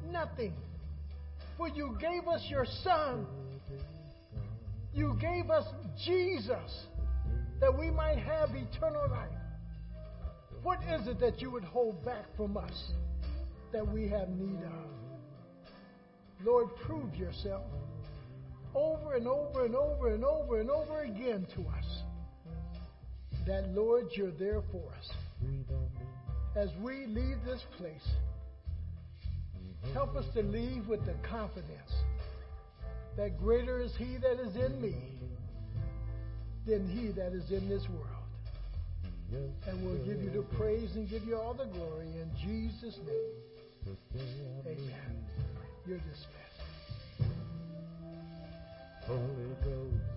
Nothing. 0.08 0.54
For 1.58 1.68
you 1.68 1.96
gave 2.00 2.28
us 2.28 2.46
your 2.48 2.64
Son. 2.84 3.26
You 4.94 5.16
gave 5.20 5.50
us 5.50 5.64
Jesus 6.04 6.86
that 7.60 7.76
we 7.76 7.90
might 7.90 8.18
have 8.18 8.50
eternal 8.50 9.08
life. 9.10 9.30
What 10.62 10.78
is 10.84 11.08
it 11.08 11.18
that 11.18 11.40
you 11.40 11.50
would 11.50 11.64
hold 11.64 12.04
back 12.04 12.24
from 12.36 12.56
us 12.56 12.92
that 13.72 13.86
we 13.86 14.08
have 14.08 14.28
need 14.28 14.62
of? 14.62 15.03
Lord, 16.44 16.68
prove 16.86 17.14
yourself 17.14 17.64
over 18.74 19.14
and 19.14 19.26
over 19.26 19.64
and 19.64 19.74
over 19.74 20.12
and 20.12 20.24
over 20.24 20.60
and 20.60 20.70
over 20.70 21.02
again 21.02 21.46
to 21.54 21.60
us 21.62 22.02
that, 23.46 23.68
Lord, 23.70 24.06
you're 24.12 24.30
there 24.32 24.62
for 24.72 24.92
us. 24.98 25.10
As 26.56 26.68
we 26.82 27.06
leave 27.06 27.38
this 27.44 27.62
place, 27.78 28.06
help 29.92 30.16
us 30.16 30.24
to 30.34 30.42
leave 30.42 30.86
with 30.88 31.04
the 31.04 31.14
confidence 31.28 31.92
that 33.16 33.38
greater 33.38 33.80
is 33.80 33.92
He 33.96 34.16
that 34.18 34.40
is 34.40 34.56
in 34.56 34.80
me 34.80 34.94
than 36.66 36.88
He 36.88 37.12
that 37.12 37.32
is 37.32 37.50
in 37.50 37.68
this 37.68 37.82
world. 37.88 38.08
And 39.66 39.84
we'll 39.84 40.04
give 40.04 40.22
you 40.22 40.30
the 40.30 40.42
praise 40.56 40.90
and 40.94 41.08
give 41.08 41.24
you 41.24 41.36
all 41.36 41.54
the 41.54 41.66
glory 41.66 42.06
in 42.06 42.30
Jesus' 42.42 42.98
name. 43.06 43.96
Amen. 44.66 45.24
You're 45.86 45.98
dismissed. 45.98 46.30
Holy 49.06 49.54
Ghost. 49.62 50.14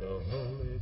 The 0.00 0.06
Holy 0.30 0.80